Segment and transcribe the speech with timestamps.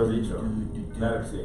[0.00, 0.36] Has dicho.
[0.98, 1.40] Claro que sí.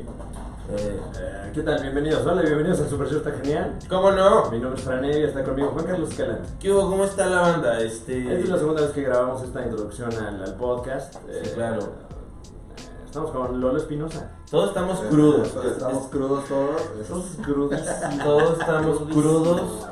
[0.72, 1.82] Eh, eh, ¿Qué tal?
[1.82, 2.26] Bienvenidos.
[2.26, 3.18] Hola, bienvenidos al Super Show.
[3.18, 3.78] Está genial.
[3.90, 4.50] ¿Cómo no?
[4.52, 6.50] Mi nombre es Fran Evia, está conmigo Juan Carlos Escalante.
[6.60, 6.90] ¿Qué hubo?
[6.90, 7.80] ¿Cómo está la banda?
[7.80, 8.48] Esta es Este.
[8.52, 11.14] la segunda vez que grabamos esta introducción al, al podcast.
[11.16, 11.80] Sí, claro.
[11.82, 14.32] eh, Estamos con Lolo Espinosa.
[14.52, 15.48] Todos estamos crudos.
[15.66, 16.82] Estamos crudos todos.
[17.02, 17.82] Estamos crudos.
[18.24, 19.88] Todos estamos crudos.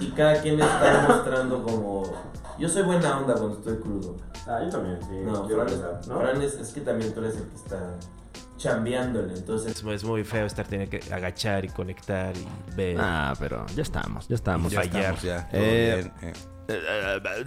[0.00, 2.02] Y cada quien está mostrando como.
[2.58, 4.16] Yo soy buena onda cuando estoy crudo.
[4.46, 5.16] Ah, yo también, sí.
[5.24, 6.20] No, quiero Fran, empezar, ¿no?
[6.20, 7.94] Fran es, es que también tú eres el que está
[8.56, 9.34] chambeándole.
[9.34, 9.72] Entonces.
[9.76, 12.96] Es, es muy feo estar teniendo que agachar y conectar y ver.
[12.98, 14.72] Ah, pero ya estamos, ya estamos.
[14.72, 15.48] Ya estamos, ya.
[15.52, 16.55] Eh, bien, eh.
[16.68, 16.80] Eh,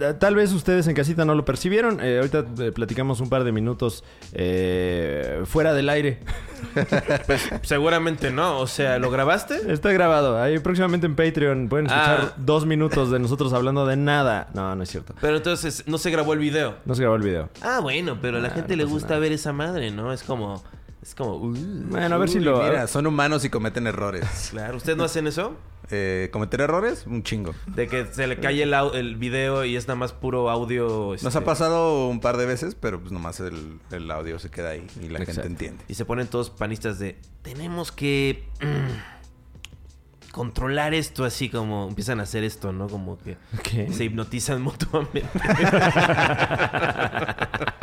[0.00, 1.98] eh, Tal vez ustedes en casita no lo percibieron.
[2.00, 6.20] eh, ahorita eh, platicamos un par de minutos eh, fuera del aire.
[7.26, 8.58] Pues seguramente no.
[8.58, 9.72] O sea, ¿lo grabaste?
[9.72, 10.40] Está grabado.
[10.40, 12.34] Ahí próximamente en Patreon pueden escuchar Ah.
[12.36, 14.48] dos minutos de nosotros hablando de nada.
[14.54, 15.14] No, no es cierto.
[15.20, 16.76] Pero entonces no se grabó el video.
[16.84, 17.48] No se grabó el video.
[17.62, 19.20] Ah, bueno, pero a la Ah, gente no le gusta nada.
[19.20, 20.12] ver esa madre, ¿no?
[20.12, 20.62] Es como.
[21.02, 21.36] Es como.
[21.36, 21.54] uh,
[21.88, 22.62] Bueno, a ver si lo.
[22.62, 24.48] Mira, son humanos y cometen errores.
[24.50, 24.76] claro.
[24.76, 25.54] ¿Ustedes no hacen eso?
[25.92, 27.06] Eh, ¿Cometer errores?
[27.06, 27.54] Un chingo.
[27.66, 31.10] De que se le cae el, el video y es nada más puro audio.
[31.12, 34.50] Nos este, ha pasado un par de veces, pero pues nomás el, el audio se
[34.50, 35.42] queda ahí y la Exacto.
[35.42, 35.84] gente entiende.
[35.88, 37.18] Y se ponen todos panistas de.
[37.42, 38.44] Tenemos que.
[38.60, 41.88] mm, controlar esto así como.
[41.88, 42.88] Empiezan a hacer esto, ¿no?
[42.88, 43.36] Como que.
[43.64, 43.92] ¿Qué?
[43.92, 45.24] Se hipnotizan mutuamente.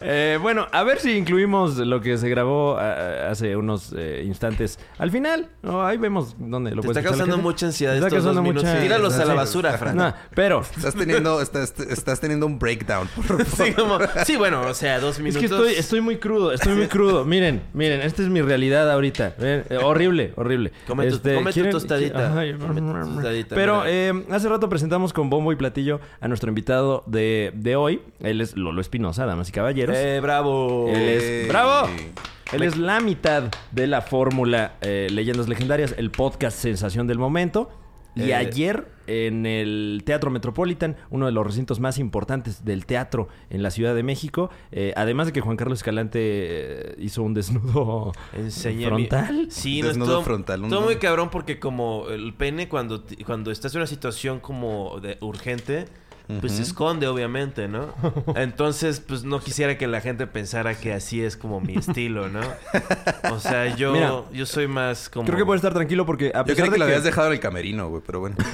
[0.00, 4.78] Eh, bueno, a ver si incluimos lo que se grabó ah, hace unos eh, instantes
[4.98, 5.48] al final.
[5.62, 8.42] No, ahí vemos dónde lo Te puede está causando mucha ansiedad Está estos dos causando
[8.50, 8.68] minutos.
[8.70, 9.96] mucha- Tíralos a la basura, Fran.
[9.96, 13.08] No, pero Estás teniendo, estás, estás teniendo un breakdown.
[13.14, 13.44] por favor.
[13.66, 15.40] Sí, como- sí, bueno, o sea, dos es minutos.
[15.40, 17.24] que estoy, estoy muy crudo, estoy muy crudo.
[17.24, 19.34] Miren, miren, esta es mi realidad ahorita.
[19.38, 20.72] Eh, horrible, horrible.
[20.86, 22.38] Come tu- come tu ¿quieren- tostadita.
[22.38, 26.48] Ay, Come tu tostadita, Pero eh, hace rato presentamos con bombo y platillo a nuestro
[26.48, 28.00] invitado de, de hoy.
[28.20, 29.96] Él es Lolo Espinosa, damas y caballeros.
[29.96, 30.88] Eh, bravo.
[30.88, 31.22] Él es...
[31.22, 31.46] Ey.
[31.48, 31.88] ¡Bravo!
[32.52, 37.70] Él es la mitad de la fórmula eh, Leyendas Legendarias, el podcast sensación del momento.
[38.16, 38.34] Y Eh.
[38.34, 43.70] ayer en el Teatro Metropolitan, uno de los recintos más importantes del teatro en la
[43.70, 48.88] Ciudad de México, eh, además de que Juan Carlos Escalante eh, hizo un desnudo Enseña
[48.88, 49.44] frontal.
[49.44, 53.04] mi- Sí, no, Desnudo todo, frontal, un- Todo muy cabrón porque como el pene cuando,
[53.24, 55.84] cuando estás en una situación como de urgente,
[56.40, 57.94] pues se esconde obviamente, ¿no?
[58.36, 62.40] Entonces, pues no quisiera que la gente pensara que así es como mi estilo, ¿no?
[63.32, 65.24] O sea, yo, Mira, yo soy más como...
[65.24, 67.28] Creo que puede estar tranquilo porque a Yo pesar creí que de lo habías dejado
[67.28, 68.36] en el camerino, güey, pero bueno.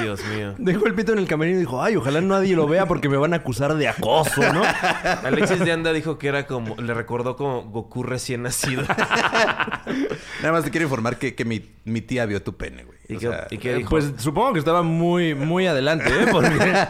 [0.00, 0.54] Dios mío.
[0.58, 3.16] Dejó el pito en el camerino y dijo, ay, ojalá nadie lo vea porque me
[3.16, 4.62] van a acusar de acoso, ¿no?
[5.24, 6.76] Alexis de Anda dijo que era como...
[6.76, 8.82] Le recordó como Goku recién nacido.
[10.42, 12.98] Nada más te quiero informar que, que mi, mi tía vio tu pene, güey.
[13.08, 13.90] ¿Y O qué- sea, y qué dijo?
[13.90, 16.26] Pues supongo que estaba muy, muy adelante, ¿eh?
[16.30, 16.86] Porque,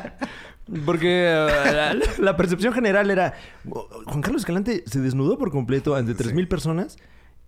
[0.86, 3.34] porque eh, la, la percepción general era...
[4.06, 6.96] Juan Carlos Escalante se desnudó por completo ante 3.000 personas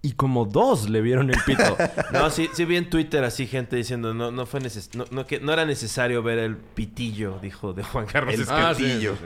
[0.05, 1.77] y como dos le vieron el pito.
[2.13, 5.27] No, sí, sí vi en Twitter así gente diciendo no, no fue neces no, no,
[5.27, 8.45] que no era necesario ver el pitillo, dijo de Juan Carlos El
[8.77, 9.17] pitillo.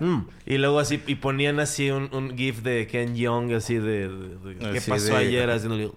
[0.00, 0.20] Mm.
[0.46, 4.36] Y luego así, y ponían así un, un gif de Ken Young así de, de-
[4.38, 5.90] de- qué Así pasó de- ayer haciéndole.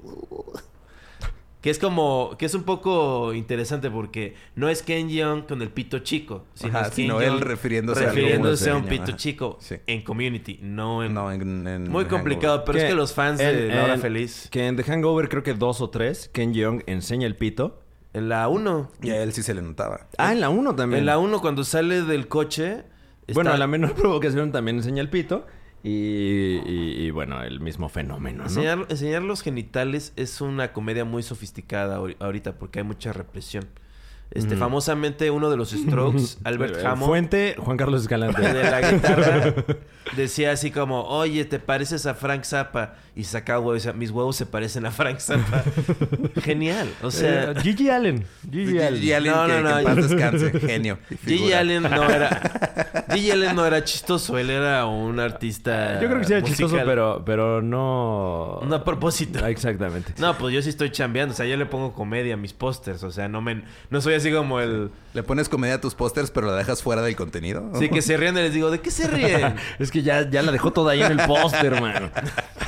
[1.62, 5.70] Que es como, que es un poco interesante porque no es Ken Young con el
[5.70, 9.04] pito chico, sino, Ajá, es Ken sino él Jeong refiriéndose a refiriéndose a un pito
[9.04, 9.16] ajá.
[9.16, 9.76] chico Sí.
[9.88, 11.14] en Community, no en...
[11.14, 14.48] No, en, en Muy complicado, pero es Que que los fans de La Hora Feliz...
[14.52, 17.82] Que en The Hangover creo que dos o tres, Ken Jeong enseña el pito.
[18.14, 18.92] En la 1.
[19.04, 20.08] Y a él sí se le notaba.
[20.18, 21.00] Ah, en la uno también.
[21.00, 22.84] En la 1 cuando sale del coche...
[23.34, 25.46] Bueno, a la menor provocación también enseña el pito.
[25.84, 28.44] Y, y- y, bueno, el mismo fenómeno, ¿no?
[28.46, 33.68] Enseñar, enseñar los genitales es una comedia muy sofisticada ahori- ahorita porque hay mucha represión.
[34.32, 34.60] Este, Ujú.
[34.60, 38.42] famosamente uno de los Strokes, Albert Eh, Hammond, Fuente, Juan Carlos Escalante.
[38.42, 39.54] de la guitarra,
[40.18, 42.96] decía así como, oye, te pareces a Frank Zappa.
[43.18, 45.64] Y sacaba huevos, decía, mis huevos se parecen a Frank Zappa.
[46.44, 46.88] Genial.
[47.02, 48.24] O sea, Eh, Gigi Allen.
[48.52, 49.02] Gigi Allen.
[49.02, 49.74] Gigi Allen, No, que, no, no.
[49.74, 50.60] que en paz descanse.
[50.68, 51.00] Genio.
[51.26, 51.52] Gigi.
[51.52, 53.06] Allen no era...
[53.12, 54.38] Gigi Allen no era chistoso.
[54.38, 58.60] Él era un artista Yo creo que sí era chistoso, pero, pero no...
[58.64, 59.40] No a propósito.
[59.44, 60.14] Ah, Exactamente.
[60.20, 61.34] No, pues yo sí estoy chambeando.
[61.34, 63.02] O sea, yo le pongo comedia a mis pósters.
[63.02, 63.64] O sea, no me...
[63.90, 64.92] No soy así como el...
[65.18, 67.72] ¿Le pones comedia a tus pósters, pero la dejas fuera del contenido?
[67.80, 69.56] Sí, que se ríen y les digo, ¿de qué se ríen?
[69.80, 72.12] Es que ya, ya la dejó toda ahí en el póster, mano.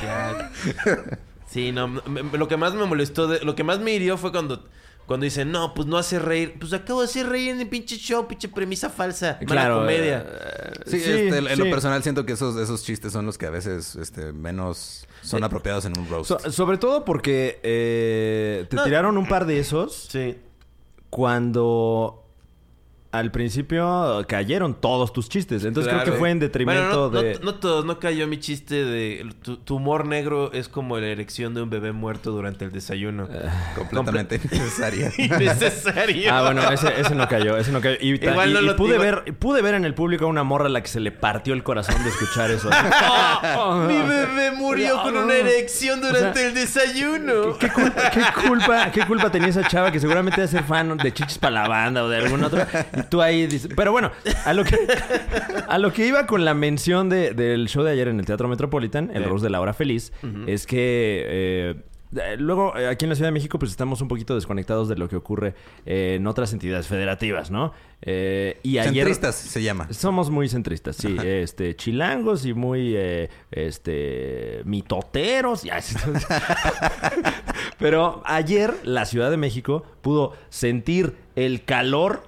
[0.02, 0.50] Ya.
[1.48, 4.16] Sí, no, me- me- lo que más me molestó, de- lo que más me hirió
[4.18, 4.66] fue cuando,
[5.06, 6.54] Cuando dicen, no, pues no hace reír.
[6.58, 9.38] Pues acabo de hacer reír en el pinche show, pinche premisa falsa.
[9.42, 9.78] Mala Claro.
[9.80, 10.24] comedia.
[10.28, 13.50] eh, Sí, este, en lo personal siento que esos, esos chistes son los que a
[13.50, 16.28] veces este, menos son apropiados en un roast.
[16.30, 18.82] So- sobre todo porque eh, te No.
[18.84, 20.36] tiraron un par de esos Sí.
[21.10, 22.19] cuando
[23.12, 25.64] al principio cayeron todos tus chistes.
[25.64, 27.34] Entonces creo que fue en detrimento Bueno, no, de...
[27.40, 29.28] no, no todos, no cayó mi chiste de...
[29.42, 33.28] Tu, tu humor negro es como la erección de un bebé muerto durante el desayuno.
[33.76, 35.10] completamente innecesaria.
[35.18, 36.32] Innecesario.
[36.32, 37.96] Ah, bueno, ese, ese no cayó, ese no cayó.
[38.00, 40.28] Y, Igual y- no y lo- pude igual- ver, pude ver en el público a
[40.28, 42.70] una morra a la que se le partió el corazón de escuchar eso.
[43.88, 47.58] Mi bebé murió con una erección durante sea, el desayuno.
[47.58, 51.12] ¿Qué culpa, qué culpa, qué culpa tenía esa chava que seguramente debe ser fan de
[51.12, 52.64] Chichis para la banda o de algún otro?
[53.00, 53.70] Y tú ahí dices...
[53.76, 54.10] Pero bueno,
[54.44, 54.76] a lo que,
[55.68, 58.48] a lo que iba con la mención de- del show de ayer en el Teatro
[58.48, 59.28] Metropolitan, el Sí.
[59.28, 60.12] Rose de la Hora Feliz,
[60.46, 61.24] es que...
[61.26, 61.74] eh,
[62.16, 64.96] eh, Luego, eh, aquí en la Ciudad de México, pues estamos un poquito desconectados de
[64.96, 65.54] lo que ocurre
[65.86, 67.72] eh, en otras entidades federativas, ¿no?
[68.02, 69.04] Eh, y ayer...
[69.04, 69.86] Centristas se llama.
[69.92, 71.16] Somos muy centristas, sí.
[71.22, 75.62] Este, chilangos y muy, eh, este, mitoteros.
[77.78, 82.24] Pero ayer la Ciudad de México pudo sentir el calor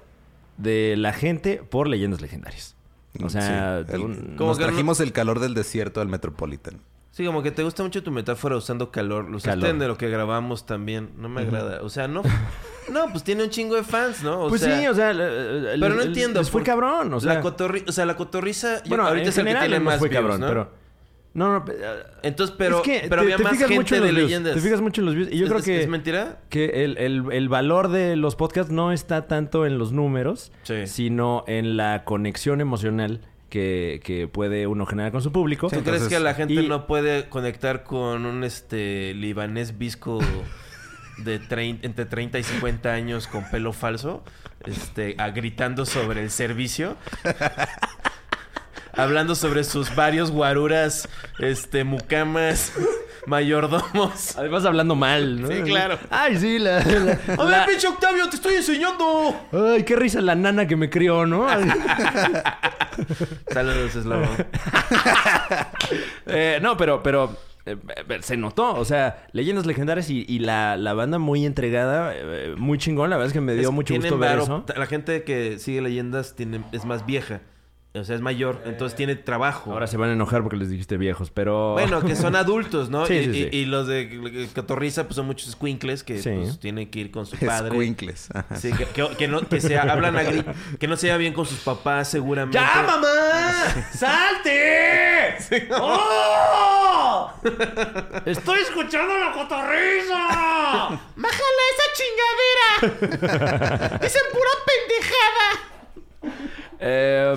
[0.62, 2.76] de la gente por leyendas legendarias.
[3.23, 6.09] O sea, Sí, el- un- Como nos que no- trajimos el calor del desierto al
[6.09, 6.81] Metropolitan.
[7.11, 9.29] Sí, como que te gusta mucho tu metáfora usando calor.
[9.29, 9.59] Lo Calor.
[9.67, 11.11] usaste de lo que grabamos también.
[11.19, 11.82] No me agrada.
[11.82, 12.23] O sea, no...
[12.91, 14.47] No, pues tiene un chingo de fans, ¿no?
[14.47, 16.41] O pues sea, sí, o sea, el- Pero no el- entiendo.
[16.41, 17.35] Les fue cabrón, o sea.
[17.35, 18.82] la, cotorri- o sea, la cotorriza...
[18.82, 20.49] yo- bueno, ahorita en es el que general tiene más fue views, cabrón, ¿no?
[20.49, 20.70] pero...
[21.34, 21.64] No, no,
[22.23, 24.31] Entonces, pero, es que pero te- había te más fijas mucho gente en de views,
[24.31, 24.55] leyendas.
[24.55, 25.29] Te fijas mucho en los views.
[25.32, 25.81] Y yo ¿Es, creo es- que...
[25.82, 26.40] ¿Es mentira?
[26.50, 30.87] que el, el- el valor de los podcasts no está tanto en los números, Sí.
[30.87, 35.69] sino en la conexión emocional que, que puede uno generar con su público.
[35.70, 40.19] ¿Tú crees que la gente y- no puede conectar con un este libanés visco
[41.19, 44.23] de trein- entre 30 y 50 años con pelo falso?
[44.67, 46.96] Este, a- gritando sobre el servicio.
[48.94, 51.09] Hablando sobre sus varios guaruras,
[51.39, 52.73] este, mucamas,
[53.27, 54.37] mayordomos.
[54.37, 55.49] Además hablando mal, ¿no?
[55.49, 55.99] Sí, claro.
[56.11, 56.81] Ay, sí, la...
[56.85, 59.35] la- ¡A ver, la- pinche Octavio, te estoy enseñando!
[59.53, 61.47] Ay, qué risa la nana que me crió, ¿no?
[63.50, 64.27] Saludos, Eslavo.
[66.27, 67.37] Eh, no, pero, pero
[67.67, 67.77] eh,
[68.09, 68.75] eh, se notó.
[68.77, 73.11] O sea, leyendas legendarias y, y la, la banda muy entregada, eh, muy chingón.
[73.11, 74.43] La verdad es que me dio Es- mucho gusto ver varo.
[74.44, 74.65] eso.
[74.77, 77.41] La gente que sigue leyendas tiene, es más vieja.
[77.94, 78.62] O sea, es mayor.
[78.65, 79.71] Entonces tiene trabajo.
[79.71, 81.73] Ahora se van a enojar porque les dijiste viejos, pero...
[81.73, 83.05] Bueno, que son adultos, ¿no?
[83.12, 83.49] Sí, y, sí, y- sí.
[83.53, 86.31] y los de Cotorriza, pues son muchos squinkles que Sí.
[86.31, 87.77] pues, tienen que ir con su padre.
[87.77, 88.29] Squinkles.
[88.33, 88.56] Ajá.
[88.56, 91.35] Sí, que, que- que no, que se hablan a gri- que no se lleva bien
[91.35, 92.59] con sus papás, seguramente.
[92.59, 93.09] ¡Ya, mamá!
[93.94, 95.37] ¡Salte!
[95.79, 97.31] ¡Oh!
[98.25, 100.17] ¡Estoy escuchando la cotorriza!
[101.17, 101.87] ¡Bájala esa
[102.89, 103.99] chingadera!
[104.00, 106.39] ¡Dicen pura pendejada!
[106.81, 107.37] Eh,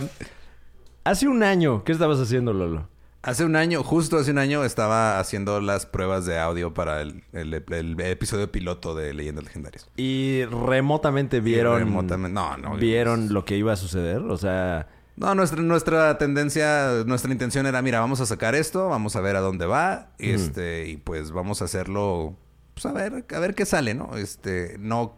[1.06, 2.90] hace un año, ¿qué estabas haciendo, Lolo?
[3.22, 7.24] Hace un año, justo hace un año, estaba haciendo las pruebas de audio para el,
[7.34, 9.90] el- el episodio piloto de Leyendas Legendarias.
[9.98, 11.80] Y remotamente vieron...
[11.80, 14.20] remotamente- no, no, ¿Vieron pues- lo que iba a suceder?
[14.20, 14.90] O sea...
[15.18, 19.38] No, nuestra, nuestra tendencia, nuestra intención era, mira, vamos a sacar esto, vamos a ver
[19.38, 22.36] a dónde va, y este, y pues vamos a hacerlo,
[22.74, 24.18] pues a ver, a ver qué sale, ¿no?
[24.18, 25.16] Este, no,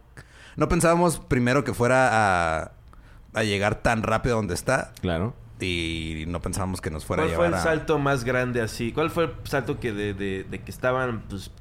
[0.55, 2.09] no pensábamos primero que fuera
[2.59, 2.71] a,
[3.33, 5.33] a llegar tan rápido a donde está, Claro.
[5.59, 7.71] Y no pensábamos que nos fuera a ¿Cuál fue llevar el a...
[7.71, 8.91] salto más grande así?
[8.91, 11.51] ¿Cuál fue el salto que de, de- de que estaban, pues,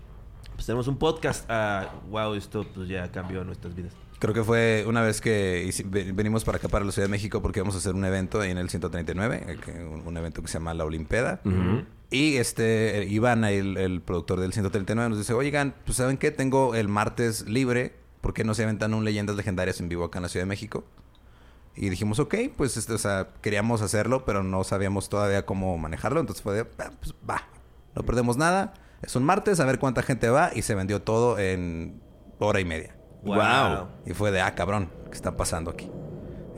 [0.55, 3.93] pues tenemos un podcast a, wow, esto pues ya cambió nuestras vidas?
[4.19, 5.71] Creo que fue una vez que
[6.15, 8.51] venimos para acá, para la Ciudad de México, porque íbamos a hacer un evento ahí
[8.51, 11.41] en el 139, eh, un, evento que se llama La Olimpeda.
[12.11, 16.31] Y este, eh, Iván, el, el productor del 139, nos dice, oigan, pues ¿saben qué?
[16.31, 20.19] Tengo el martes libre, ¿por qué no se aventan un Leyendas Legendarias en vivo acá
[20.19, 20.85] en la Ciudad de México?
[21.77, 26.21] Y dijimos, ok, pues, este, o sea, queríamos hacerlo, pero no sabíamos todavía cómo manejarlo.
[26.21, 27.43] Entonces fue de, "Ah, pues va,
[27.95, 28.73] no perdemos nada.
[29.03, 30.51] Es un martes, a ver cuánta gente va.
[30.55, 32.01] Y se vendió todo en
[32.39, 32.97] hora y media.
[33.23, 33.89] Wow.
[34.07, 35.91] Y fue de, ah, cabrón, ¿qué está pasando aquí?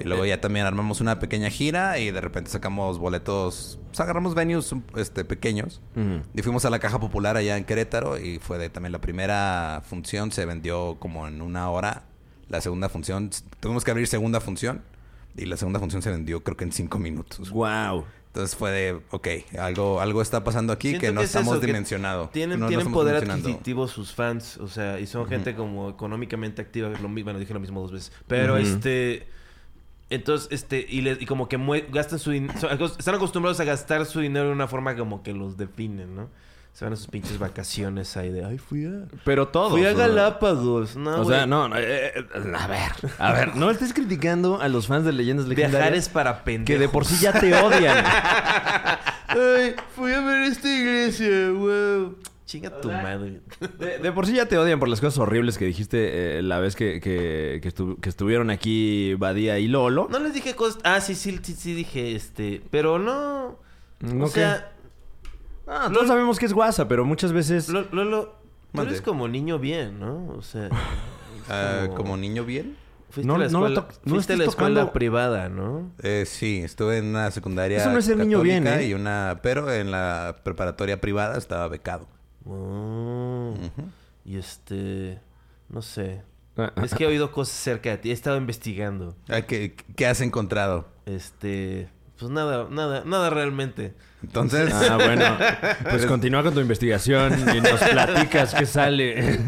[0.00, 4.72] Y luego ya también armamos una pequeña gira y de repente sacamos boletos, agarramos venues
[4.96, 5.80] este, pequeños.
[6.34, 9.82] Y fuimos a la Caja Popular allá en Querétaro y fue de también la primera
[9.84, 12.04] función se vendió como en una hora.
[12.48, 14.82] La segunda función, tuvimos que abrir segunda función
[15.36, 17.50] y la segunda función se vendió creo que en cinco minutos.
[17.50, 18.04] Wow.
[18.28, 21.66] Entonces fue de, ok, algo, algo está pasando aquí Siento que no es estamos eso,
[21.66, 22.28] dimensionado.
[22.28, 26.88] Tienen, No- tienen poder adquisitivo sus fans, o sea, y son gente como económicamente activa,
[26.90, 29.26] lo mismo, bueno, dije lo mismo dos veces, pero este,
[30.10, 31.56] entonces, este, y, le- y como que
[31.90, 32.54] gastan su dinero,
[32.98, 36.28] están acostumbrados a gastar su dinero de una forma como que los definen, ¿no?
[36.78, 39.08] Se van a sus pinches vacaciones ahí de, ay, fui a...
[39.24, 39.72] Pero todos.
[39.72, 40.94] Fui a Galápagos.
[40.94, 41.48] No, O sea, güey.
[41.48, 42.24] no, no, eh, eh,
[42.56, 46.08] a ver, a ver, no estés criticando a los fans de leyendas Viajar legendarias es
[46.08, 46.66] para pendejos.
[46.66, 48.04] que de por sí ya te odian.
[49.26, 52.16] Ay, fui a ver esta iglesia, wow.
[52.46, 53.40] Chinga tu madre.
[53.78, 56.60] De, de por sí ya te odian por las cosas horribles que dijiste eh, la
[56.60, 60.06] vez que, que, que estu- que estuvieron aquí Badía y Lolo.
[60.12, 60.80] No les dije cosas...
[60.84, 62.62] Ah, sí, sí, sí, sí dije, este...
[62.70, 63.58] Pero no...
[64.00, 64.70] ¿No o sea,
[65.68, 67.68] Ah, todos sabemos que es guasa, pero muchas veces...
[67.68, 68.24] Lo- Lolo,
[68.72, 68.90] tú Mande.
[68.92, 70.28] eres como niño bien, ¿no?
[70.36, 70.68] O sea...
[71.50, 72.76] Ah, como niño bien.
[73.08, 75.48] Fuiste No- a la no lo escuela, toc- no fuiste a la escuela tocando- privada,
[75.48, 75.90] ¿no?
[76.02, 78.84] Eh, sí, estuve en una secundaria Eso no es ser niño bien, ¿eh?
[78.86, 82.06] y una, pero en la preparatoria privada estaba becado.
[82.44, 83.54] Oh.
[84.26, 85.20] Y este...
[85.70, 86.20] No sé.
[86.58, 88.10] Ah, Es que he oído cosas cerca de ti.
[88.10, 89.16] He estado investigando.
[89.30, 90.86] Ah, ¿Qué, qué has encontrado?
[91.06, 91.88] Este...
[92.18, 93.94] Pues nada, nada, nada realmente.
[94.22, 95.24] Entonces, Ah, bueno.
[95.90, 99.40] Pues continúa con tu investigación y nos platicas qué sale.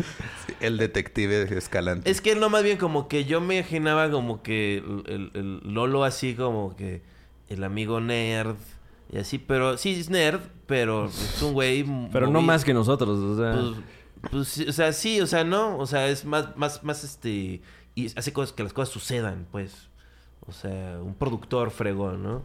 [0.61, 2.11] el detective Escalante.
[2.11, 5.75] Es que no, más bien como que yo me imaginaba como que el, el- el
[5.75, 7.03] Lolo así como que
[7.49, 8.55] el amigo nerd
[9.13, 11.85] y así, pero sí es nerd, pero es un güey...
[12.13, 13.53] Pero no más que nosotros, o sea...
[13.61, 17.03] Pues, pues, sí, o sea, sí, o sea, no, o sea, es más, más, más
[17.03, 17.61] este...
[17.97, 19.89] Y hace cosas que las cosas sucedan, pues.
[20.47, 22.45] O sea, un productor fregón, ¿no?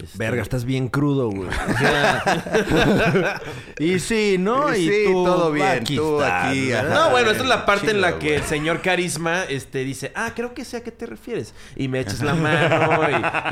[0.00, 1.48] Este, Verga, estás bien crudo, güey.
[1.48, 2.22] O sea,
[3.80, 4.72] y sí, ¿no?
[4.72, 6.70] Y Y, sí, tú, todo bien, aquí tú aquí.
[6.88, 8.34] No, bueno, esta es la parte en la que güey.
[8.38, 11.52] el señor Carisma este, dice, ah, creo que sé a qué te refieres.
[11.74, 13.00] Y me echas la mano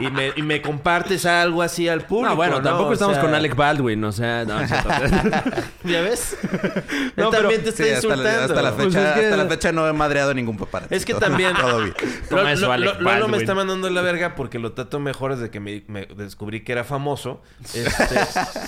[0.00, 2.30] y, y me, y me compartes algo así al público.
[2.30, 4.44] No, bueno, tampoco O estamos sea, con Alec Baldwin, o sea...
[4.44, 4.60] No.
[5.84, 6.36] ¿Ya ves?
[6.42, 8.40] No, Él pero- también te está Sí, hasta, la, insultando.
[8.42, 10.94] hasta la fecha, Pues es que- hasta la fecha no he madreado ningún paparazzi.
[10.94, 11.54] Es que Todo- también...
[11.56, 11.94] Todo bien.
[12.30, 15.00] Lo- Toma eso, lo- Alec lo- Lolo me está mandando la verga porque lo trato
[15.00, 17.40] mejor desde que me, me descubrí que era famoso.
[17.74, 18.16] Este,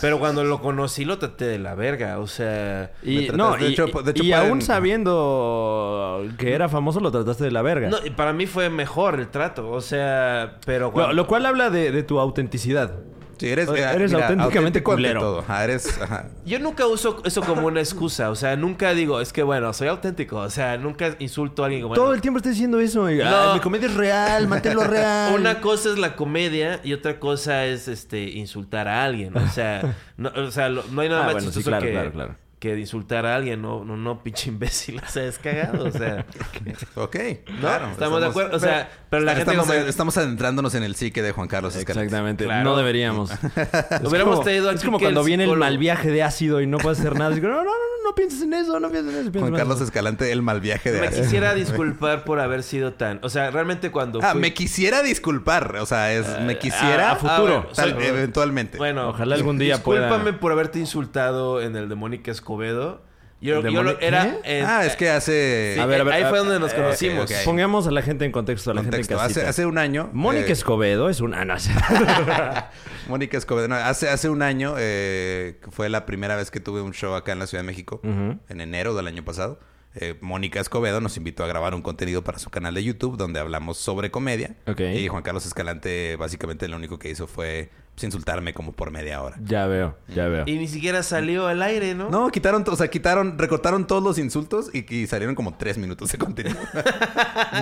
[0.00, 2.18] pero cuando lo conocí lo traté de la verga.
[2.18, 2.92] O sea...
[3.02, 7.10] Y, no, de y, hecho, de hecho y pueden- aún sabiendo que era famoso, lo
[7.10, 7.90] trataste de la verga.
[7.90, 9.70] No, y para mí fue mejor el trato.
[9.70, 10.92] O sea, pero...
[11.12, 12.94] lo, cual habla de, de tu autenticidad.
[13.38, 15.20] Sí, eres, Eres mira, auténticamente culero.
[15.20, 15.38] todo.
[15.40, 16.26] Ajá, eres, ajá.
[16.44, 18.30] Yo nunca uso eso como una excusa.
[18.30, 20.38] O sea, nunca digo, es que bueno, soy auténtico.
[20.38, 21.94] O sea, nunca insulto a alguien como.
[21.94, 23.08] Todo el tiempo estás diciendo eso.
[23.10, 23.24] y, No.
[23.28, 25.34] "Ay, mi comedia es real, manténlo real.
[25.38, 29.36] Una cosa es la comedia y otra cosa es este insultar a alguien.
[29.36, 31.84] O sea, no, o sea, lo- no hay nada Ah, más bueno, sí, chistoso claro,
[31.86, 32.36] que, claro, claro.
[32.58, 33.62] Que de insultar a alguien.
[33.62, 35.00] No, no, no, pinche imbécil.
[35.06, 35.84] O sea, es cagado.
[35.86, 36.26] O sea,
[36.96, 37.16] Ok,
[37.48, 37.58] ¿no?
[37.60, 37.88] claro.
[37.92, 38.56] estamos de acuerdo.
[38.56, 39.78] O sea, pero la gente estamos, como...
[39.88, 42.06] estamos adentrándonos en el psique de Juan Carlos Escalante.
[42.06, 42.44] Exactamente.
[42.44, 42.64] Claro.
[42.64, 43.30] No deberíamos.
[43.90, 46.78] Es Hubiéramos traído Es como cuando el viene el mal viaje de ácido y no
[46.78, 47.32] puedes hacer nada.
[47.32, 49.38] Y digo, no, no, no, no, no pienses en eso, no pienses en eso.
[49.38, 49.54] Juan.
[49.54, 51.22] Carlos Escalante, el mal viaje de Me ácido.
[51.24, 53.18] quisiera disculpar por haber sido tan...
[53.22, 55.76] O sea, realmente cuando Ah, fui- me quisiera disculpar.
[55.76, 57.66] O sea, es me quisiera a futuro.
[57.68, 58.78] Ah, tal- soy- eventualmente.
[58.78, 63.02] Bueno, Ojalá algún día discúlpame pueda- por haberte insultado en el de Mónica Escobedo.
[63.40, 64.36] Yo, ¿El de yo lo- era...
[64.42, 65.72] en- ah, es que hace.
[65.74, 67.30] Sí, A ver, a ver, ahí a- fue donde nos eh, conocimos.
[67.44, 69.14] Pongamos a la gente en contexto, a la contexto.
[69.14, 69.50] gente en Hace, casita.
[69.50, 70.10] hace un año.
[70.12, 71.44] Mónica eh, Escobedo es una...
[73.08, 73.68] Mónica Escobedo.
[73.68, 77.30] no, hace, hace un año eh, fue la primera vez que tuve un show acá
[77.32, 78.00] en la Ciudad de México.
[78.02, 79.60] En enero del año pasado.
[79.94, 83.38] Eh, Mónica Escobedo nos invitó a grabar un contenido para su canal de YouTube donde
[83.40, 84.56] hablamos sobre comedia.
[84.66, 84.80] Ok.
[84.80, 87.70] Y Juan Carlos Escalante básicamente lo único que hizo fue
[88.06, 89.36] insultarme como por media hora.
[89.42, 90.44] Ya veo, ya veo.
[90.46, 92.10] Y ni siquiera salió al aire, ¿no?
[92.10, 96.10] No, quitaron, o sea, quitaron, recortaron todos los insultos y, y salieron como tres minutos
[96.12, 96.56] de contenido.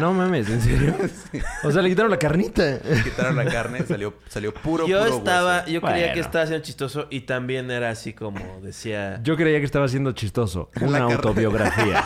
[0.00, 0.94] No mames, ¿en serio?
[1.64, 2.80] O sea, le quitaron la carnita.
[3.04, 5.56] quitaron la carne, salió, salió puro, yo puro estaba...
[5.58, 5.70] hueso.
[5.70, 6.14] Yo creía Bueno.
[6.14, 9.20] que estaba siendo chistoso y también era así como decía...
[9.22, 10.70] Yo creía que estaba siendo chistoso.
[10.80, 12.04] Una autobiografía.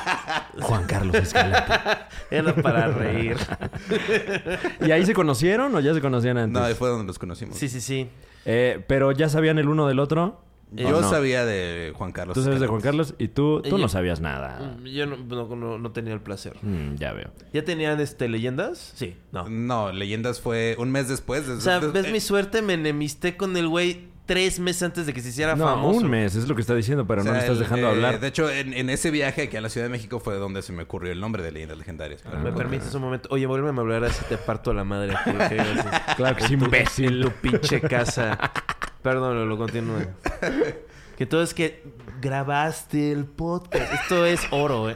[0.60, 1.72] Juan Carlos Escalante.
[2.30, 3.36] Era para reír.
[4.80, 6.60] ¿Y ahí se conocieron o ya se conocían antes?
[6.60, 7.56] No, ahí fue donde nos conocimos.
[7.56, 8.08] Sí, sí, sí.
[8.44, 10.42] Eh, pero ya sabían el uno del otro.
[10.72, 12.34] Yo sabía de Juan Carlos.
[12.34, 12.80] Tú sabes de Juan.
[12.80, 14.76] Carlos y tú, tú Yo- no sabías nada.
[14.80, 15.16] Mm, Yo no,
[15.56, 16.54] no- no- tenía el placer.
[16.62, 17.30] Mm, ya veo.
[17.52, 18.92] ¿Ya tenían este leyendas?
[18.94, 19.48] Sí, no.
[19.48, 21.48] No, Leyendas fue un mes después.
[21.48, 25.12] O sea, ves eh, mi suerte, me enemisté con el güey tres meses antes de
[25.12, 25.98] que se hiciera No, famoso.
[25.98, 28.20] un mes, es lo que está diciendo, pero o no le estás dejando eh, hablar.
[28.20, 30.72] De hecho, en, en ese viaje aquí a la Ciudad de México fue donde se
[30.72, 32.20] me ocurrió el nombre de Leyendas Legendarias.
[32.22, 33.28] Pero ¿Me permites un momento?
[33.32, 35.14] Oye, vuélveme a hablar así te parto la madre.
[36.16, 37.16] Claro que sí, imbécil.
[37.16, 38.38] En tu pinche casa.
[39.02, 40.06] Perdón, lo continúe.
[41.20, 41.82] Que todo es que
[42.22, 43.92] grabaste el podcast.
[43.92, 44.94] Esto es oro, ¿eh?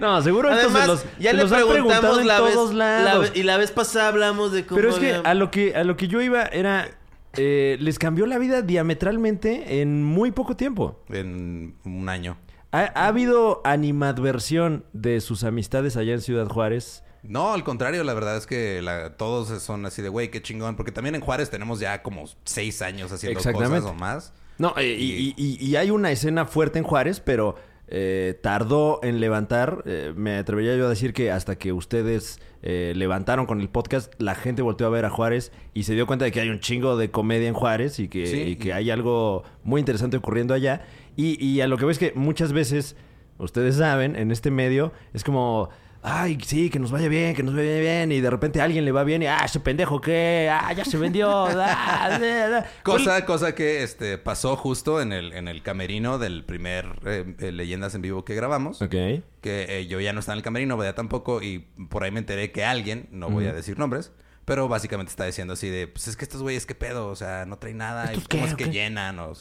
[0.00, 2.36] No, seguro esto Además, se los, ya se le los han preguntado preguntamos en la
[2.38, 3.30] todos la lados.
[3.34, 5.96] y la vez pasada hablamos de cómo Pero es que a lo que a lo
[5.96, 6.88] que yo iba era
[7.38, 11.02] eh, les cambió la vida diametralmente en muy poco tiempo.
[11.08, 12.36] En un año.
[12.72, 17.02] ¿Ha, ha habido animadversión de sus amistades allá en Ciudad Juárez?
[17.22, 20.76] No, al contrario, la verdad es que la- todos son así de, güey, qué chingón.
[20.76, 24.32] Porque también en Juárez tenemos ya como seis años haciendo cosas o más.
[24.58, 27.56] No, eh, y, y- y hay una escena fuerte en Juárez, pero
[27.88, 29.82] eh, tardó en levantar.
[29.86, 34.12] Eh, me atrevería yo a decir que hasta que ustedes eh, levantaron con el podcast,
[34.18, 36.60] la gente volteó a ver a Juárez y se dio cuenta de que hay un
[36.60, 38.40] chingo de comedia en Juárez y que, Sí.
[38.42, 40.82] y que hay algo muy interesante ocurriendo allá.
[41.16, 42.96] Y, y a lo que ves que muchas veces,
[43.38, 45.70] ustedes saben, en este medio, es como...
[46.02, 48.12] Ay, sí, que nos vaya bien, que nos vaya bien.
[48.12, 50.48] Y de repente a alguien le va bien y, ah, ese pendejo, ¿qué?
[50.50, 51.28] Ah, ya se vendió.
[51.46, 52.70] ah, da, da".
[52.82, 57.52] Cosa, cosa que este, pasó justo en el, en el camerino del primer eh, eh,
[57.52, 58.80] Leyendas en Vivo que grabamos.
[58.80, 58.90] Ok.
[58.90, 59.22] Que
[59.68, 62.52] eh, yo ya no estaba en el camerino, Badía tampoco, y por ahí me enteré
[62.52, 64.12] que alguien, no voy a decir nombres,
[64.44, 67.08] pero básicamente está diciendo así de, pues es que estos güeyes, ¿qué pedo?
[67.08, 69.32] O sea, no traen nada, y ¿Estos cómo es que llenan, o...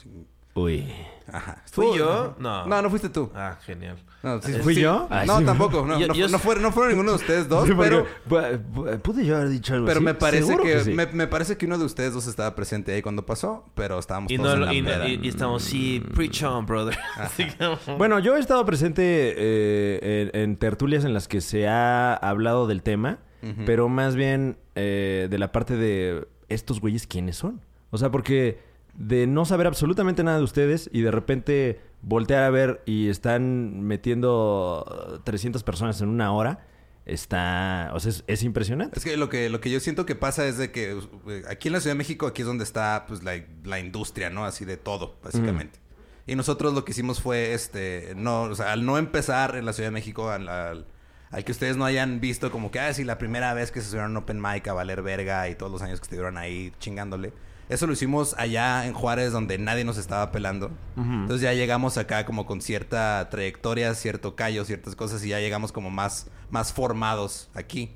[0.60, 0.86] Uy.
[1.32, 1.62] Ajá.
[1.72, 2.36] ¿Fui yo?
[2.40, 2.66] No.
[2.66, 3.30] No, no fuiste tú.
[3.36, 3.98] Ah, genial.
[4.24, 4.82] No, sí, ¿Fui sí.
[4.82, 5.08] yo?
[5.10, 5.46] Ay, no, sí.
[5.46, 5.86] tampoco.
[5.86, 8.06] No, Yo- no, yo- no fueron, no fueron ninguno de ustedes dos, pero...
[8.30, 10.06] pu- pu- Pude yo haber dicho algo Pero así?
[10.06, 10.94] me parece que, sí.
[10.94, 14.32] me, me parece que uno de ustedes dos estaba presente ahí cuando pasó, pero estábamos
[14.32, 15.08] Y, todos no, en la y, no- peda.
[15.10, 16.98] y- y estamos, sí, preach on, brother.
[17.18, 19.04] Así que- Bueno, yo he estado presente
[19.38, 23.20] eh, en, en tertulias en las que se ha hablado del tema,
[23.66, 27.62] pero más bien eh, de la parte de estos güeyes, ¿quiénes son?
[27.92, 28.60] O sea, porque
[28.98, 33.82] de no saber absolutamente nada de ustedes y de repente voltear a ver y están
[33.84, 34.84] metiendo
[35.16, 36.66] uh, 300 personas en una hora,
[37.06, 37.92] está...
[37.94, 38.98] O sea, es, es impresionante.
[39.00, 41.68] Es que lo que lo que yo siento que pasa es de que eh, aquí
[41.70, 44.46] en la Ciudad de México aquí es donde está pues la, la industria, ¿no?
[44.46, 45.80] Así de todo, básicamente.
[46.26, 49.74] Y nosotros lo que hicimos fue este no, o sea, al no empezar en la
[49.74, 50.88] Ciudad de México al, al-
[51.30, 53.88] al que ustedes no hayan visto como que ah, sí, la primera vez que se
[53.90, 57.32] subieron Open Mic a valer verga y todos los años que estuvieron ahí chingándole.
[57.70, 60.72] Eso lo hicimos allá en Juárez donde nadie nos estaba pelando.
[60.96, 65.72] Entonces ya llegamos acá como con cierta trayectoria, cierto callo, ciertas cosas y ya llegamos
[65.72, 67.92] como más más formados aquí.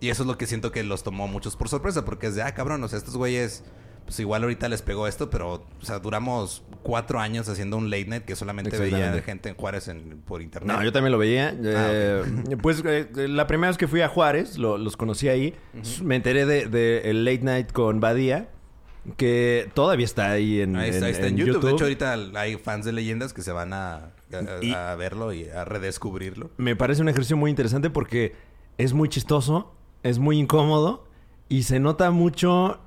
[0.00, 2.42] Y eso es lo que siento que los tomó muchos por sorpresa, porque es de,
[2.42, 3.64] ah, cabrón, o sea, estos güeyes,
[4.04, 8.04] pues igual ahorita les pegó esto, pero, o sea, duramos cuatro años haciendo un late
[8.06, 10.76] night que solamente veía gente en Juárez en- por internet.
[10.76, 11.48] No, yo también lo veía.
[11.50, 15.54] Ah, Eh, Pues eh, la primera vez que fui a Juárez, lo- los conocí ahí.
[16.02, 18.50] Me enteré de, de el Late Night con Badía,
[19.16, 21.54] que todavía está ahí en, Ahí está, en- ahí está en, en YouTube.
[21.54, 21.68] YouTube.
[21.68, 24.12] De hecho, ahorita hay fans de leyendas que se van a, a-
[24.62, 26.50] Y- a verlo y a redescubrirlo.
[26.56, 28.34] Me parece un ejercicio muy interesante porque
[28.78, 31.06] es muy chistoso, es muy incómodo
[31.48, 32.80] y se nota mucho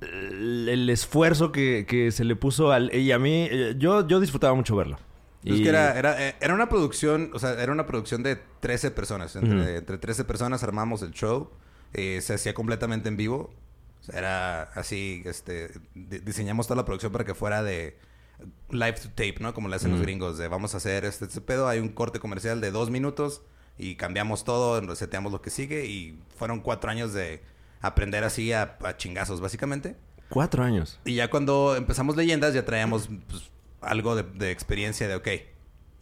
[0.00, 2.94] el, el esfuerzo que, que se le puso al...
[2.94, 4.98] Y a mí, eh, yo, yo disfrutaba mucho verlo.
[5.44, 8.36] Es Y- que era, era, eh, era una producción, o sea, era una producción de
[8.60, 9.34] 13 personas.
[9.36, 11.50] Entre, entre 13 personas armamos el show.
[11.94, 13.52] eh, se hacía completamente en vivo.
[14.02, 15.70] O sea, era así, este...
[15.94, 17.96] di- diseñamos toda la producción para que fuera de
[18.70, 19.54] live to tape, ¿no?
[19.54, 20.36] Como le hacen los gringos.
[20.36, 21.68] De vamos a hacer este, este pedo.
[21.68, 23.42] Hay un corte comercial de dos minutos.
[23.78, 25.86] Y cambiamos todo, reseteamos lo que sigue.
[25.86, 27.42] Y fueron cuatro años de
[27.80, 29.96] aprender así a, a chingazos, básicamente.
[30.28, 30.98] Cuatro años.
[31.04, 35.28] Y ya cuando empezamos leyendas, ya traíamos pues, algo de, de experiencia de, ok,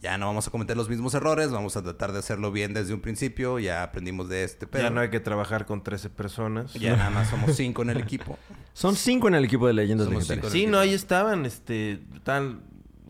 [0.01, 2.93] ya no vamos a cometer los mismos errores, vamos a tratar de hacerlo bien desde
[2.93, 4.81] un principio, ya aprendimos de este pedo.
[4.83, 6.73] ya no hay que trabajar con 13 personas.
[6.73, 8.37] Ya nada más somos cinco en el equipo.
[8.73, 10.53] Son cinco en el equipo de Leyendas Somos Legendarias.
[10.53, 12.61] Sí, no, ahí estaban, este, tal,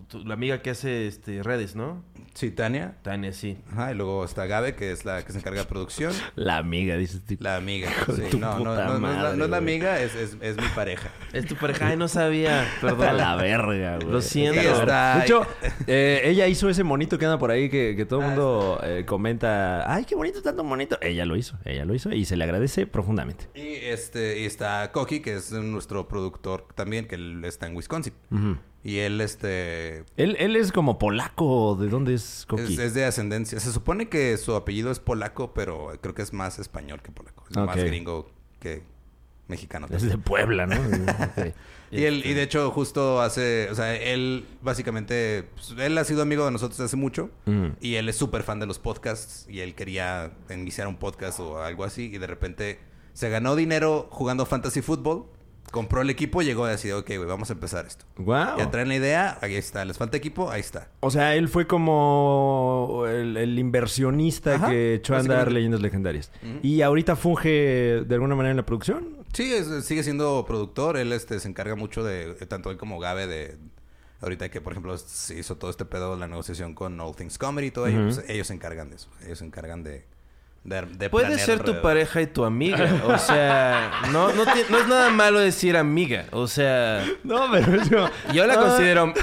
[0.10, 2.04] tu- la amiga que hace, este, redes, ¿no?
[2.33, 2.95] Sí, Tania.
[3.01, 3.57] Tania, sí.
[3.71, 6.13] Ajá, y luego está Gabe, que es la que se encarga de producción.
[6.35, 7.43] La amiga, dice este tipo.
[7.43, 7.89] La amiga.
[8.15, 9.73] Sí, tu no, no, puta no, no es la, madre, no es la güey.
[9.75, 11.09] amiga, es, es, es mi pareja.
[11.33, 11.87] Es tu pareja.
[11.87, 12.63] Ay, no sabía.
[12.77, 13.17] A Perdón.
[13.17, 14.11] la verga, güey.
[14.11, 14.59] Lo siento.
[14.61, 15.45] Está- De hecho,
[15.87, 19.03] eh, ella hizo ese monito que anda por ahí que, que todo el mundo eh,
[19.05, 19.93] comenta.
[19.93, 20.97] Ay, qué bonito, tanto bonito.
[21.01, 23.49] Ella lo hizo, ella lo hizo y se le agradece profundamente.
[23.55, 28.13] Y este y está Koki, que es nuestro productor también, que está en Wisconsin.
[28.31, 28.57] Ujú.
[28.83, 31.75] Y él, este, Él, él es como polaco.
[31.75, 32.73] ¿De dónde es Koki?
[32.73, 33.59] Es, es de ascendencia.
[33.59, 37.43] Se supone que su apellido es polaco, pero creo que es más español que polaco.
[37.49, 38.83] Es más gringo que
[39.47, 39.87] mexicano.
[39.91, 40.75] Es de Puebla, ¿no?
[41.93, 43.67] Y, él, y de hecho, justo hace...
[43.69, 45.43] O sea, él básicamente...
[45.55, 47.29] pues, él ha sido amigo de nosotros hace mucho.
[47.45, 47.71] Mm.
[47.81, 49.45] Y él es súper fan de los podcasts.
[49.49, 52.03] Y él quería iniciar un podcast o algo así.
[52.03, 52.79] Y de repente
[53.11, 55.25] se ganó dinero jugando fantasy fútbol.
[55.71, 58.05] Compró el equipo, llegó y decidió, ok, güey, vamos a empezar esto.
[58.17, 58.57] Guau.
[58.57, 59.84] Ya traen la idea, ahí está.
[59.86, 60.89] Les falta equipo, ahí está.
[60.99, 66.31] O sea, él fue como el, el inversionista Ajá, que echó a andar leyendas legendarias.
[66.62, 69.17] Y ahorita funge de alguna manera en la producción.
[69.34, 70.97] Sí, es- sigue siendo productor.
[70.97, 73.57] Él este, se encarga mucho de, tanto él como Gabe, de
[74.21, 77.67] ahorita que, por ejemplo, se hizo todo este pedo, la negociación con All Things Comedy
[77.67, 78.15] y todo ello, Ujú.
[78.15, 79.10] pues, ellos se encargan de eso.
[79.25, 80.05] Ellos se encargan de,
[80.63, 83.02] de, de Puede ser tu pareja y tu amiga.
[83.06, 86.26] O sea, no, no, no es nada malo decir amiga.
[86.32, 88.10] O sea, No, pero yo...
[88.34, 89.13] yo la Ah, considero.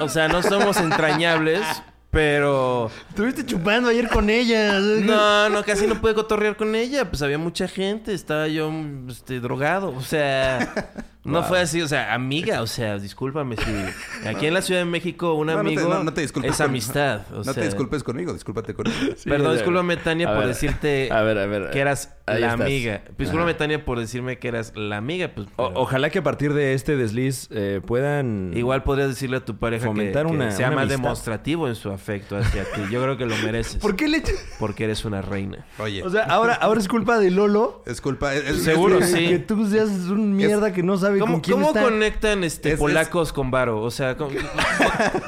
[0.00, 1.62] O sea, no somos entrañables,
[2.10, 2.90] pero.
[3.10, 4.78] Estuviste chupando ayer con ella.
[4.80, 7.08] No, no, casi no pude cotorrear con ella.
[7.08, 8.12] Pues había mucha gente.
[8.12, 8.70] Estaba yo
[9.08, 9.94] este, drogado.
[9.96, 10.74] O sea,
[11.24, 11.48] No Wow.
[11.50, 13.62] fue así, o sea, amiga, o sea, discúlpame si
[14.28, 16.52] aquí en la Ciudad de México un No, no te- amigo no- no te disculpes
[16.52, 17.20] es amistad.
[17.32, 18.96] O no sea, te disculpes conmigo, discúlpate conmigo.
[19.24, 21.70] Perdón, Sí, discúlpame Tania a por ver, decirte a ver, a ver.
[21.70, 22.52] que eras la estás.
[22.60, 23.02] amiga.
[23.18, 23.58] Discúlpame Ajá.
[23.58, 26.96] Tania por decirme que eras la amiga, pues O- ojalá que a partir de este
[26.96, 28.52] desliz eh, puedan...
[28.56, 31.02] igual podrías decirle a tu pareja que, Fomentar que una- sea una más amistad.
[31.02, 32.80] demostrativo en su afecto hacia ti.
[32.90, 33.76] Yo creo que lo mereces.
[33.76, 34.22] ¿Por qué le
[34.58, 35.66] Porque eres una reina.
[35.78, 37.82] Oye, O sea, ahora, ahora es culpa de Lolo.
[37.86, 38.34] es culpa...
[38.34, 39.28] es- Seguro, es- sí.
[39.28, 41.82] Que tú seas un mierda que no sabe con ¿Cómo, quién cómo está.
[41.82, 43.80] conectan este Es- polacos con varo?
[43.80, 44.30] O sea, ¿cómo-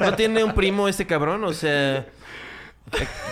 [0.01, 1.43] ¿no tiene un primo este cabrón?
[1.43, 2.05] O sea,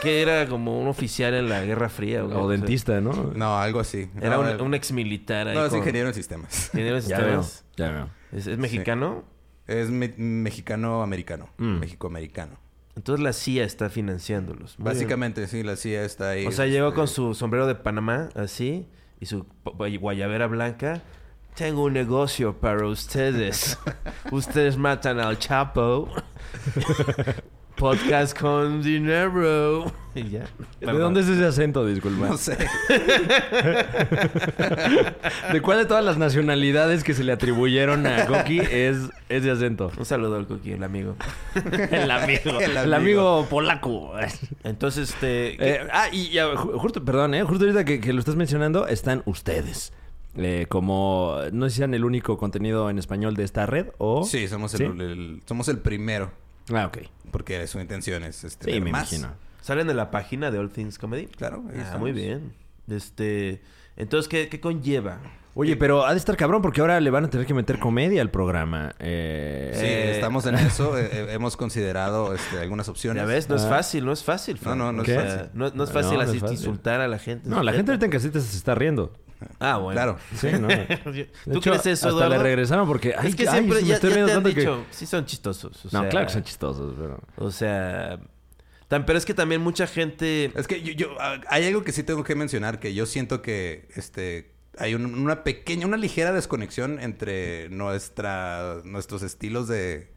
[0.01, 2.23] que era como un oficial en la Guerra Fría.
[2.23, 2.35] güey.
[2.37, 3.11] O dentista, ¿no?
[3.35, 4.09] No, algo así.
[4.19, 5.55] Era No, un, un ex militar ahí.
[5.55, 6.69] No, es con- ingeniero en sistemas.
[6.73, 7.65] ingeniero veo, sistemas.
[7.77, 8.09] ya veo.
[8.31, 9.23] ¿Es, es mexicano?
[9.67, 11.49] Es me- mexicano-americano.
[11.57, 11.79] Mm.
[11.79, 12.57] México-americano.
[12.95, 14.77] Entonces la CIA está financiándolos.
[14.77, 14.93] Muy bien.
[14.95, 16.45] Básicamente, sí, la CIA está ahí.
[16.45, 18.87] O sea, llegó este, con su sombrero de Panamá, así,
[19.19, 21.01] y su gu- guayabera blanca.
[21.55, 23.77] Tengo un negocio para ustedes.
[24.31, 26.09] ustedes matan al Chapo.
[27.75, 29.91] Podcast con dinero.
[30.15, 30.45] Y ya.
[30.79, 32.27] ¿De dónde es ese acento, disculpa?
[32.27, 32.55] No sé.
[35.51, 39.91] ¿De cuál de todas las nacionalidades que se le atribuyeron a Goki es ese acento?
[39.97, 41.15] Un saludo al Coqui, el amigo.
[41.91, 42.59] El amigo.
[42.61, 44.13] El El amigo polaco.
[44.63, 45.55] Entonces, este...
[45.59, 47.43] Eh, ah, y ya, ju- justo, perdón, ¿eh?
[47.43, 49.91] Justo ahorita que, que lo estás mencionando, están ustedes.
[50.35, 54.23] Eh, como, no sé si sean el único contenido en español de esta red o...
[54.23, 54.83] Sí, somos el, ¿Sí?
[54.85, 56.31] el- somos el primero.
[56.73, 56.99] Ah, ok.
[57.31, 59.11] Porque su intención es este, Sí, me más.
[59.13, 59.33] imagino.
[59.61, 61.27] ¿Salen de la página de All Things Comedy?
[61.27, 62.53] Claro, ahí Ah, muy bien.
[62.89, 63.61] Este...
[63.95, 65.19] Entonces, ¿qué, qué conlleva?
[65.55, 68.23] Oye, pero ha de estar cabrón porque ahora le van a tener que meter comedia
[68.23, 68.95] al programa.
[68.99, 70.97] Eh, Sí, Eh, estamos en eso.
[70.97, 73.21] eh, eh, hemos considerado este, algunas opciones.
[73.21, 73.69] Ya ves, no es Ah.
[73.69, 74.59] fácil, no es fácil.
[74.65, 75.49] No, no, no es fácil.
[75.53, 76.57] No, no es No, fácil no es así fácil.
[76.57, 77.47] insultar a la gente.
[77.47, 79.13] No, la gente ahorita en casita se está riendo.
[79.59, 79.95] Ah, bueno.
[79.99, 80.17] Claro.
[80.35, 80.67] Sí, ¿no?
[80.67, 82.29] De ¿Tú hecho, crees eso, Hasta Eduardo?
[82.37, 83.15] le regresaron porque...
[83.17, 85.05] Ay, es que ay, siempre me ya, estoy ya te han tanto que- dicho, sí
[85.05, 85.85] son chistosos.
[85.85, 87.19] o No, sea, claro que son chistosos, pero...
[87.37, 88.19] O sea,
[88.87, 90.51] tan, pero es que también mucha gente...
[90.55, 91.15] Es que yo, yo-
[91.49, 95.43] hay algo que sí tengo que mencionar, que yo siento que este hay un- una
[95.43, 100.11] pequeña, una ligera desconexión entre nuestra, nuestros estilos de,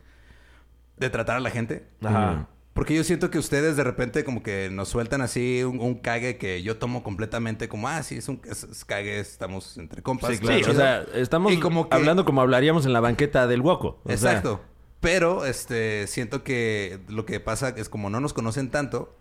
[0.97, 1.87] de tratar a la gente.
[2.03, 2.49] Ajá.
[2.77, 6.37] Porque yo siento que ustedes de repente como que nos sueltan así un, un cague
[6.37, 10.31] que yo tomo completamente como, ah, sí, es un es, es cague, estamos entre compas.
[10.33, 10.57] Sí, claro.
[10.59, 10.77] Sí, o chido".
[10.79, 13.99] sea, estamos Y como que- hablando como hablaríamos en la banqueta del Woco.
[14.05, 14.61] O sea, Exacto.
[15.01, 19.15] Pero este siento que lo que pasa es como no nos conocen tanto,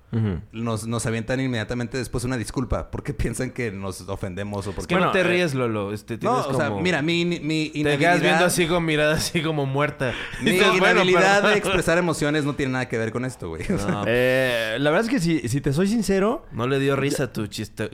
[0.53, 4.87] nos, nos avientan inmediatamente después una disculpa porque piensan que nos ofendemos o Es porque
[4.87, 5.91] que Bueno, no te eh, ríes, Lolo.
[5.91, 9.65] Este, no, o sea, mira, mi, mi Te quedas viendo así con mirada así como
[9.65, 10.13] muerta.
[10.41, 13.63] mi inhabilidad pero- de expresar emociones no tiene nada que ver con esto, güey.
[13.73, 16.45] O sea, No, Eh, la verdad es que si, si te soy sincero...
[16.53, 17.89] no le dio risa a tu chiste,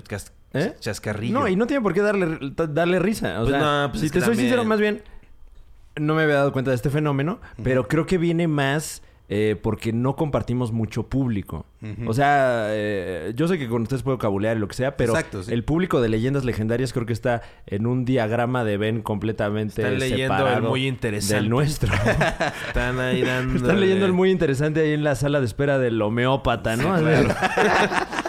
[0.54, 0.76] ¿Eh?
[0.80, 1.40] chascarrillo.
[1.40, 2.38] No, y no tiene por qué darle,
[2.70, 3.40] darle risa.
[3.42, 5.02] O Pues sea, no, pues si es te que soy también- sincero, más bien,
[5.96, 9.02] no me había dado cuenta de este fenómeno, pero creo que viene más
[9.34, 11.66] eh, porque no compartimos mucho público.
[12.06, 15.14] O sea, eh, yo sé que con ustedes puedo cabulear y lo que sea, pero
[15.14, 15.54] Exacto, sí.
[15.54, 20.00] el público de leyendas legendarias creo que está en un diagrama de Ben completamente Están
[20.00, 21.36] leyendo el muy interesante.
[21.36, 21.94] del nuestro.
[22.68, 23.56] Están ahí dando...
[23.56, 26.94] Están leyendo el muy interesante ahí en la sala de espera del homeópata, ¿no?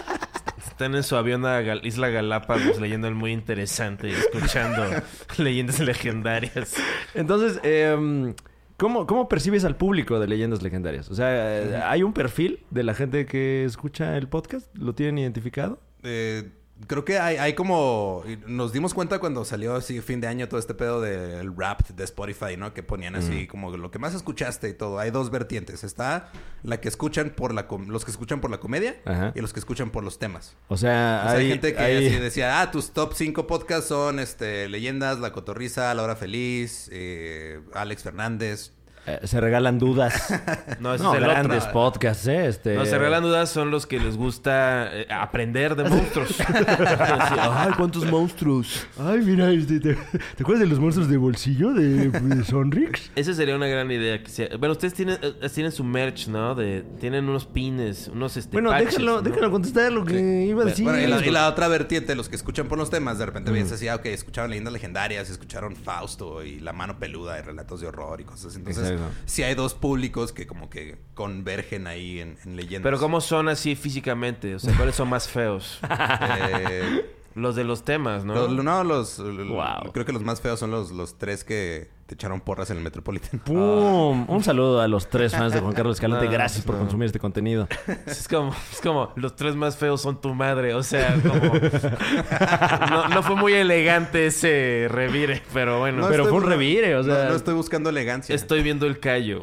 [0.73, 4.83] Están en su avión a Gal- Isla Galápagos leyendo el muy interesante y escuchando
[5.37, 6.73] leyendas legendarias.
[7.13, 8.33] Entonces, eh,
[8.77, 11.09] ¿cómo, ¿cómo percibes al público de Leyendas Legendarias?
[11.11, 14.67] O sea, ¿hay un perfil de la gente que escucha el podcast?
[14.75, 15.79] ¿Lo tienen identificado?
[16.01, 16.49] eh,
[16.87, 18.23] creo que hay, hay como...
[18.47, 22.03] Nos dimos cuenta cuando salió así fin de año todo este pedo del rap de
[22.03, 22.73] Spotify, ¿no?
[22.73, 24.99] Que ponían así como lo que más escuchaste y todo.
[24.99, 25.83] Hay dos vertientes.
[25.83, 26.31] Está
[26.63, 27.67] la que escuchan por la...
[27.67, 29.31] com- Los que escuchan por la comedia Ajá.
[29.35, 30.55] y los que escuchan por los temas.
[30.67, 33.47] O sea, O sea, hay, hay, gente que hay- así decía, ah, tus top 5
[33.47, 38.71] podcasts son este Leyendas, La Cotorriza, La Hora Feliz, eh, Alex Fernández.
[39.05, 40.13] Eh, se regalan dudas.
[40.79, 41.73] No, ese no, es el grandes otro.
[41.73, 42.47] podcasts, ¿eh?
[42.47, 42.75] Este...
[42.75, 46.35] No, se regalan dudas son los que les gusta eh, aprender de monstruos.
[46.47, 48.85] Ay, ¿cuántos monstruos?
[48.99, 53.11] Ay, mira, este, ¿te, te acuerdas de los monstruos de bolsillo de, de Sonrix?
[53.15, 54.21] Esa sería una gran idea.
[54.21, 56.55] Que sea- Bueno, ustedes tienen, eh, tienen su merch, ¿no?
[56.55, 59.21] De, tienen unos pines, unos este, Bueno, patches, déjalo, ¿no?
[59.21, 60.49] déjalo contestar lo que Sí.
[60.49, 60.83] iba a decir.
[60.85, 63.51] Bueno, y la, y la otra vertiente, los que escuchan por los temas, de repente
[63.51, 67.81] ves así, ah, ok, escucharon leyendas legendarias, escucharon Fausto y La Mano Peluda y relatos
[67.81, 68.57] de horror y cosas así.
[68.57, 68.92] Entonces, Exacto.
[69.25, 72.83] Sí hay dos públicos que como que convergen ahí en, en leyendas.
[72.83, 74.55] Pero ¿cómo son así físicamente?
[74.55, 75.79] O sea, ¿cuáles son más feos?
[75.89, 78.47] Eh, Los de los temas, ¿no?
[78.47, 79.17] no, los...
[79.19, 79.91] Wow.
[79.91, 82.83] Creo que los más feos son los, los tres que te echaron porras en el
[82.83, 83.39] Metropolitan.
[83.45, 84.29] ¡Pum!
[84.29, 86.25] Un saludo a los tres fans de Juan Carlos Escalante.
[86.25, 86.81] No, Gracias por no.
[86.81, 87.67] consumir este contenido.
[88.05, 90.73] Es como, es como, los tres más feos son tu madre.
[90.75, 91.33] O sea, como...
[92.89, 96.01] No, no fue muy elegante ese revire, pero bueno.
[96.03, 98.35] No pero fue un revire, o no- sea- No, estoy buscando elegancia.
[98.35, 99.41] Estoy viendo el callo.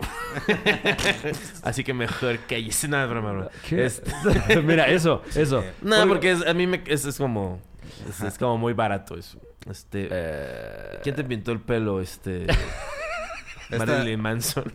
[1.63, 2.89] Así que mejor cállese.
[2.89, 3.49] Nada, broma, broma.
[3.69, 3.85] ¿Qué?
[3.87, 5.65] Este- Mira, eso, eso.
[5.83, 7.61] No, porque es- a mí me, es, es como...
[8.09, 9.39] Es, es como muy barato eso.
[9.69, 10.09] Este...
[10.11, 12.01] Eh, ¿Quién te pintó el pelo?
[12.01, 12.47] Este...
[13.71, 14.65] Esta- Marilyn Manson.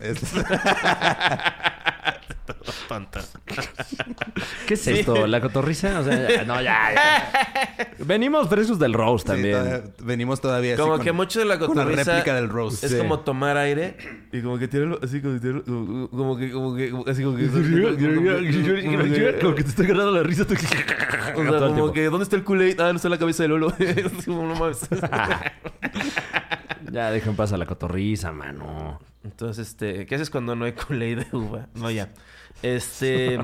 [2.88, 3.20] Tonta.
[4.66, 5.26] ¿Qué es esto?
[5.26, 6.00] ¿La cotorriza?
[6.00, 7.88] O sea, ya- no, ya, ya.
[8.04, 9.52] Venimos frescos del Rose sí, también.
[9.58, 12.48] todavía- venimos todavía así Como con- que mucho de la con la cotorriza réplica del
[12.48, 12.86] Rose.
[12.86, 12.98] Es Sí.
[12.98, 13.96] como tomar aire
[14.32, 17.36] y como que tirarlo así como tirarlo, como como que como que como- así como
[17.36, 17.46] que
[19.40, 20.44] Como que te está agarrando la risa.
[20.44, 22.80] O sea, como que ¿dónde está el Kool-Aid?
[22.80, 23.72] Ah, no está en la cabeza de Lolo.
[23.78, 24.80] Es como, no mames.
[26.92, 29.00] Ya, deja en paz a la cotorriza, mano.
[29.26, 31.68] Entonces, este, ¿qué haces cuando no hay Kool-Aid de uva?
[31.74, 32.12] No, ya.
[32.62, 33.38] Este,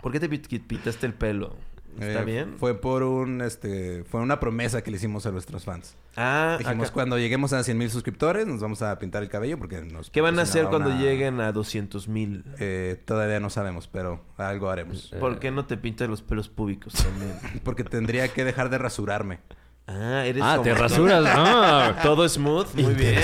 [0.00, 1.54] ¿por qué te pi- pintaste el pelo?
[2.00, 2.54] ¿Está Eh, bien?
[2.58, 5.94] Fue por un, este, fue una promesa que le hicimos a nuestros fans.
[6.16, 6.94] Ah, Dijimos, acá.
[6.94, 10.10] cuando lleguemos a 100 mil suscriptores, nos vamos a pintar el cabello porque nos...
[10.10, 12.44] ¿qué van a hacer cuando una- lleguen a 200 mil?
[12.58, 15.14] Eh, todavía no sabemos, pero algo haremos.
[15.20, 17.34] ¿Por qué no te pintas los pelos públicos también?
[17.62, 19.38] Porque tendría que dejar de rasurarme.
[19.86, 21.24] Ah, eres Ah, te rasuras.
[21.26, 21.96] Ah.
[22.02, 23.18] Todo smooth, muy bien.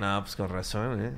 [0.00, 1.12] No, pues con razón, ¿eh?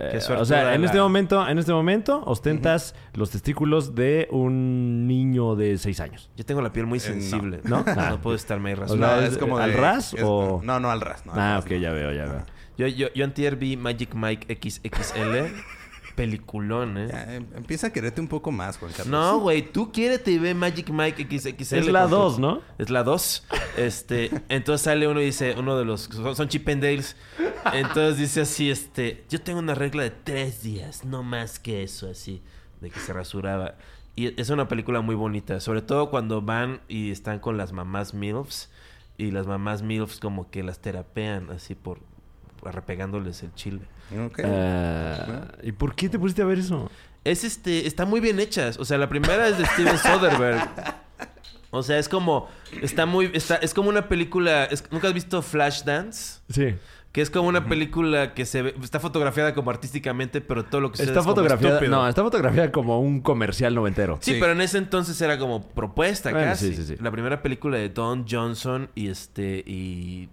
[0.00, 3.94] Eh, Qué suerte o sea, en la- este momento, en este momento, ostentas los testículos
[3.94, 6.30] de un niño de 6 años.
[6.36, 7.08] Yo tengo la piel muy Eh, no.
[7.12, 7.60] sensible.
[7.64, 7.84] ¿No?
[7.86, 8.08] Ah.
[8.10, 9.18] No puedo estarme ahí O rasurado.
[9.20, 11.24] sea, ¿es- al ras es- o- No, no al ras.
[11.26, 11.76] No, al Ah, ras, ok, no.
[11.78, 12.42] ya veo, ya veo.
[12.76, 15.52] Yo, yo, yo antier vi Magic Mike XXL.
[16.18, 17.08] Peliculón, ¿eh?
[17.12, 19.06] Ya, em- empieza a quererte un poco más, Juan Carlos.
[19.08, 21.76] No, güey, tú quiérete y ve Magic Mike XXL.
[21.78, 22.60] Es la con tu- 2, ¿no?
[22.76, 23.44] Es la 2.
[23.76, 27.16] Este, entonces sale uno y dice, uno de los son, son Chip and Dales.
[27.72, 32.10] Entonces dice así, este, yo tengo una regla de tres días, no más que eso,
[32.10, 32.42] así,
[32.80, 33.76] de que se rasuraba.
[34.16, 38.12] Y es una película muy bonita, sobre todo cuando van y están con las mamás
[38.14, 38.68] MILFs
[39.16, 42.00] y las mamás MILFs como que las terapean así por
[42.62, 43.82] repegándoles el chile.
[44.26, 44.40] Ok.
[44.44, 46.90] Ah, ¿Y por qué te pusiste a ver eso?
[47.24, 48.78] Es este, está muy bien hechas.
[48.78, 50.68] O sea, la primera es de Steven Soderbergh.
[51.70, 52.48] O sea, es como,
[52.80, 56.40] está muy, está, es como una película, es- ¿nunca has visto Flashdance?
[56.48, 56.74] Sí.
[57.12, 60.90] Que es como una película que se ve, está fotografiada como artísticamente, pero todo lo
[60.90, 64.18] que sucede Está es fotografiada, no, está fotografiada como un comercial noventero.
[64.22, 64.36] Sí, Sí.
[64.40, 66.68] pero en ese entonces era como propuesta Bueno, casi.
[66.68, 67.02] sí, sí, sí.
[67.02, 70.28] La primera película de Don Johnson y este y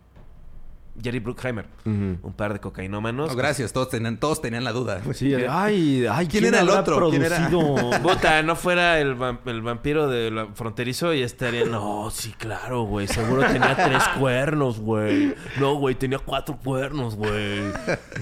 [1.02, 3.30] Jerry Bruckheimer, un par de cocainómanos.
[3.30, 3.74] No, gracias.
[3.74, 5.02] Todos tenían, todos tenían la duda.
[5.14, 7.10] Sí, ay, ay, ¿Quién era el otro?
[7.10, 7.50] ¿Quién era?
[7.50, 7.90] producido?
[8.04, 11.66] Puta, no fuera el, el vampiro de la fronterizo y estaría.
[11.66, 13.08] No, sí, claro, güey.
[13.08, 15.36] Seguro tenía tres cuernos, güey.
[15.60, 17.62] No, güey, tenía cuatro cuernos, güey.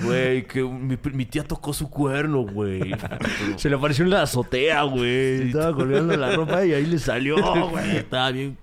[0.03, 2.93] Güey, que mi, mi tía tocó su cuerno, güey.
[3.57, 5.47] Se le apareció en la azotea, güey.
[5.49, 7.35] Estaba colgando la ropa y ahí le salió,
[7.69, 7.97] güey.
[7.97, 8.57] Estaba bien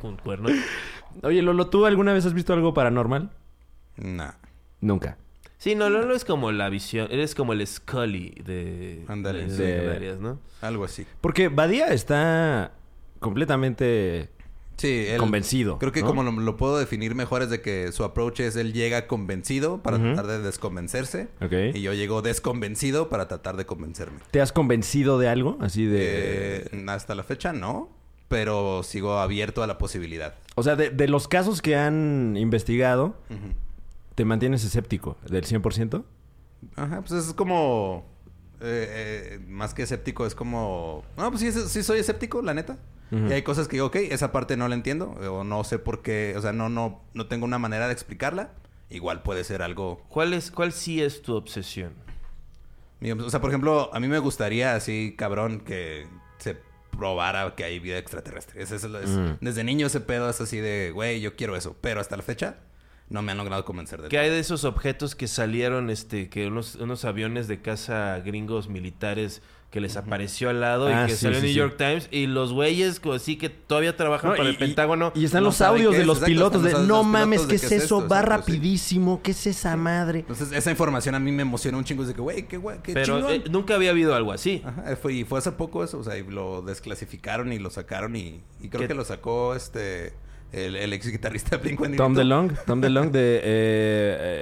[0.00, 0.52] con cuernos.
[1.22, 3.30] Oye, Lolo, ¿tú alguna vez has visto algo paranormal?
[3.96, 4.32] Nah.
[4.80, 5.16] Nunca.
[5.58, 7.06] Sí, no, Lolo es como la visión.
[7.10, 9.04] Eres como el Scully de.
[10.20, 10.40] ¿no?
[10.60, 11.06] Algo así.
[11.20, 12.72] Porque Badía está
[13.20, 14.28] completamente
[14.76, 15.78] Sí, él- convencido.
[15.78, 16.08] Creo que ¿no?
[16.08, 19.82] como lo, lo puedo definir mejor es de que su approach es él llega convencido
[19.82, 21.28] para tratar de desconvencerse.
[21.40, 21.52] Ok.
[21.74, 24.18] Y yo llego desconvencido para tratar de convencerme.
[24.32, 25.58] ¿Te has convencido de algo?
[25.60, 26.66] Así de...
[26.72, 27.88] Eh, hasta la fecha no,
[28.28, 30.34] pero sigo abierto a la posibilidad.
[30.56, 33.14] O sea, de, de los casos que han investigado.
[34.14, 36.04] ¿Te mantienes escéptico del 100%?
[36.76, 38.06] Ajá, pues es como...
[38.60, 41.04] eh, eh, más que escéptico, es como...
[41.16, 42.78] No, pues sí, es- sí soy escéptico, la neta.
[43.10, 45.10] Y hay cosas que digo, ok, esa parte no la entiendo.
[45.30, 48.52] O no sé por qué, o sea, no, no, no tengo una manera de explicarla.
[48.88, 51.92] Igual puede ser algo ¿Cuál, es, ¿Cuál sí es tu obsesión?
[53.20, 56.06] O sea, por ejemplo, a mí me gustaría así, cabrón, que
[56.38, 56.56] se
[56.90, 58.62] probara que hay vida extraterrestre.
[58.62, 59.32] Es el- es- Mm.
[59.40, 61.76] Desde niño ese pedo es así de, güey, yo quiero eso.
[61.80, 62.60] Pero hasta la fecha
[63.12, 66.46] no me han logrado convencer de ¿Qué hay de esos objetos que salieron, este, que
[66.48, 71.16] unos, unos aviones de caza gringos militares que les apareció al lado Ah, y que
[71.16, 71.58] sí, salió en sí, New sí.
[71.58, 75.12] York Times y los güeyes como así que todavía trabajan No, para y- el Pentágono?
[75.14, 77.74] Y están no los audios de los exacto, pilotos de no mames, ¿qué es eso?
[77.76, 80.18] esto, Va exacto, rapidísimo, ¿qué es esa madre?
[80.20, 82.02] Entonces, esa información a mí me emociona un chingo.
[82.02, 83.32] Es de que, güey, qué güey, qué Pero chingón.
[83.32, 84.62] eh, nunca había habido algo así.
[84.62, 88.14] Ajá, fue, y fue hace poco eso, o sea, y lo desclasificaron y lo sacaron
[88.14, 88.88] y, y creo ¿Qué?
[88.88, 90.12] que lo sacó este
[90.52, 93.40] el, el ex guitarrista de Blink Tom DeLong, Tom DeLong de eh,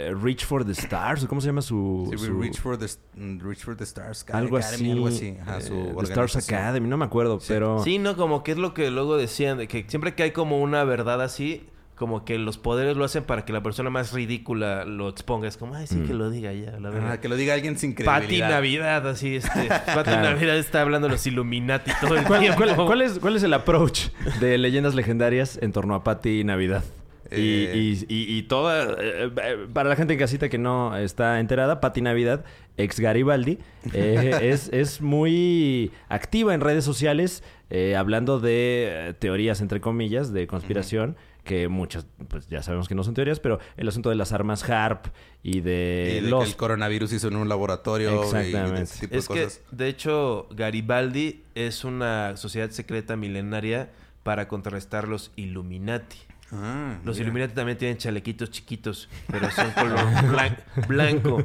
[0.09, 2.09] eh, Reach for the Stars, ¿o ¿cómo se llama su...?
[2.13, 4.91] Sí, su- Reach for the mm, Reach for the Stars algo Academy, así.
[4.91, 5.37] algo así.
[5.41, 6.37] Ajá, su eh, The Stars.
[6.37, 7.83] Academy, no me acuerdo, pero...
[7.83, 8.17] Sí, ¿no?
[8.17, 11.23] Como que es lo que luego decían, de que siempre que hay como una verdad
[11.23, 11.67] así,
[12.01, 15.47] como que los poderes lo hacen para que la persona más ridícula lo exponga.
[15.47, 17.09] Es como, ay, sí, que lo diga ya, la verdad.
[17.09, 18.49] Ajá, que lo diga alguien sin Pati credibilidad.
[18.49, 19.69] Navidad, así, este.
[19.95, 22.57] Pati Navidad está hablando de los Illuminati todo el ¿Cuál, tiempo.
[22.57, 24.09] cuál- cuál es, cuál es el approach
[24.41, 26.83] de leyendas legendarias en torno a Pati Navidad?
[27.31, 27.35] Y,
[27.67, 27.77] Eh.
[27.77, 28.95] y- y- y toda...
[28.99, 32.45] eh, eh, para la gente en casita que no está enterada, Pati Navidad,
[32.79, 33.59] ex Garibaldi,
[33.93, 40.47] eh, es, es muy activa en redes sociales eh, hablando de teorías, entre comillas, de
[40.49, 41.15] conspiración.
[41.45, 44.69] Que muchas, pues ya sabemos que no son teorías, pero el asunto de las armas
[44.69, 45.07] HARP
[45.43, 48.21] y de, Y de los que el coronavirus hizo en un laboratorio.
[48.21, 48.83] Y, Exactamente.
[48.83, 49.61] ese tipo Es de que, cosas.
[49.71, 53.91] de hecho, Garibaldi es una sociedad secreta milenaria
[54.23, 56.19] para contrarrestar los Illuminati.
[56.53, 57.27] Ah, Los mira.
[57.29, 59.99] Illuminati también tienen chalequitos chiquitos, pero son color
[60.33, 60.57] blan-
[60.89, 61.43] blanco.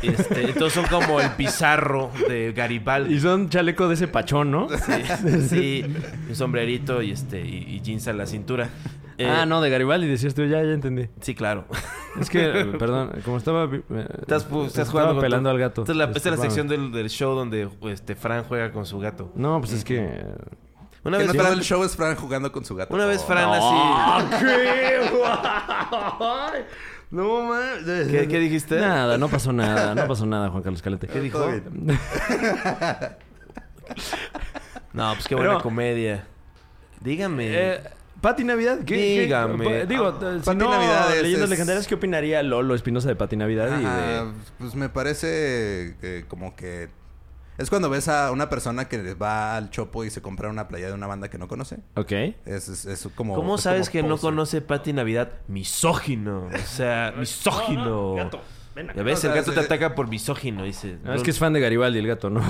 [0.00, 3.14] Este, entonces son como el pizarro de Garibaldi.
[3.14, 4.68] Y son chaleco de ese pachón, ¿no?
[4.68, 5.84] Sí, sí,
[6.28, 8.70] un sombrerito y este y, y jeans a la cintura.
[9.18, 11.08] Eh, ah, no, de Garibaldi decías tú, ya, ya entendí.
[11.20, 11.64] Sí, claro.
[12.20, 13.64] Es que, eh, perdón, como estaba...
[13.72, 13.82] eh,
[14.20, 15.80] Estás, pu- estás estaba jugando con pelando tu- al gato.
[15.82, 16.50] Esta es la, esta es la Discúlpame.
[16.50, 19.30] sección del, del show donde este Fran juega con su gato.
[19.36, 20.24] No, pues es que...
[21.04, 22.92] Una Que vez, no el show es Fran jugando con su gato.
[22.94, 23.26] una vez Oh.
[23.26, 24.44] Fran así.
[24.44, 25.10] ¿Qué?
[27.10, 27.62] No, man.
[27.86, 28.78] ¿Qué, qué dijiste?
[28.80, 29.94] Nada, no pasó nada.
[29.94, 31.06] No pasó nada, Juan Carlos Calete.
[31.06, 31.38] ¿Qué dijo?
[34.92, 36.24] No, pues qué buena Pero- comedia.
[37.00, 37.46] Dígame.
[37.48, 37.80] Eh,
[38.20, 39.20] Pati Navidad, ¿qué?
[39.22, 39.86] Dígame.
[39.86, 43.08] digo, Ah, eh, si Pati no, Navidad es- leyendas es- legendarias, ¿qué opinaría Lolo Espinosa
[43.08, 43.80] de Pati Navidad?
[43.80, 44.32] y Ajá, de...
[44.58, 46.88] Pues me parece que como que...
[47.58, 50.86] Es cuando ves a una persona que va al chopo y se compra una playa
[50.88, 51.78] de una banda que no conoce.
[51.96, 52.12] Ok.
[52.46, 53.34] Es, es, es como...
[53.34, 55.32] ¿Cómo es sabes como que no conoce Pati Navidad?
[55.48, 56.46] Misógino.
[56.54, 58.16] O sea, misógino.
[58.94, 60.98] Ya ves, O sea, el gato te ataca por misógino, dice.
[61.04, 62.40] Ah, es que es fan de Garibaldi el gato, ¿no?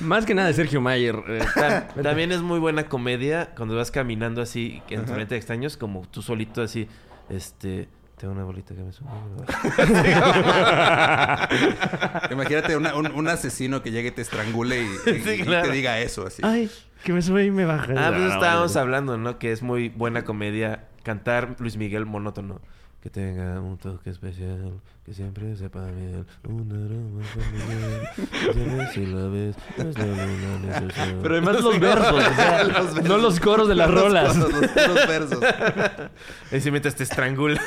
[0.00, 1.16] Más que nada de Sergio Mayer.
[1.28, 5.38] eh, Ta- También es muy buena comedia cuando vas caminando así en tu frente de
[5.38, 6.88] extraños, como tú solito así,
[7.30, 9.08] este, tengo una bolita que me sube.
[12.30, 15.68] Imagínate una- un, un asesino que llegue y te estrangule y, y- Sí, y claro.
[15.68, 16.42] te diga eso así.
[16.44, 16.70] Ay,
[17.04, 17.92] que me sube y me baja.
[17.96, 19.38] Ah, pues No, estábamos hablando, ¿no?
[19.38, 22.60] Que es muy buena comedia cantar Luis Miguel monótono.
[23.08, 28.12] Que tenga un toque especial, que siempre sepa bien, un aroma familiar,
[28.86, 31.18] que si la ves, es la luna necesaria.
[31.22, 33.04] Pero además los versos, o sea, Los versos.
[33.04, 34.36] no los coros de las Los rolas.
[34.36, 35.38] coros, los puros versos.
[36.52, 37.58] Ahí sí mientras te estrangula.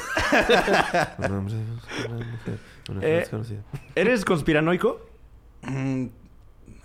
[1.18, 1.56] Un hombre,
[2.08, 2.58] una mujer,
[2.90, 3.62] una Eh, desconocida.
[3.96, 5.10] ¿Eres conspiranoico?
[5.64, 6.06] Mm,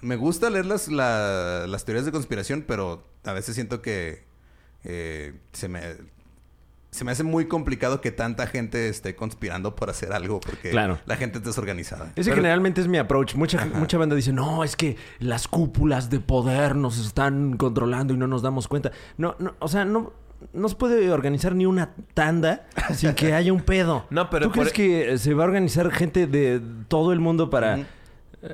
[0.01, 4.25] Me gusta leer las, la- las teorías de conspiración, pero a veces siento que
[4.85, 6.16] eh, se me...
[6.97, 10.99] Se me hace muy complicado que tanta gente esté conspirando por hacer algo porque Claro.
[11.05, 12.13] la gente es desorganizada.
[12.17, 13.35] Ese generalmente es mi approach.
[13.35, 18.17] Mucha, mucha banda dice, no, es que las cúpulas de poder nos están controlando y
[18.17, 18.93] no nos damos cuenta.
[19.19, 20.15] No, no, o sea, no,
[20.55, 24.07] no se puede organizar ni una tanda sin que haya un pedo.
[24.11, 27.21] No, pero ¿Tú por- crees que eh, se va a organizar gente de todo el
[27.21, 27.75] mundo para...
[27.77, 27.85] Ujú.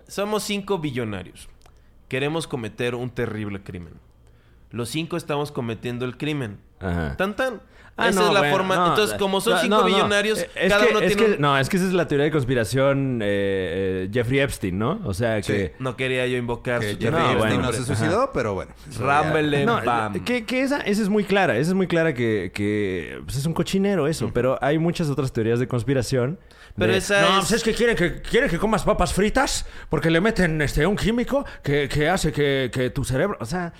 [0.09, 1.49] Somos cinco billonarios.
[2.09, 3.95] Queremos cometer un terrible crimen.
[4.71, 6.59] Los cinco estamos cometiendo el crimen.
[6.83, 7.17] Ajá.
[7.17, 7.61] Tan tan.
[7.95, 8.75] Ah, esa no, es la bueno, forma.
[8.77, 11.41] no, Entonces, como son no, cinco no, es cada que- uno es tiene que- un-
[11.43, 13.27] No, es que esa es la teoría de conspiración eh,
[14.07, 14.99] eh, Jeffrey Epstein, ¿no?
[15.05, 15.75] O sea que...
[15.79, 18.73] No quería yo invocar Que su Jeffrey No, Epstein bueno, no se suicidó, pero bueno.
[19.67, 20.25] No, Bam.
[20.25, 23.45] que, que esa, esa es muy clara, esa es muy clara que, que pues, es
[23.45, 26.39] un cochinero eso, pero hay muchas otras teorías de conspiración.
[26.79, 29.67] Pero de, esa no, es- pues es que quieren que quieren que comas papas fritas
[29.91, 33.75] porque le meten este un químico que, que hace que, que tu cerebro, o sea,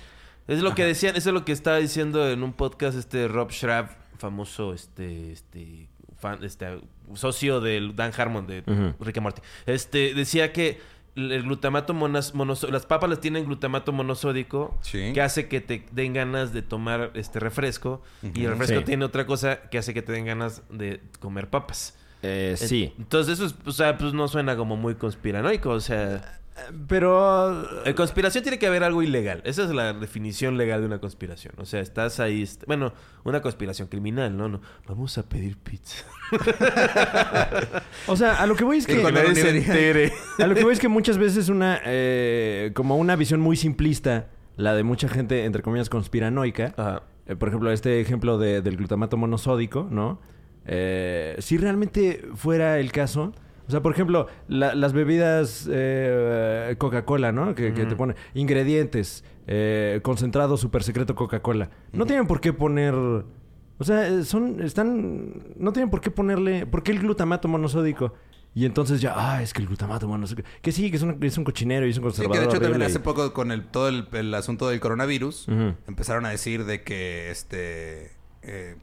[0.47, 3.51] Es lo que decían, eso es lo que estaba diciendo en un podcast este Rob
[3.51, 6.79] Schrab, famoso este este fan, este
[7.13, 9.03] socio del Dan Harmon de Ujú.
[9.03, 9.41] Rick and Morty.
[9.65, 10.79] Este decía que
[11.15, 15.11] el glutamato monas, monoso- las papas las tienen glutamato monosódico Sí.
[15.13, 18.85] que hace que te den ganas de tomar este refresco y el refresco Sí.
[18.85, 21.97] tiene otra cosa que hace que te den ganas de comer papas.
[22.25, 22.93] eh, sí.
[22.97, 26.39] Entonces eso es, o sea, pues no suena como muy conspiranoico, o sea,
[26.87, 29.41] Pero en conspiración tiene que haber algo ilegal.
[29.43, 31.53] Esa es la definición legal de una conspiración.
[31.57, 32.47] O sea, estás ahí...
[32.67, 34.47] Bueno, una conspiración criminal, ¿no?
[34.49, 34.61] no.
[34.87, 36.03] Vamos a pedir pizza.
[38.07, 40.13] o sea, a lo que voy es Que que nadie se entere.
[40.39, 44.27] A lo que voy es que muchas veces una eh, como una visión muy simplista,
[44.55, 47.03] la de mucha gente entre comillas conspiranoica, Ajá.
[47.25, 50.19] Eh, por ejemplo, este ejemplo de- del glutamato monosódico, ¿no?
[50.65, 53.33] Eh, si realmente fuera el caso,
[53.67, 57.55] o sea, por ejemplo, la- las bebidas eh, Coca-Cola, ¿no?
[57.55, 61.69] Que, que te ponen ingredientes, eh, concentrado super secreto Coca-Cola.
[61.91, 62.93] No tienen por qué poner...
[62.95, 65.41] O sea, eh, son, están...
[65.57, 66.65] No tienen por qué ponerle...
[66.65, 68.13] ¿Por qué el glutamato monosódico?
[68.55, 70.43] Y entonces ya, ah, es que el glutamato, qué.
[70.61, 72.43] Que sí, que es un, es un cochinero y es un Sí, que conservador.
[72.43, 75.47] de hecho también hace poco con el todo el, el asunto del coronavirus
[75.87, 78.11] empezaron a decir de que este
[78.43, 78.75] eh,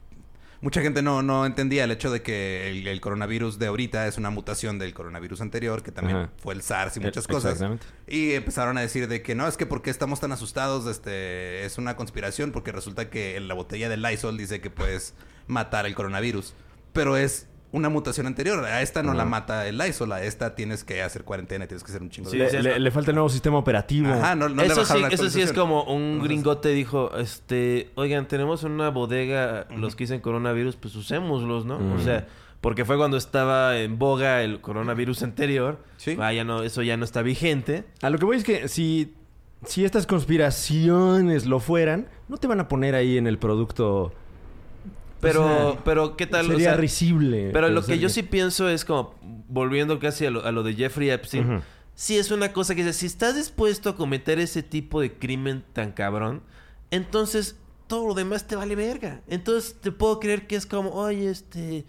[0.61, 4.19] mucha gente no, no entendía el hecho de que el, el coronavirus de ahorita es
[4.19, 6.31] una mutación del coronavirus anterior, que también Ajá.
[6.43, 7.53] fue el SARS y muchas Eh, cosas.
[7.53, 7.87] exactamente.
[8.07, 11.79] Y empezaron a decir de que no, es que porque estamos tan asustados, este, es
[11.79, 15.15] una conspiración, porque resulta que en la botella del Lysol dice que puedes
[15.47, 16.55] matar el coronavirus.
[16.93, 18.65] Pero es una mutación anterior.
[18.65, 21.93] A esta no la mata el Lysol, a esta tienes que hacer cuarentena, tienes que
[21.93, 24.09] hacer un chingo Sí, de Le, sí, le- le falta el nuevo sistema operativo.
[24.13, 27.17] Ajá, no, no le eso, sí, la eso sí es como un Entonces- gringote dijo,
[27.17, 31.79] este, oigan, tenemos una bodega, los que dicen coronavirus, pues usémoslos, ¿no?
[31.97, 32.27] O sea,
[32.61, 35.79] porque fue cuando estaba en boga el coronavirus anterior.
[35.97, 36.17] Sí.
[36.21, 37.85] Ah, ya no, eso ya no está vigente.
[38.03, 39.15] A lo que voy es que si,
[39.65, 44.13] si estas conspiraciones lo fueran, no te van a poner ahí en el producto.
[45.21, 46.47] Pero, O sea, pero ¿qué tal?
[46.47, 47.51] O Sería sea, risible.
[47.53, 49.15] Pero lo que yo sí pienso es como,
[49.49, 51.63] volviendo casi a lo, a lo de Jeffrey Epstein, Ujú.
[51.95, 55.63] sí es una cosa que dice, si estás dispuesto a cometer ese tipo de crimen
[55.73, 56.43] tan cabrón,
[56.91, 57.57] entonces
[57.87, 59.21] todo lo demás te vale verga.
[59.29, 61.85] Entonces te puedo creer que es como, oye, este,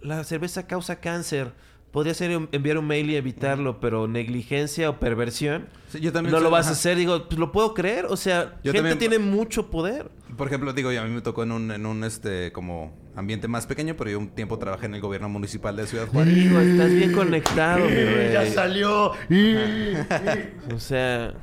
[0.00, 1.52] la cerveza causa cáncer.
[1.92, 6.32] Podría ser en- enviar un mail y evitarlo, pero negligencia o perversión, Sí, yo también
[6.32, 6.96] no soy- lo vas a hacer.
[6.96, 8.06] Digo, pues lo puedo creer.
[8.06, 10.10] O sea, Yo gente también- tiene mucho poder.
[10.36, 13.48] Por ejemplo, digo, yo a mí me tocó en un, en un este, como ambiente
[13.48, 16.34] más pequeño, pero yo un tiempo trabajé en el gobierno municipal de Ciudad Juárez.
[16.34, 18.32] Digo, estás bien conectado, mi rey.
[18.32, 19.12] Ya salió.
[20.74, 21.34] O sea,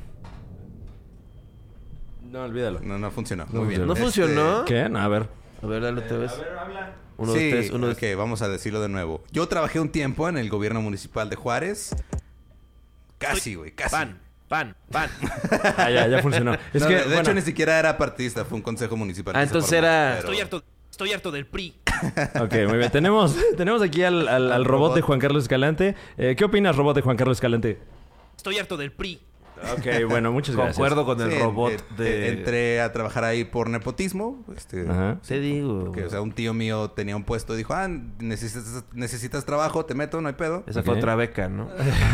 [2.32, 2.80] no, olvídalo.
[2.80, 3.46] No, no funcionó.
[3.52, 3.86] No Muy bien.
[3.86, 4.64] ¿no Este, funcionó?
[4.64, 4.88] ¿Qué?
[4.88, 5.28] No, a ver.
[5.62, 6.32] A ver, dale otra vez.
[7.18, 9.22] Uno, sí, dos, tres, uno, dos, ok, vamos a decirlo de nuevo.
[9.30, 11.94] Yo trabajé un tiempo en el gobierno municipal de Juárez.
[13.18, 13.94] Casi, güey, casi.
[13.94, 14.20] Pan,
[14.52, 15.08] pan, pan.
[15.78, 16.52] Ah, ya, ya funcionó.
[16.74, 19.34] Es No, que, de, de bueno, hecho, ni siquiera era partidista, fue un consejo municipal.
[19.34, 21.74] Ah, entonces formó, era- pero- Estoy harto, estoy harto del PRI.
[22.38, 22.90] Ok, muy bien.
[22.90, 24.96] Tenemos, tenemos aquí al, al- al Al robot, robot.
[24.96, 25.94] de Juan Carlos Escalante.
[26.18, 27.78] Eh, ¿Qué opinas, robot de Juan Carlos Escalante?
[28.36, 29.20] Estoy harto del PRI.
[29.76, 30.76] Ok, bueno, muchas gracias.
[30.76, 32.28] Concuerdo con el Sí, robot de...
[32.28, 34.44] Entré a trabajar ahí por nepotismo.
[34.56, 35.18] Este, Ajá.
[35.26, 35.84] Te digo.
[35.86, 37.88] Porque, o sea, un tío mío tenía un puesto y dijo, ah,
[38.18, 40.64] necesitas, necesitas trabajo, te meto, no hay pedo.
[40.66, 41.68] Esa fue otra beca, ¿no?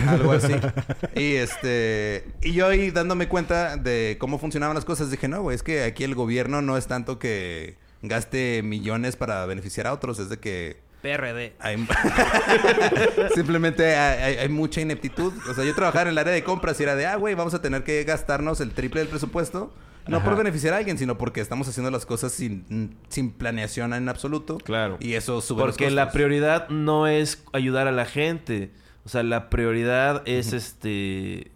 [0.09, 0.55] Algo así.
[1.15, 2.25] Y este.
[2.43, 5.83] Y yo ahí dándome cuenta de cómo funcionaban las cosas, dije, no, güey, es que
[5.85, 10.39] aquí el gobierno no es tanto que gaste millones para beneficiar a otros, es de
[10.39, 10.88] que.
[11.03, 11.55] PRD.
[11.61, 11.77] Hay...
[13.35, 15.33] Simplemente hay, mucha ineptitud.
[15.49, 17.55] O sea, yo trabajaba en el área de compras y era de, ah, güey, vamos
[17.55, 19.73] a tener que gastarnos el triple del presupuesto.
[20.09, 24.09] No por beneficiar a alguien, sino porque estamos haciendo las cosas sin, sin planeación en
[24.09, 24.57] absoluto.
[24.57, 24.97] Claro.
[25.01, 26.15] Y eso sube los Porque la costos.
[26.15, 28.71] prioridad no es ayudar a la gente.
[29.05, 31.51] O sea, la prioridad es este...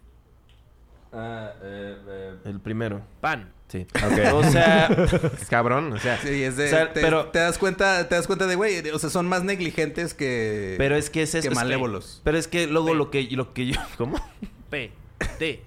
[1.11, 3.01] Ah, eh, El primero.
[3.21, 3.51] Pan.
[3.73, 3.87] Sí.
[4.31, 4.87] O sea,
[5.49, 5.93] cabrón.
[5.93, 8.45] O sea, Sí, es de, o sea, te, pero, te das cuenta, te das cuenta
[8.45, 10.75] de, güey, o sea, son más negligentes que...
[10.77, 11.41] pero es que es eso.
[11.41, 12.21] que es malévolos.
[12.23, 13.81] Pero es que luego lo que, lo que yo...
[13.97, 14.23] ¿Cómo?
[14.69, 14.91] P,
[15.39, 15.63] D,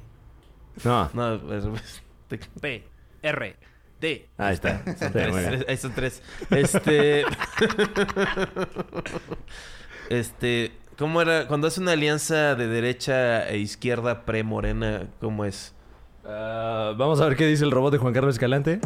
[0.85, 1.65] No, No, es-
[2.61, 2.85] P,
[3.23, 3.57] R,
[4.01, 4.29] D.
[4.39, 4.83] ahí está.
[4.85, 6.23] Sí, Tres, son tres.
[6.51, 7.25] Este.
[10.11, 10.73] este.
[10.97, 11.49] ¿Cómo era?
[11.49, 15.75] Cuando hace una alianza de derecha e izquierda pre-morena, ¿cómo es?
[16.29, 18.81] Ah, vamos a ver qué dice el robot de Juan Carlos Escalante.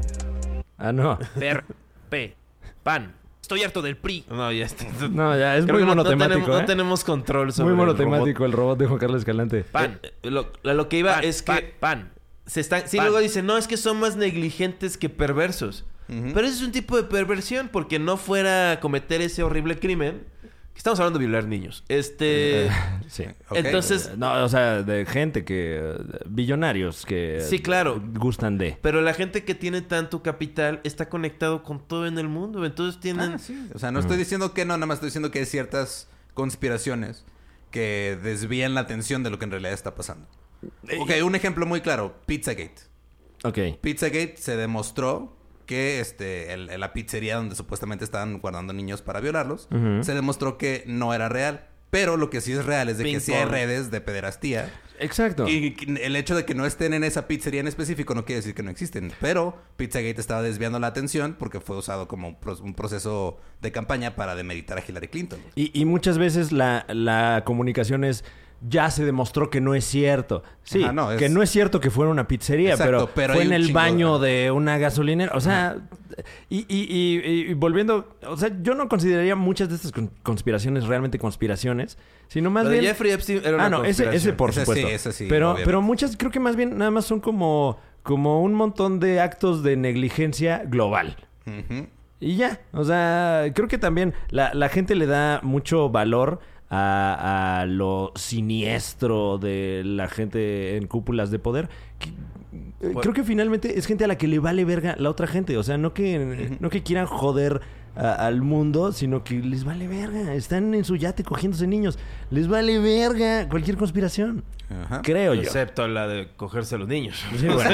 [0.79, 1.19] Ah, no.
[1.39, 1.65] Per,
[2.09, 2.35] P,
[2.83, 3.15] pan.
[3.41, 4.25] Estoy harto del PRI.
[4.31, 4.85] No, ya está.
[5.09, 6.67] No, ya es Creo muy que no- no monotemático, tenemos, no ¿eh?
[6.67, 9.65] tenemos control sobre Muy el monotemático el robot de Juan Carlos Escalante.
[9.65, 9.99] Pan.
[10.23, 10.59] robot.
[10.63, 12.13] Eh, lo, que iba Pan, es pan, que pan.
[12.47, 12.83] se están.
[12.87, 13.07] Sí, pan.
[13.07, 15.85] luego dicen, no, es que son más negligentes que perversos.
[16.09, 20.25] Pero ese es un tipo de perversión porque no fuera a cometer ese horrible crimen.
[20.73, 21.85] Que Estamos hablando de violar niños.
[21.89, 22.67] Este.
[22.67, 22.71] Eh,
[23.09, 23.25] sí.
[23.49, 23.59] Ok.
[23.59, 25.79] Entonces, No, o sea, de gente que...
[25.83, 27.41] eh, Billonarios que...
[27.49, 28.03] Sí, claro.
[28.15, 28.79] Gustan de...
[28.81, 32.65] Pero la gente que tiene tanto capital está conectado con todo en el mundo.
[32.65, 33.33] Entonces tienen...
[33.33, 33.69] Ah, sí.
[33.75, 37.25] O sea, no estoy diciendo que no, nada más estoy diciendo que hay ciertas conspiraciones
[37.71, 40.27] que desvían la atención de lo que en realidad está pasando.
[40.99, 42.83] Ok, un ejemplo muy claro, Pizzagate.
[43.45, 43.59] Ok.
[43.81, 45.37] Pizzagate se demostró
[45.71, 49.69] que este, el- la pizzería donde supuestamente estaban guardando niños para violarlos,
[50.03, 51.67] se demostró que no era real.
[51.91, 54.73] Pero lo que sí es real es de que sí hay redes de pederastía.
[55.01, 55.49] Exacto.
[55.49, 58.55] Y el hecho de que no estén en esa pizzería en específico no quiere decir
[58.55, 59.13] que no existen.
[59.21, 63.73] Pero Pizzagate estaba desviando la atención porque fue usado como un, pro- un proceso de
[63.73, 65.41] campaña para demeritar a Hillary Clinton.
[65.57, 68.25] Y, y muchas veces la, la comunicación es...
[68.69, 70.43] Ya se demostró que no es cierto.
[70.65, 73.35] Sí, Ajá, no, es- que no es cierto que fuera una pizzería, Exacto, pero, pero
[73.35, 75.33] fue en el chingo baño de- de una gasolinera.
[75.35, 75.79] O sea,
[76.51, 78.17] y, y- y- y volviendo...
[78.27, 81.97] O sea, yo no consideraría muchas de estas con- conspiraciones realmente conspiraciones,
[82.29, 82.83] sino más bien...
[82.85, 84.89] Jeffrey Epstein era una Ah, no, ese, ese por Ese sí, supuesto.
[84.89, 85.67] ese sí, pero, obviamente.
[85.67, 89.63] pero muchas creo que más bien nada más son como, como un montón de actos
[89.63, 91.17] de negligencia global.
[92.21, 96.41] Y ya, o sea, creo que también la, la gente le da mucho valor
[96.71, 101.69] a, a lo siniestro de la gente en cúpulas de poder.
[101.99, 102.09] que-
[102.81, 105.57] eh, Creo que finalmente es gente a la que le vale verga la otra gente.
[105.59, 107.61] O sea, no que, no que quieran joder
[107.97, 110.33] a- al mundo, sino que les vale verga.
[110.35, 111.99] Están en su yate cogiéndose niños.
[112.31, 114.45] Les vale verga cualquier conspiración.
[114.85, 115.03] Ajá.
[115.03, 115.43] Creo yo.
[115.43, 117.23] Excepto la de cogerse a los niños.
[117.37, 117.71] Sí, bueno.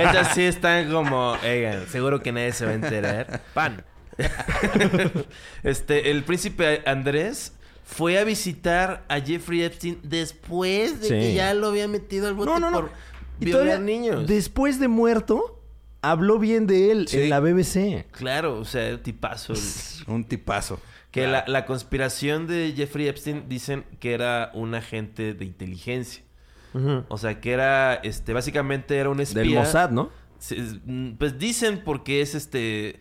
[0.00, 1.34] Esas sí están como,
[1.88, 3.40] seguro que nadie se va a enterar.
[3.52, 3.84] Pan.
[5.62, 7.52] este, el príncipe Andrés
[7.84, 11.14] fue a visitar a Jeffrey Epstein después de Sí.
[11.14, 12.80] que ya lo había metido al bote No, no, no.
[12.80, 12.90] por
[13.40, 14.26] Y violar todavía, niños.
[14.26, 15.62] Después de muerto,
[16.02, 17.20] habló bien de él Sí.
[17.22, 18.06] en la BBC.
[18.10, 19.52] Claro, o sea, tipazo.
[20.06, 20.80] Un tipazo.
[21.10, 26.24] Que la, la conspiración de Jeffrey Epstein dicen que era un agente de inteligencia.
[27.08, 29.42] O sea, que era, este, básicamente era un espía.
[29.42, 30.10] Del Mossad, ¿no?
[30.86, 32.98] Mm, Pues dicen porque es este.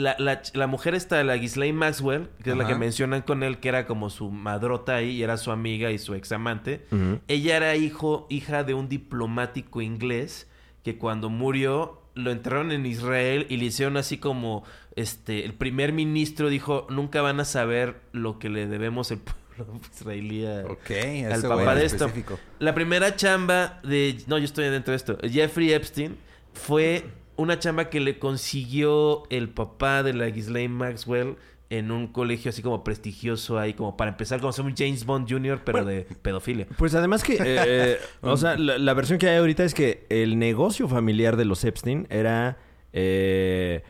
[0.00, 3.68] La, la, mujer esta, la Ghislaine Maxwell, que es la que mencionan con él, que
[3.68, 6.86] era como su madrota ahí, y era su amiga y su ex amante.
[6.90, 7.20] Ujú.
[7.28, 10.48] Ella era hijo, hija de un diplomático inglés
[10.84, 14.64] que cuando murió lo enterraron en Israel y le hicieron así como
[14.96, 19.18] este el primer ministro dijo nunca van a saber lo que le debemos el
[19.56, 20.90] pueblo israelí a- Ok,
[21.32, 22.06] al papá de esto.
[22.06, 22.38] específico.
[22.58, 24.18] La primera chamba de...
[24.26, 25.18] No, yo estoy dentro de esto.
[25.30, 26.16] Jeffrey Epstein
[26.54, 27.04] fue
[27.38, 31.36] una chamba que le consiguió el papá de la Ghislaine Maxwell
[31.70, 35.30] en un colegio así como prestigioso ahí, como para empezar como ser un James Bond
[35.30, 36.66] Jr., pero de pedofilia.
[36.76, 40.38] Pues además que, eh, o sea, la, la versión que hay ahorita es que el
[40.38, 42.58] negocio familiar de los Epstein era
[42.92, 43.82] eh,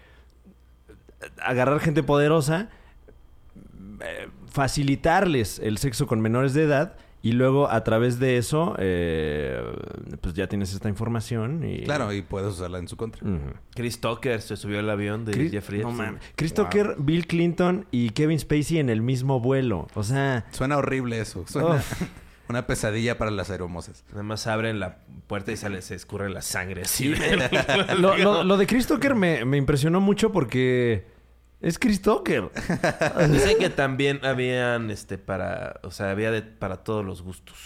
[1.40, 2.68] agarrar gente poderosa,
[4.04, 9.60] eh, facilitarles el sexo con menores de edad y luego a través de eso, eh,
[10.20, 11.82] pues ya tienes esta información y...
[11.82, 13.20] Claro, y puedes usarla en su contra.
[13.74, 16.22] Chris Tucker se subió al avión de Chris- Jeffrey no mames.
[16.36, 19.88] Chris Tucker, Bill Clinton y Kevin Spacey en el mismo vuelo.
[19.94, 21.44] O sea, Suena horrible eso.
[21.48, 21.82] Suena
[22.48, 24.04] una pesadilla para las aeromosas.
[24.10, 27.14] Nada más abren la puerta y sale, se escurre la sangre así.
[27.98, 31.17] lo, lo- lo de Chris Tucker me, me impresionó mucho porque
[31.60, 32.50] es Chris Tucker.
[33.58, 35.80] Que también habían, este, para...
[35.82, 37.56] O sea, había de, para todos los gustos.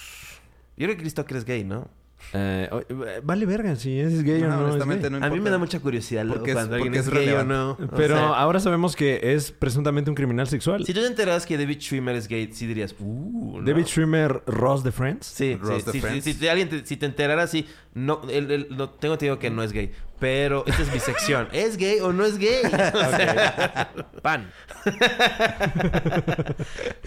[0.76, 1.88] Yo creo que Chris Tucker es gay, ¿no?
[2.34, 4.62] Eh, eh, vale verga si es gay o No, no.
[4.62, 5.20] es honestamente gay.
[5.20, 7.28] no A mí me da mucha curiosidad luego Porque es- cuando alguien es, es gay
[7.30, 7.72] o no.
[7.72, 10.84] O Pero sea, ahora sabemos que es presuntamente un criminal sexual.
[10.86, 13.64] si tú te enteras que David Schwimmer es gay, sí dirías, uh, ¿no?
[13.64, 15.26] David Schwimmer, Ross de Friends.
[15.26, 16.24] Sí, Ross sí, the sí, Friends.
[16.24, 19.50] sí, si, alguien te, si te enterara así, no, él, él- no, tengo entendido que
[19.50, 21.48] no es gay, pero esta es mi sección.
[21.52, 22.62] ¿Es gay o no es gay?
[24.22, 24.50] Pan.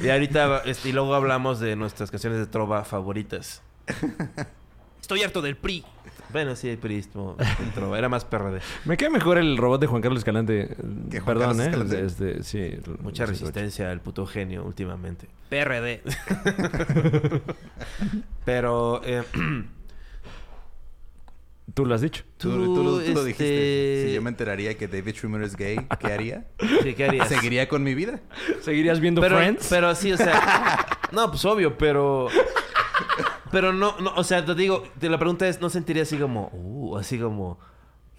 [0.04, 3.62] y ahorita, este, y luego hablamos de nuestras canciones de trova favoritas.
[5.06, 5.86] Estoy harto del PRI.
[6.34, 8.60] Bueno, sí, perismo en trova, era más PRD.
[8.86, 10.76] Me queda mejor el robot de Juan Carlos Escalante.
[11.12, 12.06] Que Juan Perdón, Carlos ¿eh?
[12.06, 12.06] Escalante.
[12.40, 15.28] Este, sí, Mucha resistencia al puto genio últimamente.
[15.50, 16.02] PRD.
[18.46, 19.22] Pero, eh,
[21.76, 22.24] Tú lo has dicho.
[22.38, 24.06] Tú, tú lo- tú lo este, dijiste.
[24.08, 26.48] Si yo me enteraría que David Schwimmer es gay, ¿qué haría?
[26.82, 27.28] sí, ¿qué harías?
[27.30, 28.22] ¿Seguiría con mi vida?
[28.62, 29.68] ¿Seguirías viendo pero, Friends?
[29.70, 30.88] Pero sí, o sea.
[31.12, 32.28] no, pues obvio, pero.
[33.56, 36.50] Pero no, no, o sea, te digo, te- la pregunta es, ¿no sentirías así como,
[36.52, 37.58] uh, así como,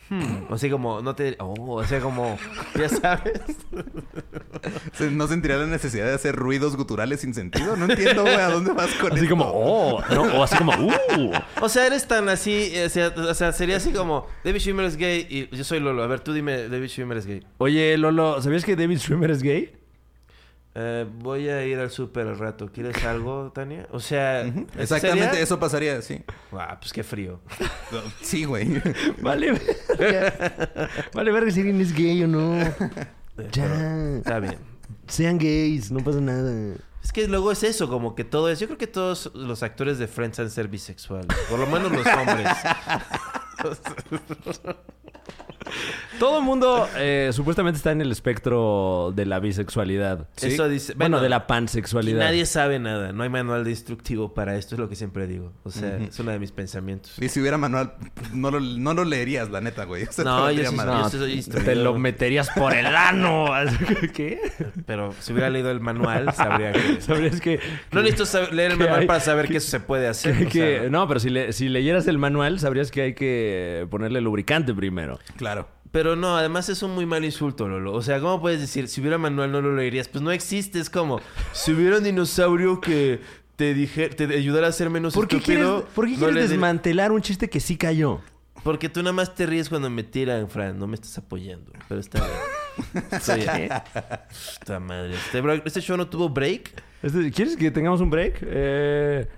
[0.09, 2.39] hmm, así como, no te, oh, o sea, como,
[2.75, 3.43] ya sabes?
[5.13, 7.77] ¿No sentiría la necesidad de hacer ruidos guturales sin sentido?
[7.77, 9.37] No entiendo, güey, ¿a dónde vas con Así esto?
[9.37, 11.33] como, oh, no, o así como, uh.
[11.61, 14.97] O sea, eres tan así, o sea, o sea, sería así como, David Schwimmer es
[14.97, 16.03] gay y yo soy Lolo.
[16.03, 17.43] A ver, tú dime, David Schwimmer es gay.
[17.59, 19.76] Oye, Lolo, ¿sabías que David Schwimmer es gay?
[20.79, 22.71] Eh, voy a ir al súper al rato.
[22.71, 23.89] ¿Quieres algo, Tania?
[23.93, 25.41] O sea, Ujú, ¿eso Exactamente, sería?
[25.43, 26.23] eso pasaría, sí.
[26.53, 27.41] Ah, pues qué frío.
[28.21, 28.83] Sí, güey.
[29.23, 29.59] Vale.
[31.15, 32.59] Vale, verga si alguien es gay o no.
[33.53, 34.17] Ya.
[34.19, 34.59] Está bien.
[35.07, 36.75] Sean gays, no pasa nada.
[37.03, 38.61] Es que luego es eso, como que todo es.
[38.61, 41.29] Yo creo que todos los actores de Friends han ser bisexuales.
[41.49, 42.49] Por lo menos los hombres.
[46.19, 50.29] Todo el mundo eh, supuestamente está en el espectro de la bisexualidad.
[50.41, 50.95] Eso dice.
[50.97, 52.21] Bueno, de la pansexualidad.
[52.25, 53.13] nadie sabe nada.
[53.13, 55.53] No hay manual de instructivo para esto, es lo que siempre digo.
[55.65, 57.13] O sea, es uno de mis pensamientos.
[57.21, 57.95] Y si hubiera manual,
[58.33, 60.05] no lo, no lo leerías, la neta, güey.
[60.09, 60.85] O sea, No, te yo sí- no.
[60.87, 61.65] No, soy instruido.
[61.67, 63.47] te lo meterías por el ano.
[64.15, 64.41] ¿Qué?
[64.87, 67.01] Pero si hubiera leído el manual, sabría que.
[67.03, 67.61] Sabrías que...
[67.93, 70.35] No necesito saber- leer el que manual hay- para saber que eso se puede hacer.
[70.39, 73.15] que- o que- sea, no, pero si, le- si leyeras el manual, sabrías que hay
[73.15, 75.19] que ponerle lubricante primero.
[75.37, 75.46] Claro.
[75.93, 77.93] Pero no, además es un muy mal insulto, Lolo.
[77.93, 80.09] O sea, ¿cómo puedes decir, si hubiera manual no lo leerías?
[80.09, 81.21] Pues no existe, es como,
[81.53, 83.21] si hubiera un dinosaurio que
[83.57, 85.77] te dije, te ayudara a ser menos ¿Por qué estúpido.
[85.77, 88.21] quieres, ¿por qué no quieres desmantelar un chiste que sí cayó?
[88.63, 90.77] Porque tú nada más te ríes cuando me tiran, Fran.
[90.79, 91.71] No me estás apoyando.
[91.89, 93.05] Pero está bien.
[93.13, 93.47] Estoy
[94.59, 95.15] Puta madre.
[95.15, 96.73] Este, bro- este show no tuvo break.
[97.03, 98.39] Este, ¿Quieres que tengamos un break?
[98.43, 99.29] Eh,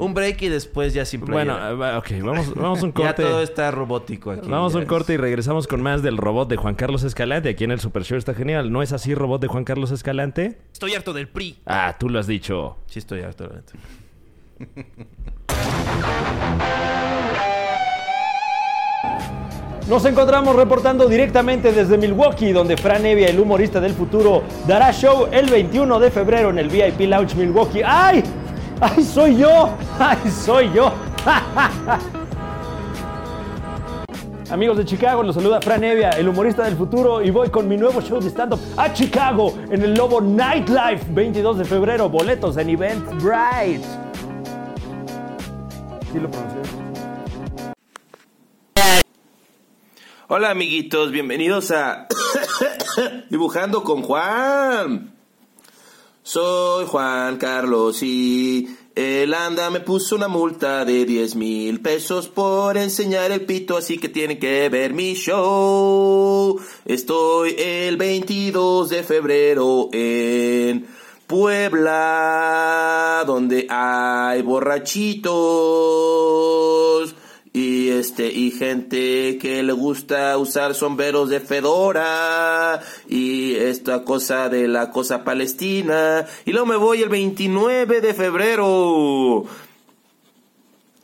[0.00, 1.74] Un break y después ya sin bueno, playera.
[1.74, 3.22] va- ok, vamos, vamos a un ya corte.
[3.22, 4.48] todo está robótico aquí.
[4.48, 4.88] Vamos a un ya.
[4.88, 7.50] corte y regresamos con más del robot de Juan Carlos Escalante.
[7.50, 8.72] Aquí en el Super Show está genial.
[8.72, 10.58] ¿No es así, robot de Juan Carlos Escalante?
[10.72, 11.58] Estoy harto del PRI.
[11.66, 12.78] Ah, tú lo has dicho.
[12.86, 13.72] Sí estoy harto, la neta.
[19.88, 25.26] Nos encontramos reportando directamente desde Milwaukee, donde Fran Evia, el humorista del futuro, dará show
[25.32, 27.80] el 21 de febrero en el VIP Lounge Milwaukee.
[27.84, 28.22] ¡Ay!
[28.82, 29.68] ¡Ay, soy yo!
[29.98, 30.90] ¡Ay, soy yo!
[34.50, 37.76] Amigos de Chicago, los saluda Fran Evia, el humorista del futuro, y voy con mi
[37.76, 42.08] nuevo show de stand-up a Chicago en el Lobo Nightlife, 22 de febrero.
[42.08, 43.84] Boletos en Eventbrite.
[46.10, 46.30] ¿Sí lo?
[50.28, 52.08] Hola amiguitos, bienvenidos a
[53.30, 55.19] Dibujando con Juan.
[56.32, 62.76] Soy Juan Carlos y el anda me puso una multa de 10 mil pesos por
[62.76, 66.56] enseñar el pito, así que tienen que ver mi show.
[66.84, 70.86] Estoy el 22 de febrero en
[71.26, 72.84] Puebla,
[73.26, 75.30] donde hay borrachitos.
[77.52, 82.80] Y este, y gente que le gusta usar sombreros de fedora.
[83.08, 86.26] Y esta cosa de la cosa palestina.
[86.44, 89.46] Y luego me voy el 29 de febrero.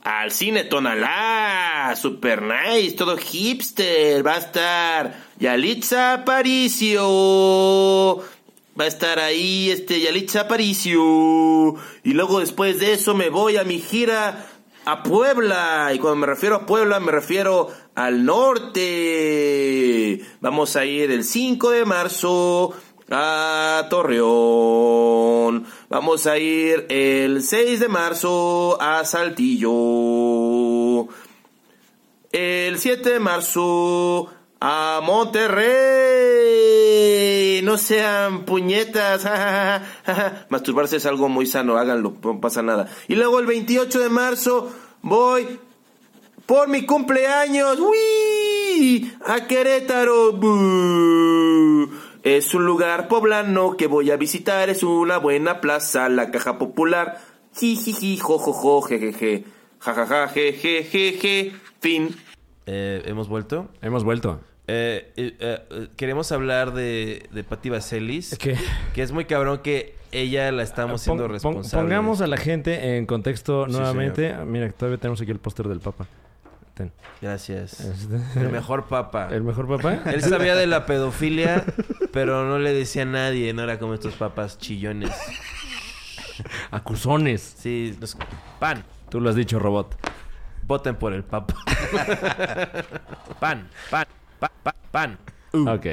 [0.07, 7.03] Al cine Tonalá, super nice, todo hipster, va a estar Yalitza Aparicio,
[8.79, 11.75] va a estar ahí este Yalitza Aparicio,
[12.05, 14.47] y luego después de eso me voy a mi gira
[14.87, 18.81] a Puebla, y cuando me refiero a Puebla me refiero al norte,
[20.39, 22.73] vamos a ir el 5 de marzo
[23.11, 25.65] a Torreón.
[25.89, 29.69] Vamos a ir el 6 de marzo a Saltillo.
[32.31, 34.29] El 7 de marzo
[34.59, 35.61] a Monterrey.
[37.63, 39.25] No sean puñetas.
[40.49, 42.89] Masturbarse es algo muy sano, háganlo, no pasa nada.
[43.07, 45.59] Y luego el 28 de marzo voy
[46.45, 47.79] por mi cumpleaños.
[47.79, 49.13] ¡Uy!
[49.25, 50.39] A Querétaro.
[52.23, 54.69] Es un lugar poblano que voy a visitar.
[54.69, 57.21] Es una buena plaza, la caja popular.
[57.55, 59.45] Jijiji, jojojo, jejeje.
[59.79, 61.53] Jajaja, jejejeje.
[61.79, 62.15] Fin.
[62.67, 63.69] Eh, ¿Hemos vuelto?
[63.81, 64.39] Hemos vuelto.
[64.67, 68.37] Eh, eh, queremos hablar de, de Patti Vaselis.
[68.37, 68.57] ¿Qué?
[68.93, 71.83] Que es muy cabrón que ella la estamos siendo Pon- pon- responsable.
[71.85, 74.33] Pongamos a la gente en contexto nuevamente.
[74.33, 76.05] Ah, Mira, todavía tenemos aquí el póster del Papa.
[76.73, 76.91] Ten.
[77.21, 77.79] Gracias.
[77.79, 79.29] Este- El mejor papa.
[79.31, 80.01] ¿El mejor Papa?
[80.11, 81.63] Él sabía de la pedofilia,
[82.11, 83.51] pero no le decía a nadie.
[83.53, 85.09] No era como estos papas chillones.
[86.71, 87.55] Acusones.
[87.57, 88.17] Sí, los-
[88.59, 88.83] Pan.
[89.09, 89.95] Tú lo has dicho, robot.
[90.67, 91.55] Voten por el papa.
[93.39, 93.67] Pan.
[93.89, 94.05] Pan.
[94.39, 95.17] Pa- pa- pan.
[95.53, 95.85] Ok.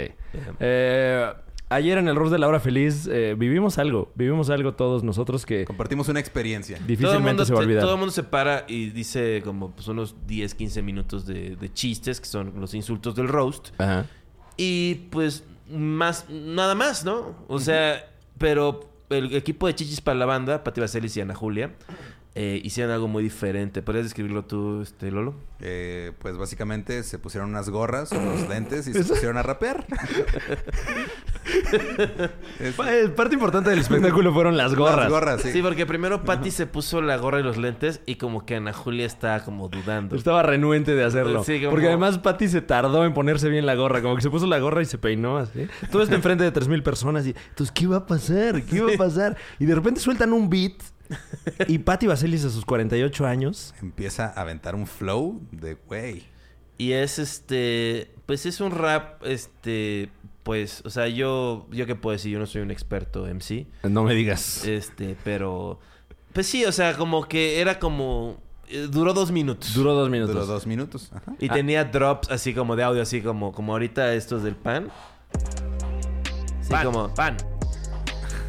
[0.60, 1.32] Eh,
[1.70, 4.12] ayer en el Rose de la Hora Feliz eh, vivimos algo.
[4.14, 6.76] Vivimos algo todos nosotros que Compartimos una experiencia.
[6.76, 7.82] Todo el, difícilmente mundo, se va a olvidar.
[7.82, 11.72] todo el mundo se para y dice como pues, unos 10, 15 minutos de, de
[11.72, 13.68] chistes, que son los insultos del roast.
[13.80, 14.06] Ajá.
[14.56, 17.34] Y pues más, nada más, ¿no?
[17.48, 21.72] O sea, pero el equipo de Chichis para la banda, Pati Vaselis y Ana Julia,
[22.36, 23.80] eh, hicieron algo muy diferente.
[23.82, 25.34] ¿Podrías describirlo tú, este, Lolo?
[25.60, 29.86] Eh, pues básicamente se pusieron unas gorras, unos lentes y se pusieron a rapear.
[32.58, 34.96] Es- eh, Parte importante del espectáculo fueron las gorras.
[34.96, 35.52] Las gorras, sí.
[35.52, 38.72] Sí, porque primero Patti se puso la gorra y los lentes y como que Ana
[38.72, 40.16] Julia está como dudando.
[40.16, 41.44] Estaba renuente de hacerlo.
[41.44, 44.00] Sí, como- Porque además Patty se tardó en ponerse bien la gorra.
[44.02, 45.66] Como que se puso la gorra y se peinó así.
[45.90, 47.26] Todo esto enfrente de 3.000 personas.
[47.26, 48.62] Y, entonces, ¿qué iba a pasar?
[48.62, 49.36] ¿Qué iba a pasar?
[49.58, 50.74] Y de repente sueltan un beat.
[51.68, 53.74] Y Patty Vaselis a sus 48 años.
[53.80, 56.24] Empieza a aventar un flow de güey.
[56.78, 60.10] Y es este, pues es un rap, este,
[60.42, 64.02] pues, o sea, yo, yo qué puedo decir, yo no soy un experto MC, No
[64.02, 64.66] me digas.
[64.66, 65.78] este, pero,
[66.32, 68.38] pues sí, o sea, como que era como,
[68.68, 69.72] eh, duró dos minutos.
[69.72, 70.34] Duró dos minutos.
[70.34, 71.12] Duró dos minutos.
[71.14, 71.34] Ajá.
[71.38, 74.90] Y tenía drops así como de audio, así como, como ahorita estos del pan.
[76.60, 76.86] Sí, Pan.
[76.86, 77.36] como, Pan.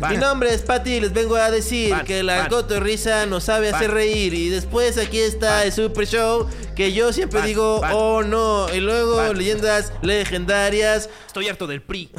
[0.09, 2.49] Mi nombre es Patty y les vengo a decir Pan, que la pan.
[2.49, 3.75] cotorrisa nos sabe Pan.
[3.79, 4.33] hacer reír.
[4.33, 8.67] Y después aquí está el Super Show que yo siempre digo, oh no.
[8.73, 11.09] Y luego leyendas legendarias.
[11.27, 12.09] Estoy harto del PRI.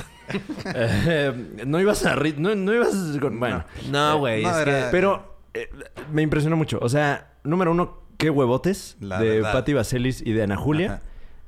[0.74, 1.32] Eh,
[1.66, 2.16] no ibas a...
[2.36, 2.94] No, no ibas...
[3.20, 3.64] con- Bueno.
[3.90, 4.44] No, güey.
[4.44, 4.84] era- que...
[4.90, 5.68] Pero eh,
[6.12, 6.78] me impresionó mucho.
[6.80, 9.52] O sea, número uno, qué huevotes La de verdad.
[9.52, 10.86] Patty Vaselis y de Ana Julia.
[10.94, 11.02] Ajá.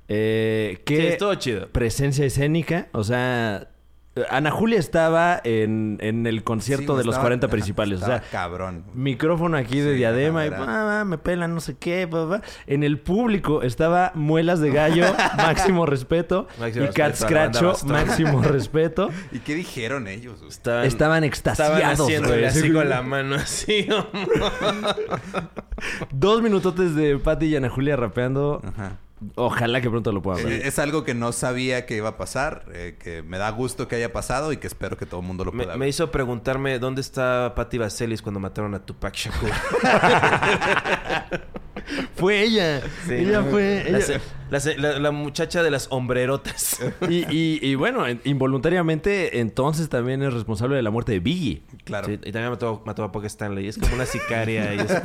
[0.08, 1.68] Eh, Sí, qué estuvo chido.
[1.70, 2.88] presencia escénica.
[2.92, 3.66] O sea, eh,
[4.30, 7.98] Ana Julia estaba en, en el concierto Sí, de los estaba- 40 ajá, principales.
[8.00, 8.84] O estaba sea, cabrón.
[8.94, 12.08] micrófono aquí de Sí, diadema y "Ah, me pelan no sé qué.
[12.08, 12.42] pa, pa".
[12.66, 15.04] En el público estaba Muelas de Gallo,
[15.36, 16.48] máximo respeto.
[16.58, 19.10] Máximo y Cat Scratcho, máximo respeto.
[19.30, 20.42] ¿Y qué dijeron ellos?
[20.48, 22.00] Estaban, Estaban estaban extasiados.
[22.00, 22.44] haciéndole güey.
[22.46, 23.86] así con la mano, así.
[26.10, 28.60] Dos minutotes de Patty y Ana Julia rapeando.
[28.66, 28.96] Ajá.
[29.34, 30.52] Ojalá que pronto lo puedan ver.
[30.52, 33.88] Eh, Es algo que no sabía que iba a pasar, eh, que me da gusto
[33.88, 35.88] que haya pasado y que espero que todo el mundo lo Me, pueda me ver.
[35.88, 39.50] hizo preguntarme dónde está Patti Vaselis cuando mataron a Tupac Shakur.
[42.16, 42.82] Fue ella.
[43.08, 43.86] Ella fue.
[43.88, 46.78] La, ella- la se- la- la muchacha de las hombrerotas.
[47.08, 51.62] Y, y- y bueno, en- involuntariamente, entonces también es responsable de la muerte de Biggie.
[51.84, 52.06] Claro.
[52.06, 53.68] Sí, y también mató, mató a Pac Stanley.
[53.68, 54.74] Es como una sicaria.
[54.74, 55.02] y es-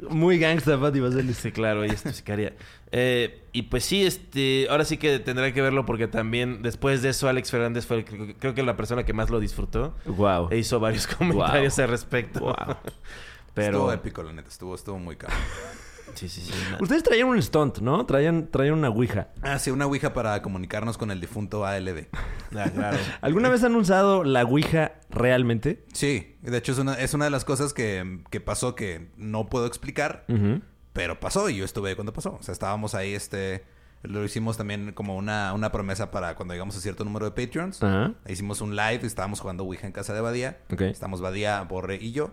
[0.10, 1.36] Muy gangsta, Patty Vaselis.
[1.36, 2.54] Sí, claro, ella es tu sicaria.
[2.90, 7.08] Eh, y pues sí, este, ahora sí que tendré que verlo porque también después de
[7.10, 10.48] eso Alex Fernández fue el- creo, creo que la persona que más lo disfrutó Wow.
[10.50, 11.84] e hizo varios comentarios Wow.
[11.84, 12.40] al respecto.
[12.40, 12.54] Wow.
[13.54, 14.48] Pero Estuvo épico, la neta.
[14.48, 15.34] Estuvo, estuvo muy caro.
[16.28, 18.04] Sí, sí, Ustedes traían un stunt, ¿no?
[18.06, 19.28] Traían, traían una ouija.
[19.42, 22.06] Ah, sí, una ouija para comunicarnos con el difunto ALB.
[22.54, 22.98] Ah, claro.
[23.22, 25.86] ¿Alguna vez han usado la ouija realmente?
[25.94, 29.48] Sí, de hecho es una, es una de las cosas que, que pasó que no
[29.48, 30.26] puedo explicar,
[30.92, 32.36] pero pasó y yo estuve ahí cuando pasó.
[32.38, 33.64] O sea, estábamos ahí, este...
[34.02, 37.82] Lo hicimos también como una, una promesa para cuando llegamos a cierto número de Patreons.
[37.82, 38.14] Ajá.
[38.28, 40.58] Hicimos un live, estábamos jugando Ouija en casa de Badía.
[40.72, 40.80] Ok.
[40.82, 42.32] Estamos Badía, Borre y yo.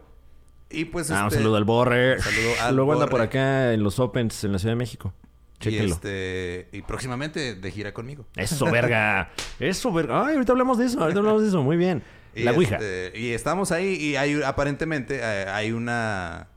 [0.69, 2.15] Y pues Ah, un este, saludo al Borre.
[2.17, 5.13] un saludo al Luego anda por acá en los Opens en la Ciudad de México.
[5.55, 5.95] Y, Chéquenlo.
[5.95, 8.25] este, y próximamente de gira conmigo.
[8.35, 9.31] Eso, verga.
[9.59, 10.25] Eso, verga.
[10.27, 11.01] Ay, ahorita hablamos de eso.
[11.01, 11.61] Ahorita hablamos de eso.
[11.63, 12.01] Muy bien.
[12.35, 12.75] Y La ouija.
[12.75, 16.47] este, y estamos ahí y hay aparentemente eh, hay una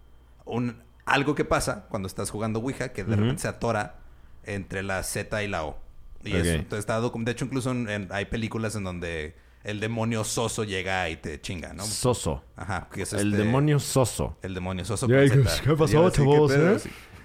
[0.45, 3.97] un algo que pasa cuando estás jugando Ouija que de repente se atora
[4.45, 5.79] entre la Z y la O.
[6.23, 6.39] Y Ok.
[6.41, 9.35] eso, entonces está de hecho incluso en- en- hay películas en donde
[9.65, 11.85] el demonio soso llega y te chinga, ¿no?
[11.85, 12.43] Soso.
[12.57, 14.37] Ajá, que es El este- demonio soso.
[14.43, 15.31] el demonio soso ¿qué-
[15.65, 16.79] qué pasó, chavos, ¿qué eh?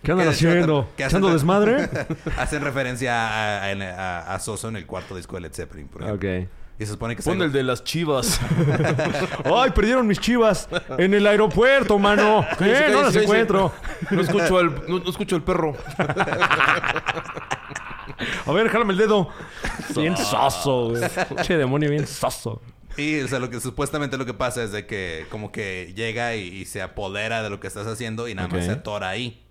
[0.03, 0.88] ¿Qué andan haciendo?
[0.95, 1.89] que hacen ¿Echando re- desmadre?
[2.38, 6.03] hacen referencia a, a- a- a Soso en el cuarto disco de Led Zeppelin, por
[6.03, 6.29] ejemplo.
[6.29, 6.47] Ok.
[6.79, 8.39] Y se supone que Pon el de las chivas.
[9.45, 10.69] ¡Ay, perdieron mis chivas!
[10.99, 12.45] ¡En el aeropuerto, mano!
[12.59, 12.89] ¿Qué?
[12.91, 13.73] No las encuentro.
[14.11, 15.75] No escucho al, no, no escucho al perro.
[18.45, 19.30] A ver, jálame el dedo.
[19.95, 21.03] Bien soso, güey.
[21.43, 22.61] Che, demonio, bien soso.
[22.97, 26.36] Y, o sea, lo que supuestamente lo que pasa es de que como que llega
[26.36, 29.43] y, y se apodera de lo que estás haciendo y nada más se atora ahí.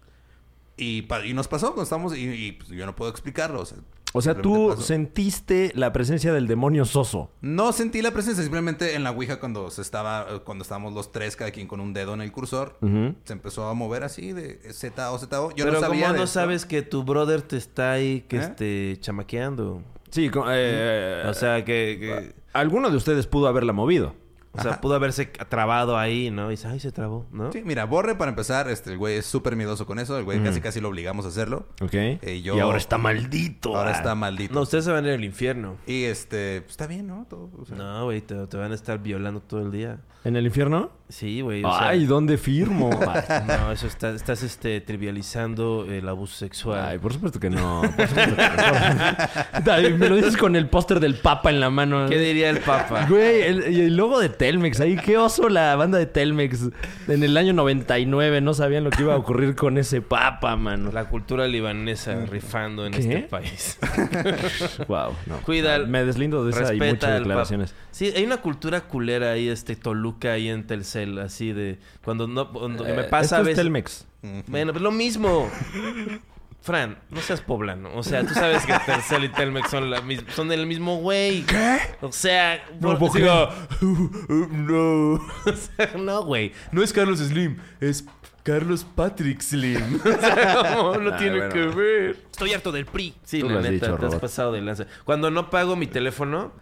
[0.76, 3.60] Y, nos pasó cuando estamos y, y, pues, yo no puedo explicarlo.
[3.60, 3.78] O sea,
[4.16, 7.30] O sea, tú sentiste la presencia del demonio soso.
[7.42, 11.36] No sentí la presencia, simplemente en la Ouija cuando se estaba, cuando estábamos los tres,
[11.36, 12.78] cada quien con un dedo en el cursor,
[13.24, 15.50] se empezó a mover así de Z o Z O.
[15.54, 16.34] Yo Pero no sabía ¿cómo no esto.
[16.34, 18.40] sabes que tu brother te está ahí que ¿Eh?
[18.40, 19.82] esté chamaqueando?
[20.10, 21.98] Sí, eh, O sea, que...
[22.00, 24.14] que- alguno de ustedes pudo haberla movido.
[24.56, 26.48] O sea, pudo haberse trabado ahí, ¿no?
[26.48, 27.52] Y dice, ay, se trabó, ¿no?
[27.52, 30.42] Sí, mira, Borre para empezar, este, el güey es súper miedoso con eso, el güey
[30.42, 31.66] casi casi lo obligamos a hacerlo.
[31.80, 31.94] Ok.
[31.94, 33.76] Eh, yo- Y ahora está maldito.
[33.76, 33.96] Ahora ah.
[33.96, 34.54] está maldito.
[34.54, 35.76] No, ustedes se van a ir al infierno.
[35.86, 37.26] Y este, pues, está bien, ¿no?
[37.28, 39.98] Todo, o sea, No, güey, te, te van a estar violando todo el día.
[40.24, 40.90] ¿En el infierno?
[41.08, 41.62] Sí, güey.
[41.62, 42.90] o sea, Ay, ¿dónde firmo?
[43.46, 46.84] No, eso está, estás este, trivializando el abuso sexual.
[46.84, 47.82] Ay, por supuesto que no.
[47.96, 49.96] Por supuesto que no.
[49.98, 52.08] Me lo dices con el póster del Papa en la mano.
[52.08, 53.06] ¿Qué diría el Papa?
[53.08, 54.80] Güey, el, y el logo de Telmex.
[54.80, 56.70] Ahí, qué oso la banda de Telmex.
[57.08, 60.90] En el año 99 no sabían lo que iba a ocurrir con ese Papa, mano.
[60.92, 62.98] La cultura libanesa rifando en ¿Qué?
[63.00, 63.78] este país.
[64.88, 65.38] Wow, no.
[65.42, 67.74] Cuida al- Me deslindo de esa y muchas declaraciones.
[67.90, 72.50] Sí, hay una cultura culera ahí, este Toluca ahí en Telcel, así de cuando no
[72.52, 73.56] cuando me Eh, pasa esto a es veces.
[73.62, 74.06] Telmex.
[74.46, 75.48] Bueno, pues lo mismo.
[76.62, 77.90] Fran, no seas poblano.
[77.94, 81.42] O sea, tú sabes que Telcel y Telmex son la mis- son el mismo güey.
[81.42, 81.78] ¿Qué?
[82.00, 83.48] O sea, digo,
[84.50, 85.12] no.
[85.46, 86.52] O sea, no, güey.
[86.72, 88.04] No es Carlos Slim, es
[88.42, 90.00] Carlos Patrick Slim.
[90.04, 91.52] O sea, como no Ah, tiene bueno.
[91.52, 92.16] que ver.
[92.32, 93.14] Estoy harto del PRI.
[93.24, 94.86] Sí, Tú la neta, dicho, te has pasado de lanza.
[95.04, 96.52] Cuando no pago mi teléfono,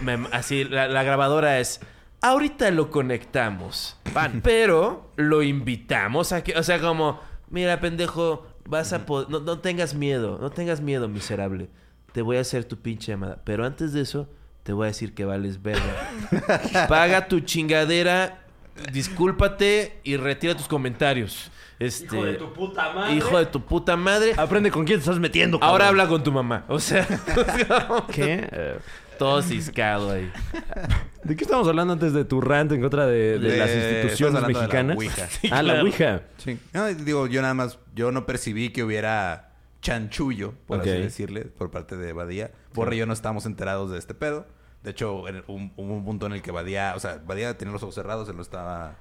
[0.00, 1.80] me- así la, la grabadora es.
[2.22, 3.98] Ahorita lo conectamos.
[4.12, 4.40] Pan.
[4.42, 6.56] Pero lo invitamos a que.
[6.56, 7.20] O sea, como.
[7.48, 9.28] Mira, pendejo, vas a poder.
[9.28, 10.38] No, no tengas miedo.
[10.40, 11.68] No tengas miedo, miserable.
[12.12, 13.42] Te voy a hacer tu pinche llamada.
[13.44, 14.28] Pero antes de eso,
[14.62, 16.10] te voy a decir que vales verga.
[16.88, 18.44] Paga tu chingadera.
[18.92, 21.50] Discúlpate y retira tus comentarios.
[21.78, 23.14] Este, Hijo de tu puta madre.
[23.14, 24.34] Hijo de tu puta madre.
[24.36, 26.64] Aprende con quién te estás metiendo, Ahora habla con tu mamá.
[26.68, 27.06] O sea,
[28.12, 28.78] ¿Qué?
[29.20, 30.32] Todo ciscado ahí.
[31.24, 34.34] ¿De qué estamos hablando antes de tu rant en contra de, de De- las instituciones
[34.36, 34.96] hablando de la mexicanas?
[34.96, 35.28] Ouija.
[35.56, 35.82] ah, la.
[35.82, 36.22] Ouija.
[36.38, 36.58] Sí.
[36.72, 39.52] No, digo, yo nada más, yo no percibí que hubiera
[39.82, 42.50] chanchullo, por así decirle, por parte de Badía.
[42.74, 44.46] Borre y yo no estábamos enterados de este pedo.
[44.82, 47.82] De hecho, un- hubo un punto en el que Badía, o sea, Badía tenía los
[47.82, 48.96] ojos cerrados, él no estaba,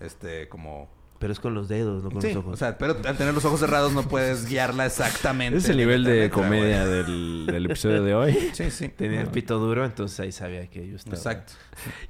[0.00, 0.88] este, como...
[1.18, 2.54] Pero es con los dedos, no con Sí, los ojos.
[2.54, 5.58] o sea, pero al tener los ojos cerrados no puedes guiarla exactamente.
[5.58, 8.38] Ese es el nivel de letra, comedia del, del episodio de hoy.
[8.52, 8.88] Sí, sí.
[8.88, 11.16] Tenía el pito duro, entonces ahí sabía que yo estaba.
[11.16, 11.54] Exacto.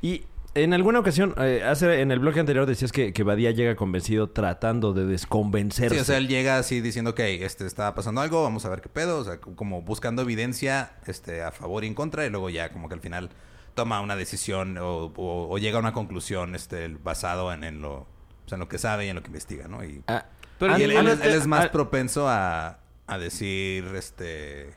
[0.03, 3.77] Y en alguna ocasión, eh, hace, en el bloque anterior decías que, que Badía llega
[3.77, 5.95] convencido tratando de desconvencerse.
[5.95, 8.81] Sí, o sea, él llega así diciendo que este está pasando algo, vamos a ver
[8.83, 12.51] qué pedo, o sea, como buscando evidencia este a favor y en contra y luego
[12.51, 13.31] ya como que al final
[13.75, 18.07] toma una decisión o, o- o llega a una conclusión este basado en, en lo
[18.49, 19.85] o sea, en lo que sabe y en lo que investiga, ¿no?
[19.85, 20.25] Y, Ah,
[20.59, 24.71] Pero y él, es, te- él es más ah, propenso a, a decir este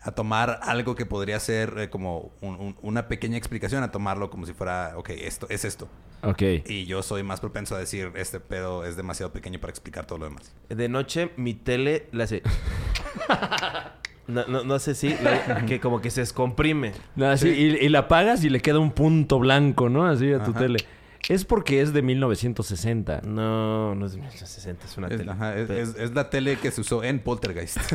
[0.00, 4.30] a tomar algo que podría ser eh, como un- un- una pequeña explicación, a tomarlo
[4.30, 5.88] como si fuera, ok, esto es esto.
[6.22, 6.42] Ok.
[6.66, 10.18] Y yo soy más propenso a decir, este pedo es demasiado pequeño para explicar todo
[10.20, 10.52] lo demás.
[10.68, 12.42] De noche, mi tele la hace.
[14.28, 15.10] No, no, no sé si.
[15.22, 16.92] la- que como que se descomprime.
[17.14, 20.04] No, así, y, y la apagas y le queda un punto blanco, ¿no?
[20.04, 20.60] Así a tu Ajá.
[20.60, 20.78] tele.
[21.28, 23.22] Es porque es de 1960.
[23.24, 25.30] No, no es de 1960, es una Es, tele.
[25.32, 27.78] ajá, es- es- es la tele que se usó en Poltergeist.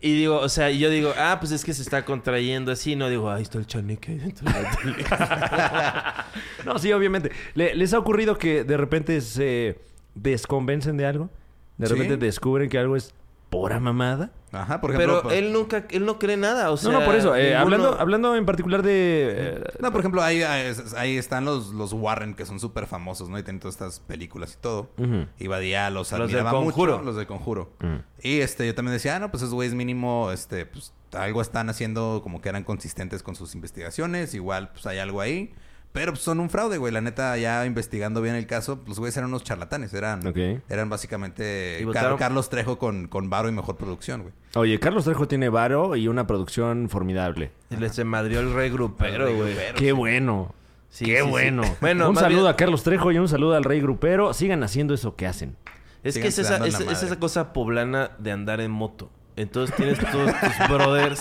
[0.00, 2.96] Y digo, o sea, yo digo, ah, pues es que se está contrayendo así.
[2.96, 5.04] No digo, ahí está el chaneque ahí dentro de la tele.
[6.66, 7.30] No, sí, obviamente.
[7.54, 9.78] Le- ¿Les ha ocurrido que de repente se
[10.14, 11.30] desconvencen de algo?
[11.76, 11.92] De Sí.
[11.92, 13.14] repente descubren que algo es
[13.60, 14.30] pura mamada.
[14.52, 15.14] Ajá, por ejemplo.
[15.14, 16.70] Pero por- él nunca, él no cree nada.
[16.70, 17.34] O sea, no, no, por eso.
[17.34, 19.32] eh, ninguno- hablando, hablando en particular de...
[19.36, 23.28] eh, No, por ejemplo, ahí, ahí ahí están los, los Warren, que son súper famosos,
[23.28, 23.38] ¿no?
[23.38, 24.90] Y tienen todas estas películas y todo.
[24.98, 25.26] Ujú.
[25.38, 26.92] Y Badía los Los admiraba del Conjuro.
[26.94, 27.72] mucho, los del Conjuro.
[27.80, 27.96] Mm.
[28.22, 31.68] Y este, yo también decía, ah, no, pues esos güeyes mínimo, este, pues algo están
[31.68, 34.34] haciendo como que eran consistentes con sus investigaciones.
[34.34, 35.52] Igual, pues hay algo ahí.
[35.94, 36.92] Pero pues, son un fraude, güey.
[36.92, 39.94] La neta, ya investigando bien el caso, los güeyes eran unos charlatanes.
[39.94, 40.20] Eran,
[40.68, 44.34] eran básicamente Y Car- votaron- Carlos Trejo con, con varo y mejor producción, güey.
[44.56, 47.52] Oye, Carlos Trejo tiene varo y una producción formidable.
[47.70, 49.54] Y le se madrió el rey grupero, El rey güey.
[49.54, 49.74] grupero.
[49.78, 50.52] Qué bueno.
[50.90, 51.30] Sí, Qué sí, sí.
[51.30, 51.62] bueno.
[51.80, 54.34] Bueno, un saludo bien- a Carlos Trejo y un saludo al Rey Grupero.
[54.34, 55.56] Sigan haciendo eso que hacen.
[56.02, 59.10] Es que es esa, es, es esa cosa poblana de andar en moto.
[59.36, 61.20] Entonces tienes todos tus brothers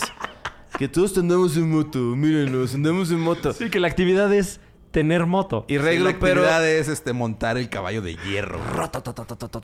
[0.78, 2.00] que todos andamos en moto.
[2.00, 3.54] Mírenos, andamos en moto.
[3.54, 4.60] Sí, que la actividad es
[4.94, 5.66] tener moto.
[5.68, 6.42] Y rey Sí, la grupero...
[6.42, 8.60] actividad es este, montar el caballo de hierro.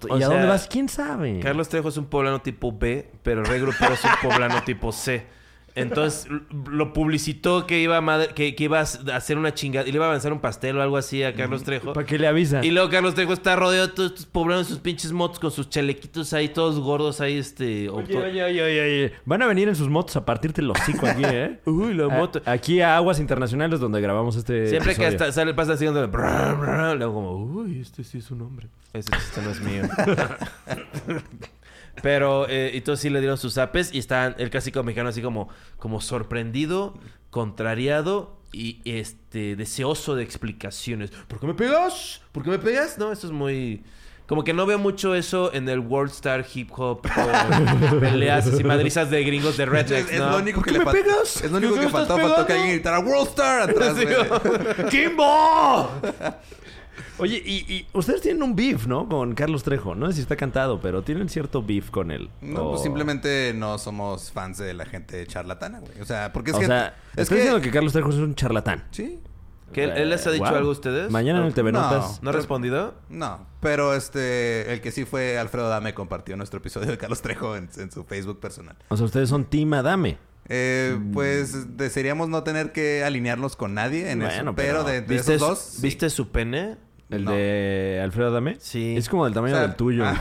[0.10, 0.68] ¿Y O a sea, dónde vas?
[0.68, 1.40] ¿Quién sabe?
[1.40, 5.26] Carlos Trejo es un poblano tipo B, pero rey grupero es un poblano tipo C.
[5.76, 6.28] Entonces
[6.70, 9.88] lo publicitó que iba a, madre- que, que iba a hacer una chingada.
[9.88, 11.94] Y le iba a avanzar un pastel o algo así a Carlos Trejo.
[11.94, 12.64] ¿Para qué le avisa?
[12.66, 15.70] Y luego Carlos Trejo está rodeado de todos estos poblanos, sus pinches motos con sus
[15.70, 17.90] chalequitos ahí, todos gordos ahí, este.
[17.90, 19.14] Oye, oye, oye, oye.
[19.26, 21.60] Van a venir en sus motos a partirte el hocico aquí, ¿eh?
[21.66, 22.42] Uy, la A- moto.
[22.46, 27.14] aquí a Aguas Internacionales donde grabamos este Siempre que hasta sale pasa brr, brr, luego
[27.14, 28.68] como, uy, este sí es un hombre.
[28.94, 29.84] Ese chiste no es mío.
[32.02, 35.22] Pero, eh, y todos sí le dieron sus apes y está el clásico mexicano así
[35.22, 36.98] como, como sorprendido,
[37.30, 41.12] contrariado y este deseoso de explicaciones.
[41.28, 42.22] ¿Por qué me pegas?
[42.32, 42.98] ¿Por qué me pegas?
[42.98, 43.84] No, eso es muy...
[44.26, 48.64] Como que no veo mucho eso en el World Star Hip Hop o peleas así
[48.64, 50.30] madrizas de gringos de Es, rednecks, es ¿no?
[50.30, 51.02] lo único que ¿Por le faltó.
[51.04, 51.44] pegas?
[51.44, 52.16] Es lo único ¿Qué que faltó.
[52.16, 53.96] Faltó que alguien gritara World Star atrás.
[54.92, 55.90] ¡Kimbo!
[57.18, 59.08] Oye, y, y ustedes tienen un beef, ¿no?
[59.10, 59.96] Con Carlos Trejo.
[59.96, 62.30] No sé si está cantado, pero tienen cierto beef con él.
[62.42, 66.00] No, O- pues simplemente no somos fans de la gente charlatana, güey.
[66.02, 66.66] O sea, porque es o que...
[66.68, 68.84] sea, es estoy diciendo que Carlos Trejo es un charlatán.
[68.92, 69.20] Sí.
[69.74, 70.56] ¿Que él, él les ha dicho Wow.
[70.56, 71.12] algo a ustedes?
[71.12, 71.82] Mañana en el TV No.
[71.82, 72.24] Notas.
[72.24, 72.96] ¿No ha respondido?
[73.10, 74.74] No, pero este...
[74.74, 78.04] El que sí fue Alfredo Dame compartió nuestro episodio de Carlos Trejo en, en su
[78.04, 78.76] Facebook personal.
[78.88, 80.18] O sea, ustedes son Team Adame.
[80.52, 81.12] Eh, Mm.
[81.12, 84.56] pues desearíamos no tener que alinearnos con nadie en Bueno, eso.
[84.56, 85.60] pero Pero, de, de ¿Viste, esos dos...
[85.60, 85.82] sí.
[85.84, 86.78] ¿Viste su pene?
[87.10, 87.32] ¿El No.
[87.32, 88.58] de Alfredo Adame?
[88.60, 88.96] Sí.
[88.98, 90.06] Es como del tamaño O sea, del tuyo.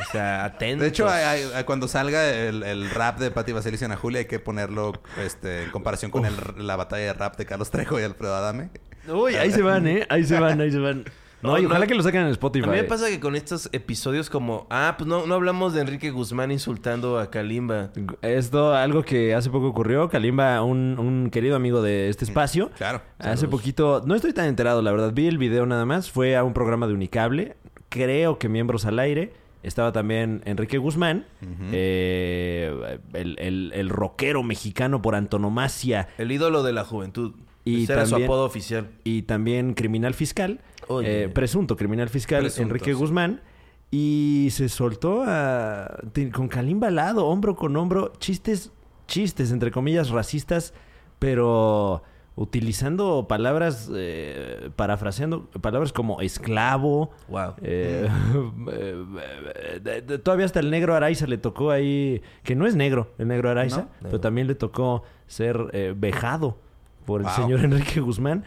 [0.00, 0.82] O sea, atento.
[0.82, 4.20] De hecho, hay- hay- cuando salga el, el rap de Patti Vaselis y Ana Julia,
[4.20, 7.98] hay que ponerlo este, en comparación con el- la batalla de rap de Carlos Trejo
[7.98, 8.70] y Alfredo Adame.
[9.08, 10.06] Uy, ahí se van, ¿eh?
[10.08, 11.04] Ahí se van, ahí se van.
[11.44, 12.64] No, y ojalá que lo saquen en Spotify.
[12.66, 14.66] A mí me pasa que con estos episodios como...
[14.70, 17.90] Ah, pues no, no hablamos de Enrique Guzmán insultando a Kalimba.
[18.22, 20.08] Esto, algo que hace poco ocurrió.
[20.08, 22.70] Kalimba, un, un querido amigo de este espacio.
[22.76, 23.02] Claro.
[23.18, 25.12] Hace poquito, no estoy tan enterado, la verdad.
[25.14, 26.10] Vi el video nada más.
[26.10, 27.56] Fue a un programa de Unicable.
[27.88, 29.32] Creo que Miembros al Aire.
[29.62, 31.24] Estaba también Enrique Guzmán,
[31.72, 37.32] eh, el, el- el rockero mexicano por antonomasia El ídolo de la juventud.
[37.66, 38.90] Y Ese era su apodo oficial.
[39.04, 40.60] y también criminal fiscal.
[41.02, 42.92] Eh, presunto criminal fiscal, Enrique.
[42.92, 43.40] Guzmán.
[43.90, 46.00] Y se soltó a,
[46.32, 48.72] con Kalimba al lado, hombro con hombro, chistes,
[49.06, 50.74] chistes, entre comillas, racistas,
[51.20, 52.02] pero
[52.36, 57.10] utilizando palabras, eh, parafraseando, palabras como esclavo.
[57.28, 57.54] Wow.
[57.62, 58.08] eh,
[60.24, 63.82] todavía hasta el negro Araiza le tocó ahí, que no es negro, el negro Araiza,
[63.82, 63.88] ¿No?
[64.02, 66.58] pero también le tocó ser eh, vejado
[67.04, 68.44] por el señor Enrique Guzmán.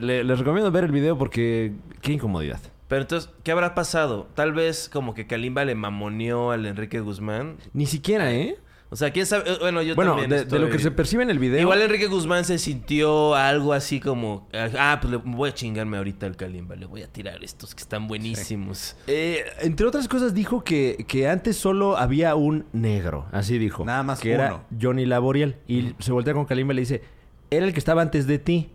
[0.00, 2.60] Le- les recomiendo ver el video porque qué incomodidad.
[2.88, 4.28] Pero entonces, ¿qué habrá pasado?
[4.34, 7.56] Tal vez como que Kalimba le mamoneó al Enrique Guzmán.
[7.72, 8.58] Ni siquiera, ¿eh?
[8.90, 9.44] O sea, quién sabe.
[9.60, 10.28] Bueno, yo bueno, también.
[10.28, 11.58] de, de lo que se percibe en el video.
[11.58, 14.46] Igual Enrique Guzmán se sintió algo así como,
[14.78, 17.80] ah, pues le voy a chingarme ahorita al Kalimba, le voy a tirar estos que
[17.80, 18.94] están buenísimos.
[19.06, 23.86] Eh, entre otras cosas dijo que, que antes solo había un negro, así dijo.
[23.86, 24.64] Nada más que era uno.
[24.78, 25.56] Johnny Laboriel.
[25.66, 27.02] Y se voltea con Kalimba y le dice,
[27.48, 28.68] era el que estaba antes de ti.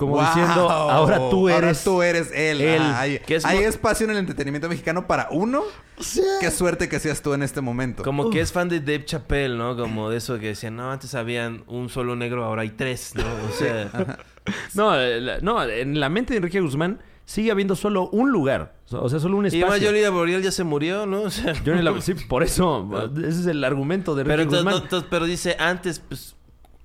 [0.00, 0.24] Como ¡Wow!
[0.24, 1.84] diciendo, ahora tú eres...
[1.84, 2.62] tú eres él.
[2.62, 2.80] él.
[2.82, 5.62] Ah, hay Que es hay mo- espacio en el entretenimiento mexicano para uno.
[6.40, 8.02] Qué suerte que seas tú en este momento.
[8.02, 9.76] Como que es fan de Dave Chappelle, ¿no?
[9.76, 13.24] Como de eso que decían, no, antes habían un solo negro, ahora hay tres, ¿no?
[13.46, 14.16] O sea,
[14.74, 18.74] No, eh, la- no, en la mente de Enrique Guzmán sigue habiendo solo un lugar.
[18.90, 19.66] O sea, solo un y espacio.
[19.66, 21.22] además Johnny Laboriel ya se murió, ¿no?
[21.24, 22.88] O sea, Johnny Lab- Sí, por eso.
[23.18, 24.82] Ese es el argumento de Enrique pero, Guzmán.
[24.90, 26.34] no, pero dice, antes, pues,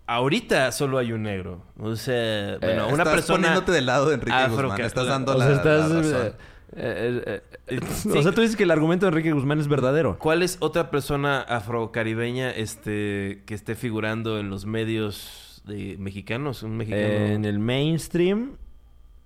[0.07, 1.63] ahorita solo hay un negro.
[1.77, 3.37] O sea, bueno, una Estás persona...
[3.39, 4.81] poniéndote del lado de Enrique afro- Guzmán.
[4.81, 6.27] Estás dando O la, sea, estás, la eh, razón.
[6.27, 8.09] eh, eh, eh, Sí.
[8.09, 10.17] o sea, tú dices que el argumento de Enrique Guzmán es verdadero.
[10.19, 16.63] ¿Cuál es otra persona afrocaribeña este, que esté figurando en los medios de mexicanos?
[16.63, 17.03] Un mexicano.
[17.03, 18.57] En el mainstream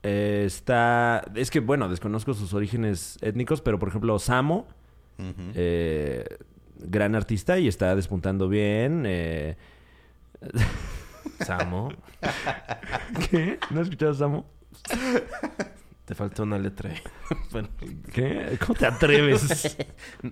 [0.03, 1.23] eh, está...
[1.35, 4.67] Es que, bueno, desconozco sus orígenes étnicos, pero por ejemplo, Samo,
[5.55, 6.23] eh,
[6.77, 9.03] gran artista y está despuntando bien.
[9.05, 9.57] eh.
[11.45, 11.89] Samo.
[13.29, 13.59] ¿Qué?
[13.69, 14.45] ¿No has escuchado a Samo?
[16.05, 16.91] Te falta una letra.
[17.51, 17.67] Bueno.
[18.11, 18.57] ¿Qué?
[18.59, 19.77] ¿Cómo te atreves?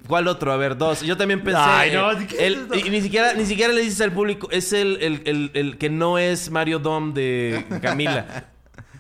[0.08, 0.52] ¿Cuál otro?
[0.52, 1.02] A ver, dos.
[1.02, 1.60] Yo también pensé.
[1.62, 4.50] Ay, no, ¿qué el- y ni siquiera, ni siquiera le dices al público.
[4.52, 8.46] Es el, el, el, el que no es Mario Dom de Camila.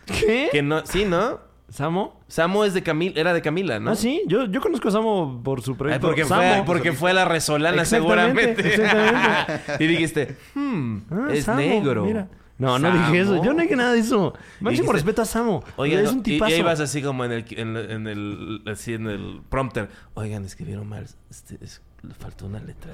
[0.05, 0.49] ¿Qué?
[0.51, 1.39] que no, sí, ¿no?
[1.70, 2.20] ¿Samo?
[2.28, 3.91] Samo es de Camila, era de Camila, ¿no?
[3.91, 4.22] Ah, sí.
[4.28, 6.07] Yo, yo conozco a Samo por su Ay, proyecto.
[6.07, 6.41] porque, Samo.
[6.41, 8.74] fue, porque fue a la Resolana seguramente.
[8.76, 9.61] exactamente.
[9.84, 12.05] y dijiste, hmm, Ah, es Samo, negro.
[12.05, 12.30] mira.
[12.57, 13.43] No, no dije eso.
[13.43, 14.34] Yo no dije nada de eso.
[14.61, 15.63] Máximo respeto a Samo.
[15.76, 16.55] Oigan, es un y- tipazo.
[16.55, 19.89] y ibas así como en el, en, el- en el, así en el prompter.
[20.15, 21.05] Oigan, escribieron mal.
[21.30, 22.93] Este, es- le faltó una letra.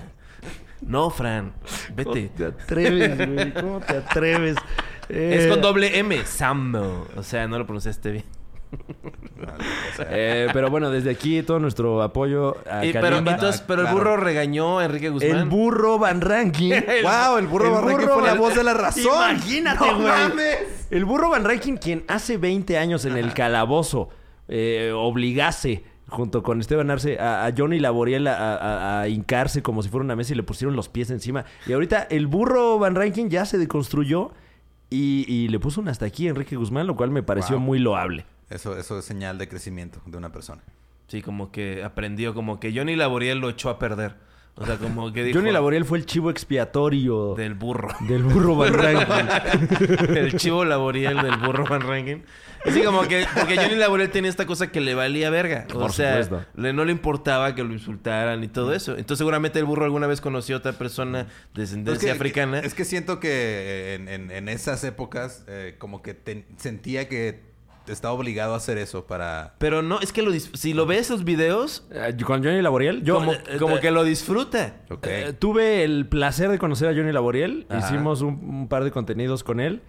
[0.81, 1.53] No, Fran,
[1.95, 2.29] vete.
[2.35, 3.53] ¿Cómo te atreves, güey?
[3.53, 4.57] ¿Cómo te atreves?
[5.07, 7.05] Es Eh, con doble M, Samo.
[7.15, 8.25] O sea, no lo pronunciaste bien.
[10.09, 13.33] Eh, pero bueno, desde aquí todo nuestro apoyo a Y- pero, Kalimba.
[13.33, 13.97] entonces, Ah, pero el claro.
[13.97, 15.31] burro regañó a Enrique Guzmán.
[15.35, 16.71] el burro Van Ranking.
[17.03, 17.37] ¡Wow!
[17.37, 19.03] El burro El Barranqui burro fue la Van- voz de la razón.
[19.31, 20.07] Imagínate, ¡No güey.
[20.07, 20.87] mames!
[20.91, 24.09] El burro Van Ranking, quien hace 20 años en el calabozo
[24.47, 29.81] eh, obligase junto con Esteban Arce a, a Johnny Laboriel a, a- a hincarse como
[29.81, 31.45] si fuera una mesa y le pusieron los pies encima.
[31.65, 34.31] Y ahorita el burro Van Ranking ya se deconstruyó
[34.89, 37.65] y, y le puso un hasta aquí a Enrique Guzmán, lo cual me pareció Wow.
[37.65, 38.25] muy loable.
[38.49, 40.61] Eso, eso es señal de crecimiento de una persona.
[41.07, 44.15] Sí, como que aprendió, como que Johnny Laboriel lo echó a perder.
[44.55, 45.39] O sea, como que dijo...
[45.39, 47.89] Johnny Laboriel fue el chivo expiatorio Del burro.
[48.07, 50.07] del burro Van Ranking.
[50.15, 52.23] el chivo laboriel del burro Van Rankin.
[52.65, 55.65] Así como que, porque Johnny Laboriel tenía esta cosa que le valía verga.
[55.73, 56.49] O Por sea, supuesto.
[56.55, 58.91] le, no le importaba que lo insultaran y todo eso.
[58.91, 61.23] Entonces, seguramente el burro alguna vez conoció a otra persona
[61.53, 62.59] de descendencia Es que- africana.
[62.59, 67.41] Es que siento que en, en- en esas épocas, eh, como que te- sentía que
[67.87, 69.55] estaba obligado a hacer eso para.
[69.57, 73.03] Pero no, es que lo dis- si lo ves esos videos, Eh, Con Johnny Laboriel,
[73.03, 74.75] yo como, eh, como eh, que lo disfruta.
[74.89, 75.07] Ok.
[75.07, 77.65] Eh, tuve el placer de conocer a Johnny Laboriel.
[77.69, 77.79] Ajá.
[77.87, 79.81] Hicimos un, un par de contenidos con él.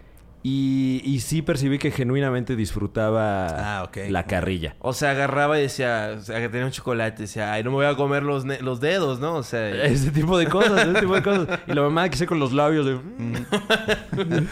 [0.47, 3.47] Y, y sí percibí que genuinamente disfrutaba
[3.80, 4.76] Ah, la carrilla.
[4.80, 7.76] O sea, agarraba y decía, o sea, que tenía un chocolate, decía, ay, no me
[7.76, 9.36] voy a comer los, ne- los dedos, ¿no?
[9.36, 11.61] O sea, Ese tipo de cosas, ese tipo de cosas.
[11.66, 12.99] Y la mamá que sé con los labios de...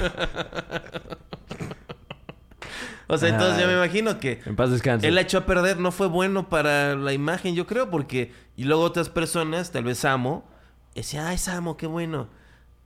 [3.09, 3.74] O sea, entonces yo Ay.
[3.74, 5.07] me imagino que En paz descanse.
[5.09, 8.32] Él la echó a perder, no fue bueno para la imagen, yo creo, porque...
[8.57, 10.44] Y luego otras personas, tal vez Samo,
[10.94, 12.28] decía, ay, Samo, qué bueno.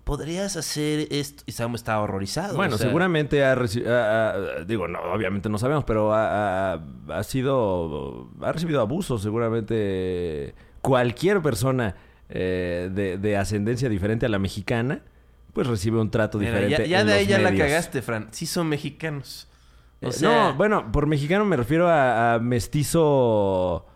[0.04, 1.42] Podrías hacer esto.
[1.46, 2.54] Y Samo estaba horrorizado.
[2.56, 4.64] Bueno, o sea, seguramente ha recibido...
[4.64, 8.30] digo, no, obviamente no sabemos, pero ha, ha- ha sido...
[8.40, 11.96] Ha recibido abusos seguramente cualquier persona
[12.28, 15.02] eh, de, de ascendencia diferente a la mexicana,
[15.52, 18.28] pues recibe un trato mira, diferente ya, ya en de ahí ya la cagaste, Fran.
[18.30, 19.48] Sí son mexicanos.
[20.02, 23.86] O Eh, sea, no, bueno, por mexicano me refiero a, a mestizo...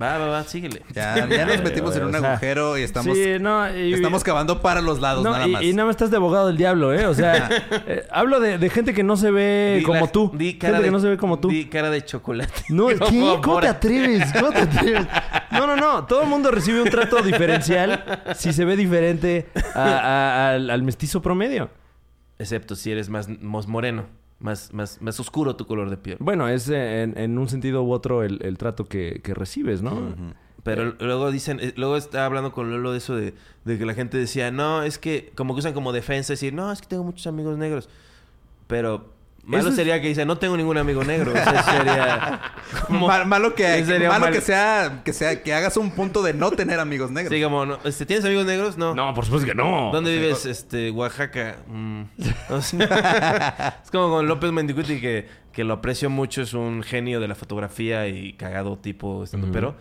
[0.00, 0.82] Va, va, va, síguele.
[0.92, 4.22] Ya, ya nos metimos en un O sea, agujero y estamos, Sí, no, y- estamos
[4.22, 5.62] cavando para los lados, no, nada y, más.
[5.62, 7.06] y nada más estás de abogado del diablo, ¿eh?
[7.06, 7.48] O sea,
[7.86, 10.30] eh, hablo de, de gente que no se ve Di como la- tú.
[10.34, 11.48] di Gente cara que de- no se ve como tú.
[11.48, 12.52] Di cara de chocolate.
[12.68, 12.96] No, ¿qué?
[12.98, 13.70] ¿Cómo te Bora.
[13.70, 14.30] atreves?
[14.34, 15.06] ¿Cómo te atreves?
[15.52, 16.04] No, no, no.
[16.04, 20.82] Todo el mundo recibe un trato diferencial si se ve diferente a- a- al, al
[20.82, 21.70] mestizo promedio.
[22.38, 24.04] Excepto si eres más, más moreno,
[24.38, 26.16] más, más, más oscuro tu color de piel.
[26.20, 29.82] Bueno, es eh, en, en un sentido u otro el, el trato que, que recibes,
[29.82, 30.14] ¿no?
[30.62, 33.34] Pero luego dicen, eh, luego estaba hablando con Lolo de eso de,
[33.64, 36.72] de que la gente decía, no, es que como que usan como defensa decir, no,
[36.72, 37.88] es que tengo muchos amigos negros.
[38.66, 39.15] Pero
[39.46, 41.30] malo Eso es- sería que dice, no tengo ningún amigo negro.
[41.30, 42.40] O sea, sería
[42.86, 46.22] como- Mal- malo que, sería malo mal- que sea que sea que hagas un punto
[46.22, 47.32] de no tener amigos negros.
[47.32, 48.76] Sí, como, no, este, ¿tienes amigos negros?
[48.76, 48.94] No.
[48.94, 49.90] No, por supuesto que no.
[49.92, 50.44] ¿Dónde vives?
[50.46, 51.56] Este, Oaxaca.
[51.68, 52.02] Mm.
[52.50, 57.20] O sea, es como con López Mendicuti, que, que lo aprecio mucho, es un genio
[57.20, 59.74] de la fotografía y cagado tipo estando pero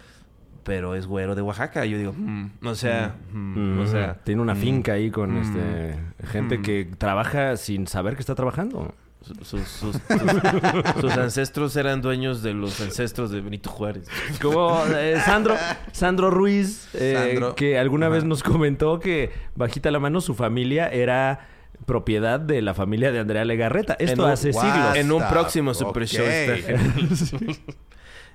[0.64, 1.86] pero es güero de Oaxaca.
[1.86, 5.36] Y yo digo, mm, o sea, mm, o sea, tiene una mm, finca ahí con
[5.36, 6.62] mm, este gente mm.
[6.64, 8.96] que trabaja sin saber que está trabajando.
[9.26, 14.08] Su- sus, sus, sus- sus ancestros eran dueños de los ancestros de Benito Juárez.
[14.42, 15.56] Como eh, Sandro,
[15.92, 17.56] Sandro Ruiz, eh, Sandro.
[17.56, 18.16] que alguna Ajá.
[18.16, 21.48] vez nos comentó que bajita la mano su familia era
[21.86, 23.96] propiedad de la familia de Andrea Legarreta.
[24.00, 24.96] Esto En un- hace siglos.
[24.96, 26.08] En un próximo Super.
[26.08, 26.26] Show.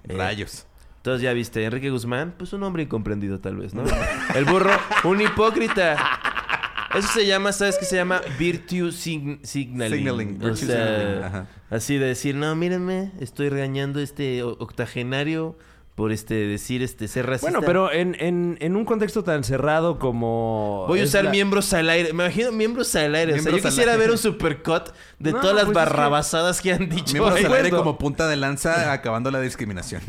[0.04, 0.66] Rayos.
[0.96, 3.84] Entonces ya viste, Enrique Guzmán, pues un hombre incomprendido tal vez, ¿no?
[4.34, 4.70] El burro,
[5.04, 5.96] un hipócrita.
[6.94, 8.20] Eso se llama, ¿sabes qué se llama?
[8.38, 9.98] Virtue sign- signaling.
[9.98, 11.46] Signaling, O virtue sea, signaling, ajá.
[11.70, 15.56] así de decir, no, mírenme, estoy regañando este octogenario
[15.94, 17.50] por este decir este ser racista.
[17.50, 20.86] Bueno, pero en, en, en un contexto tan cerrado como...
[20.88, 22.12] Voy a usar la- miembros al aire.
[22.14, 23.34] Me imagino miembros al aire.
[23.34, 24.84] o sea, yo quisiera ver un supercut
[25.18, 27.12] de No, todas las pues es que- barrabasadas que han dicho.
[27.12, 27.44] Miembros ahí.
[27.44, 30.00] al aire como punta de lanza acabando la discriminación.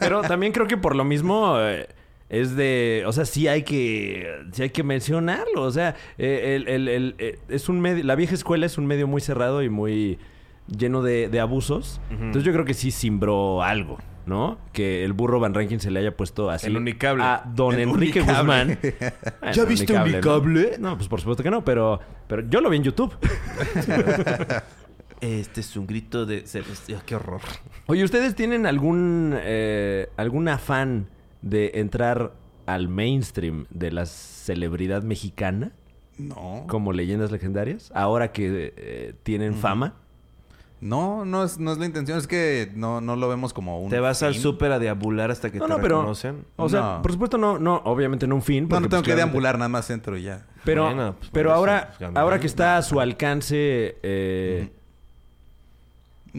[0.00, 1.88] Pero también creo que por lo mismo eh,
[2.30, 5.62] es de, o sea, sí hay que, sí hay que mencionarlo.
[5.62, 8.86] O sea, eh, el, el- el- eh, es un medio, la vieja escuela es un
[8.86, 10.18] medio muy cerrado y muy
[10.66, 12.00] lleno de, de abusos.
[12.10, 14.58] Entonces yo creo que sí simbró algo, ¿no?
[14.74, 17.24] Que el burro Van Rankin se le haya puesto así El unicable.
[17.24, 18.74] a Don El Enrique unicable.
[18.74, 18.78] Guzmán.
[19.40, 19.92] Bueno, ¿Ya viste.
[19.96, 20.72] Unicable?
[20.78, 20.96] ¿no?
[20.98, 23.14] pues por supuesto que no, pero, pero yo lo vi en YouTube.
[25.20, 26.44] Este es un grito de...
[27.04, 27.40] Qué horror.
[27.86, 31.08] Oye, ¿ustedes tienen algún eh, algún afán
[31.42, 32.32] de entrar
[32.66, 35.72] al mainstream de la celebridad mexicana
[36.18, 36.64] No.
[36.68, 37.90] como leyendas legendarias?
[37.94, 39.94] Ahora que eh, tienen fama.
[40.80, 42.18] No, no es, no es la intención.
[42.18, 43.90] Es que no, no lo vemos como un.
[43.90, 45.96] Te vas al súper a deambular hasta que No, te no, pero...
[45.96, 46.44] reconocen.
[46.54, 47.02] O sea, No.
[47.02, 48.64] por supuesto no, no, obviamente no un fin.
[48.64, 50.46] No, porque, no tengo pues, que claramente- deambular, nada más entro y ya.
[50.64, 54.70] Pero, Bueno, pues, pero ahora, pues, ahora que está a su alcance, eh,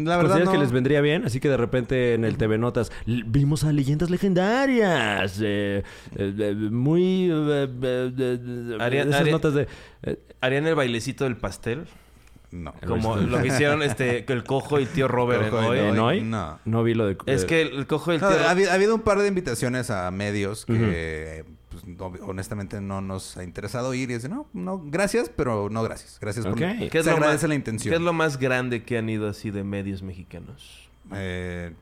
[0.06, 0.52] La verdad ¿consideras no.
[0.54, 1.26] que les vendría bien?
[1.26, 5.40] Así que de repente en el TV Notas "L- vimos a leyendas legendarias.
[5.44, 5.84] eh,
[6.16, 7.30] eh, muy...
[7.32, 9.68] eh, eh, eh, Haría- esas notas de...
[10.04, 11.86] eh, ¿Harían el bailecito del pastel?
[12.52, 12.74] No.
[12.88, 15.78] Como lo que hicieron este, que el cojo y tío Robert en Cojo hoy.
[15.80, 16.22] ¿En hoy?
[16.22, 16.60] no.
[16.66, 17.16] No vi lo de...
[17.28, 18.52] Es que el, el cojo y el No, tío ha, Robert...
[18.52, 23.38] habido, ha habido un par de invitaciones a medios que pues, no- honestamente no nos
[23.38, 26.18] ha interesado ir y dicen, no, no, gracias, pero no gracias.
[26.20, 26.54] Gracias por...
[26.56, 26.60] Ok.
[26.80, 27.92] Se ¿Qué es, lo agradece más, la intención.
[27.92, 30.90] ¿Qué es lo más grande que han ido así de medios mexicanos?
[31.14, 31.74] Eh,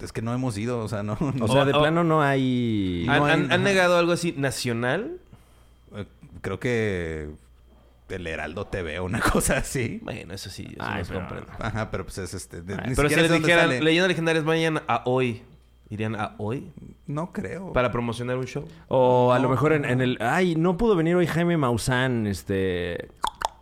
[0.00, 1.16] es que no hemos ido, o sea, no...
[1.20, 3.04] no- O sea, de o- plano no hay...
[3.06, 3.58] No ¿Han, hay- han- han ajá.
[3.58, 5.18] negado algo así nacional?
[5.94, 6.04] eh,
[6.40, 7.30] creo que
[8.08, 9.98] el Heraldo TV o una cosa así.
[10.02, 11.50] Bueno, eso sí, eso Ay, los pero- comprendo.
[11.58, 12.62] Ajá, pero pues es este...
[12.62, 13.80] de- ni Pero si les dijeran, sale.
[13.82, 15.42] leyendas legendarias vayan a hoy,
[15.90, 16.70] ¿irían a hoy?
[17.06, 17.72] No creo.
[17.72, 18.64] ¿Para promocionar un show?
[18.88, 20.18] O a No, lo mejor en, en el...
[20.20, 23.08] Ay, no pudo venir hoy Jaime Maussan, este...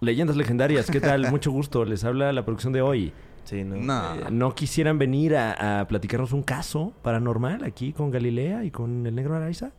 [0.01, 1.31] Leyendas legendarias, ¿qué tal?
[1.31, 1.85] Mucho gusto.
[1.85, 3.13] Les habla la producción de hoy.
[3.45, 3.77] Sí, ¿no?
[3.77, 4.15] No.
[4.15, 9.07] Eh, ¿No quisieran venir a, a platicarnos un caso paranormal aquí con Galilea y con
[9.07, 9.71] el negro Araiza?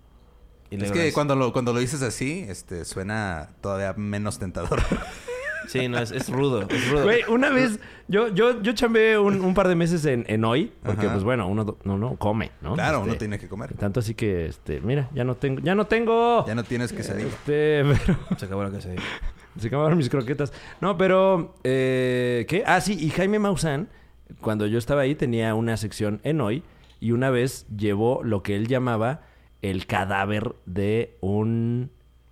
[0.70, 4.82] Y Es que cuando lo, cuando lo dices así, este, suena todavía menos tentador.
[5.68, 7.04] Sí, no, es, es rudo, es rudo.
[7.04, 7.80] Güey, una vez...
[8.08, 10.72] Yo, yo, yo chambeé un, un par de meses en, en hoy.
[10.82, 11.14] Porque, Ajá.
[11.14, 12.74] pues bueno, uno no, no come, ¿no?
[12.76, 13.74] claro, Este, uno tiene que comer.
[13.74, 14.80] Tanto así que, este...
[14.82, 15.62] Mira, ya no tengo...
[15.62, 16.46] ¡Ya no tengo!
[16.48, 17.28] Ya no tienes que salir.
[17.28, 18.18] Este, pero...
[18.38, 18.72] Se acabó la.
[19.60, 20.54] Se acabaron mis croquetas.
[20.82, 21.56] No, pero...
[21.64, 22.64] Eh, ¿Qué?
[22.66, 22.98] Ah, sí.
[23.00, 23.90] Y Jaime Maussan,
[24.40, 26.64] cuando yo estaba ahí, tenía una sección en hoy.
[27.00, 29.22] Y una vez llevó lo que él llamaba
[29.62, 31.90] el cadáver de un...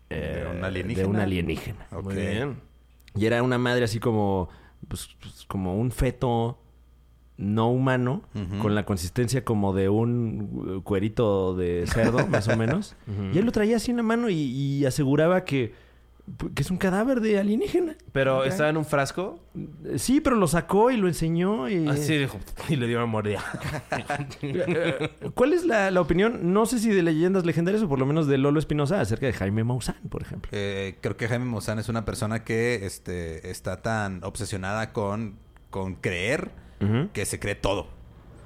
[0.10, 1.04] eh, ¿De un alienígena?
[1.04, 1.88] De un alienígena.
[1.92, 2.04] Ok.
[2.06, 2.62] Muy bien.
[3.16, 4.50] Y era una madre así como...
[4.88, 6.60] Pues, pues, como un feto
[7.38, 8.22] no humano,
[8.62, 12.96] con la consistencia como de un cuerito de cerdo, más o menos.
[13.34, 15.74] Y él lo traía así en la mano y, y aseguraba que,
[16.56, 17.96] que es un cadáver de alienígena.
[18.12, 19.40] Pero estaba en un frasco.
[19.98, 21.70] Sí, pero lo sacó y lo enseñó.
[21.70, 21.88] Y...
[21.88, 22.40] Así dijo.
[22.70, 23.44] Y le dio una mordida.
[25.34, 28.28] ¿Cuál es la, la opinión, no sé si de leyendas legendarias o por lo menos
[28.28, 30.50] de Lolo Espinosa, acerca de Jaime Maussan, por ejemplo?
[30.54, 35.36] Eh, creo que Jaime Maussan es una persona que este, está tan obsesionada con,
[35.70, 36.52] con creer
[37.14, 37.88] que se cree todo.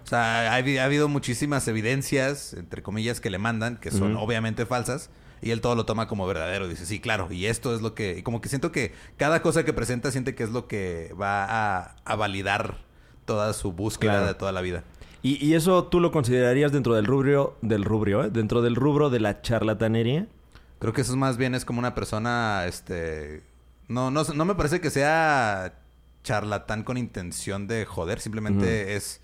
[0.04, 4.16] O sea, ha, habi- ha habido muchísimas evidencias, entre comillas, que le mandan, que son
[4.16, 5.10] obviamente falsas,
[5.42, 6.68] Y él todo lo toma como verdadero.
[6.68, 7.32] Dice, sí, claro.
[7.32, 8.18] Y esto es lo que...
[8.18, 11.46] Y como que siento que cada cosa que presenta siente que es lo que va
[11.46, 12.78] a, a validar
[13.26, 14.28] toda su búsqueda Claro.
[14.28, 14.84] de toda la vida.
[15.22, 18.30] ¿Y, y eso tú lo considerarías dentro del rubro, del rubro, ¿eh?
[18.32, 20.28] Dentro del rubro de la charlatanería.
[20.80, 23.44] Creo que eso es más bien es como una persona, este...
[23.88, 25.74] No, no, no me parece que sea
[26.24, 28.20] charlatán con intención de joder.
[28.20, 29.22] Simplemente es...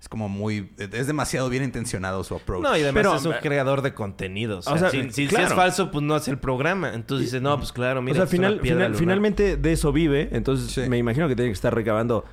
[0.00, 0.70] Es como muy...
[0.78, 2.62] Es demasiado bien intencionado su approach.
[2.62, 4.66] No, y además Pero, es un creador de contenidos.
[4.68, 5.46] O o sea, sea, si, si- si claro.
[5.48, 6.92] es falso, pues no hace el programa.
[6.94, 9.00] Entonces dice, no, pues claro, mira, o sea, es una final, piedra final- lunar.
[9.00, 10.28] finalmente de eso vive.
[10.32, 10.88] Entonces Sí.
[10.88, 12.24] me imagino que tiene que estar recabando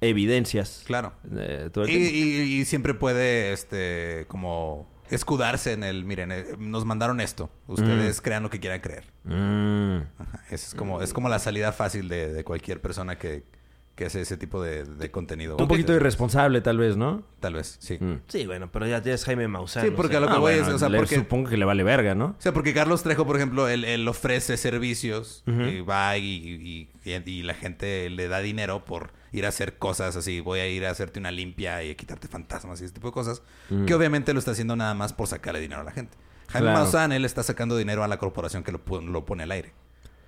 [0.00, 0.82] evidencias.
[0.86, 1.12] Claro.
[1.36, 6.44] eh, todo el Y, y- y siempre puede, este, como escudarse en el, miren, eh,
[6.58, 7.50] nos mandaron esto.
[7.66, 9.04] Ustedes crean lo que quieran creer.
[9.24, 9.98] Mm.
[10.18, 13.44] Ajá, es como, es como la salida fácil de, de cualquier persona que,
[13.94, 15.56] que hace ese tipo de, de contenido.
[15.56, 17.22] Un poquito irresponsable, tal vez, ¿no?
[17.40, 17.96] Tal vez, sí.
[18.00, 18.22] Mm.
[18.26, 19.84] Sí, bueno, pero ya, ya es Jaime Maussan.
[19.84, 21.14] Sí, porque o sea, a lo que Ah, voy bueno, es, o sea, le- porque...
[21.16, 22.26] Supongo que le vale verga, ¿no?
[22.38, 26.88] O sea, porque Carlos Trejo, por ejemplo, él, él ofrece servicios y va y, y-
[27.04, 30.40] y- y la gente le da dinero por ir a hacer cosas así.
[30.40, 33.12] Voy a ir a hacerte una limpia y a quitarte fantasmas y ese tipo de
[33.12, 33.42] cosas.
[33.86, 36.16] Que obviamente lo está haciendo nada más por sacarle dinero a la gente.
[36.48, 36.80] Jaime Claro.
[36.80, 39.72] Maussan, él está sacando dinero a la corporación que lo, lo pone al aire.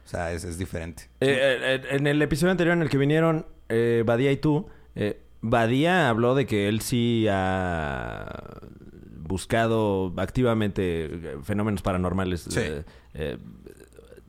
[0.07, 1.11] O sea, es, es diferente.
[1.21, 4.69] Eh, eh, eh, en el episodio anterior en el que vinieron eh, Badía y tú,
[4.95, 8.61] eh, Badía habló de que él sí ha
[9.19, 12.47] buscado activamente fenómenos paranormales.
[12.49, 12.61] Sí.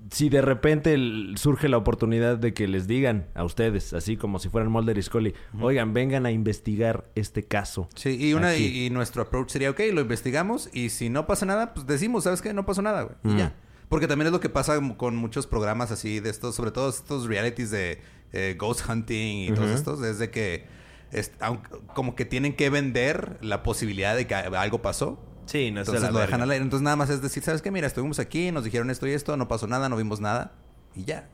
[0.09, 0.97] Si de repente
[1.35, 5.03] surge la oportunidad de que les digan a ustedes, así como si fueran Mulder y
[5.03, 7.89] Scully, oigan, vengan a investigar este caso.
[7.93, 11.45] Sí, y, una, y, y nuestro approach sería, ok, lo investigamos y si no pasa
[11.45, 12.53] nada, pues decimos, ¿sabes qué?
[12.53, 13.35] No pasó nada, güey.
[13.35, 13.53] Y ya.
[13.89, 17.25] Porque también es lo que pasa con muchos programas así de estos, sobre todo estos
[17.27, 18.01] realities de
[18.33, 20.65] eh, ghost hunting y todos estos, es de que
[21.11, 25.23] es- aunque- como que tienen que vender la posibilidad de que algo pasó.
[25.45, 26.61] Sí, no es de Entonces la lo dejan al aire.
[26.63, 27.71] Entonces nada más es decir, ¿sabes qué?
[27.71, 30.51] Mira, estuvimos aquí, nos dijeron esto y esto, no pasó nada, no vimos nada
[30.93, 31.29] y ya.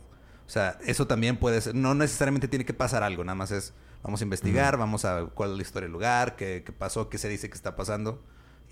[0.46, 3.74] O sea, eso también puede ser, no necesariamente tiene que pasar algo, nada más es,
[4.04, 7.18] vamos a investigar, vamos a cuál es la historia del lugar, qué, qué pasó, qué
[7.18, 8.22] se dice que está pasando.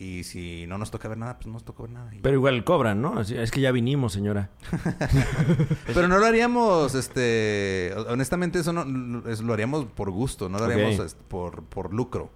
[0.04, 2.10] Y si no nos toca ver nada, pues no nos toca ver nada.
[2.24, 3.22] Pero igual cobran, ¿no?
[3.22, 4.50] Es que ya vinimos, señora.
[5.94, 10.66] Pero no lo haríamos, este, honestamente eso no, es- lo haríamos por gusto, no lo
[10.66, 12.32] haríamos este, por, por lucro.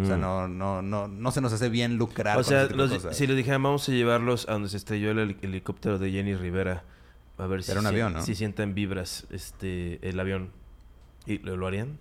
[0.00, 0.20] O sea, Mm.
[0.20, 2.38] no, no, no, no se nos hace bien lucrar.
[2.38, 5.36] O sea, los- si les dijeran, vamos a llevarlos a donde se estrelló el heli-
[5.42, 6.84] helicóptero de Jenny Rivera.
[7.36, 8.22] A ver si, Era un si- avión, ¿no?
[8.22, 10.52] si sienten vibras este el avión.
[11.26, 11.98] ¿Y lo, lo harían?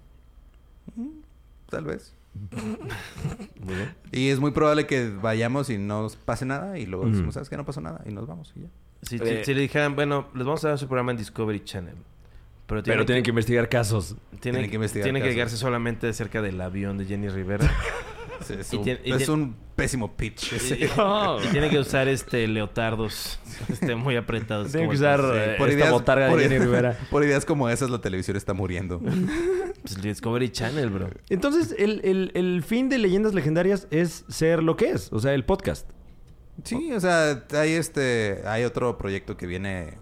[1.69, 2.13] Tal vez.
[2.33, 3.93] Muy bien.
[4.11, 7.49] Y es muy probable que vayamos y no nos pase nada y luego decimos, ¿sabes
[7.49, 7.57] qué?
[7.57, 8.67] No pasó nada y nos vamos y ya.
[9.01, 9.43] Si, Eh.
[9.45, 11.95] le dijeran, bueno, les vamos a dar su programa en Discovery Channel.
[12.67, 14.15] Pero tienen, Pero tienen que investigar casos.
[14.39, 15.35] tienen, tienen que investigar tienen que casos.
[15.35, 17.69] quedarse solamente acerca del avión de Jenny Rivera.
[18.49, 20.53] Es, un, tiene- y es tiene- un pésimo pitch.
[20.53, 20.77] ese.
[20.79, 23.39] y, y tienen que usar este leotardos
[23.69, 24.71] este, muy apretados.
[24.71, 26.97] Tienen como que usar el- eh, Por esta ideas- botarga de Jenny Rivera.
[27.11, 28.99] Por ideas como esas, la televisión está muriendo.
[29.81, 31.09] pues, Discovery Channel, bro.
[31.29, 35.33] Entonces, el, el- el fin de Leyendas Legendarias es ser lo que es, o sea,
[35.33, 35.89] el podcast.
[36.63, 39.97] Sí, o sea, hay este, hay otro proyecto que viene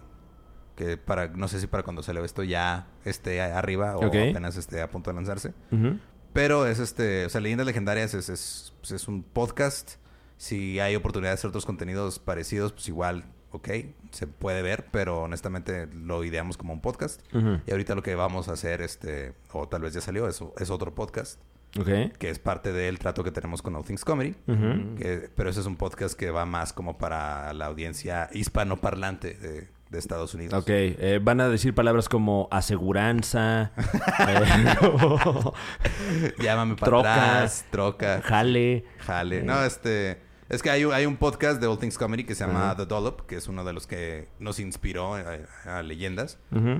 [0.74, 4.80] que para, no sé si para cuando salió esto ya esté arriba o apenas esté
[4.80, 5.52] a punto de lanzarse.
[5.70, 5.98] Ujú.
[6.38, 9.94] Pero es este, o sea, Leyendas Legendarias es, es, pues, es un podcast.
[10.36, 13.68] Si hay oportunidad de hacer otros contenidos parecidos, pues igual, ok,
[14.12, 17.20] se puede ver, pero honestamente lo ideamos como un podcast.
[17.66, 20.70] Y ahorita lo que vamos a hacer, este, o tal vez ya salió, es, es
[20.70, 21.40] otro podcast,
[21.76, 22.16] Ok.
[22.18, 24.36] que es parte del trato que tenemos con All Things Comedy.
[24.96, 29.68] Que- pero ese es un podcast que va más como para la audiencia hispanoparlante de,
[29.90, 30.54] de Estados Unidos.
[30.54, 33.72] Ok, eh, van a decir palabras como aseguranza,
[34.28, 34.74] eh,
[36.42, 37.14] Llámame para Troca.
[37.14, 38.84] atrás, troca, jale.
[38.98, 39.42] jale.
[39.42, 40.26] No, este...
[40.50, 42.74] Es que hay, un- hay un podcast de All Things Comedy que se llama.
[42.74, 45.22] The Dollop, que es uno de los que nos inspiró a,
[45.66, 46.38] a leyendas.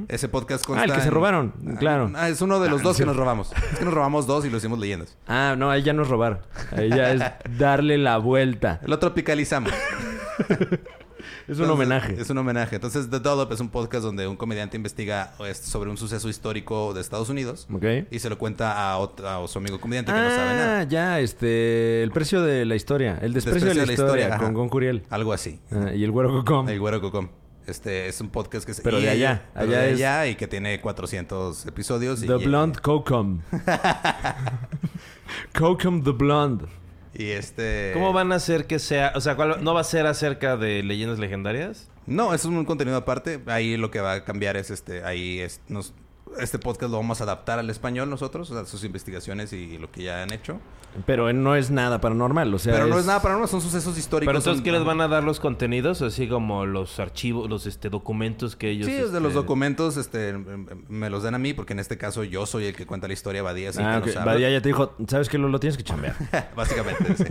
[0.08, 2.10] Ese podcast Ah, consta el que se en- robaron, claro.
[2.14, 3.02] Ah, es uno de los Ah, dos sí.
[3.02, 3.52] que nos robamos.
[3.72, 5.18] Es que nos robamos dos y lo hicimos leyendas.
[5.26, 6.44] Ah, no, ahí ya no es robar.
[6.74, 7.22] Ahí ya es
[7.58, 8.80] darle la vuelta.
[8.86, 9.70] Lo tropicalizamos.
[11.48, 12.20] Es un Entonces, homenaje.
[12.20, 12.74] Es un homenaje.
[12.76, 17.00] Entonces, The Dollop es un podcast donde un comediante investiga sobre un suceso histórico de
[17.00, 17.66] Estados Unidos
[18.10, 20.84] y se lo cuenta a, ot- a su amigo comediante que no sabe Ah, nada.
[20.84, 22.02] ya, este...
[22.02, 23.18] El precio de la historia.
[23.22, 24.38] El desprecio, de la historia, ajá.
[24.44, 25.04] con Gon Curiel.
[25.08, 25.58] Algo así.
[25.72, 26.68] Ah, y el güero Cocom.
[26.68, 27.28] El Güero Cocom.
[27.66, 28.82] Este es un podcast que se...
[28.82, 29.46] Pero y- de allá.
[29.54, 32.22] pero Allá de es- allá y que tiene 400 episodios.
[32.22, 33.40] y- The Blonde Cocom.
[35.58, 36.66] Cocom the Blonde.
[37.18, 37.90] Y este...
[37.92, 39.12] ¿Cómo van a hacer que sea?
[39.16, 41.90] O sea, ¿cuál- ¿no va a ser acerca de leyendas legendarias?
[42.06, 43.40] No, eso es un contenido aparte.
[43.46, 45.04] Ahí lo que va a cambiar es este...
[45.04, 45.60] Ahí es...
[45.68, 45.92] Nos,
[46.38, 49.90] este podcast lo vamos a adaptar al español nosotros, o sea, sus investigaciones y lo
[49.90, 50.60] que ya han hecho.
[51.06, 52.72] Pero no es nada paranormal, o sea...
[52.74, 54.28] Pero no es nada para nosotros, son sucesos históricos.
[54.30, 56.02] Pero entonces, ¿qué les van a dar los contenidos?
[56.02, 58.86] Así como los archivos, los este, documentos que ellos...
[58.86, 61.78] Sí, desde este, los documentos este, em- em- me los dan a mí, porque en
[61.78, 64.24] este caso yo soy el que cuenta la historia, Badía, sí Ah, que habla.
[64.32, 65.38] Badía ya te dijo, ¿sabes qué?
[65.38, 66.16] Lo, lo tienes que chambear.
[66.56, 67.24] Básicamente, sí.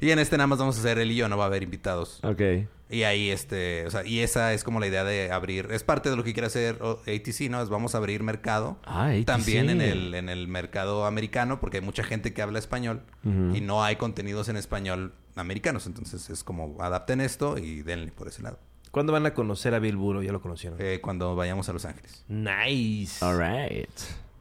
[0.00, 1.62] Y en este nada más vamos a hacer él y yo, no va a haber
[1.62, 2.20] invitados.
[2.22, 2.40] ok.
[2.88, 6.08] Y ahí, este, o sea, y esa es como la idea de abrir, es parte
[6.08, 7.60] de lo que quiere hacer ATC, ¿no?
[7.60, 8.76] Es vamos a abrir mercado.
[8.84, 9.24] Ah, ATC.
[9.24, 13.60] También en el, en el mercado americano, porque hay mucha gente que habla español y
[13.60, 15.86] no hay contenidos en español americanos.
[15.86, 18.58] Entonces es como adapten esto y denle por ese lado.
[18.92, 20.22] ¿Cuándo van a conocer a Bill Burro?
[20.22, 20.78] Ya lo conocieron.
[20.80, 22.24] Eh, cuando vayamos a Los Ángeles.
[22.28, 23.22] Nice.
[23.24, 23.90] All right.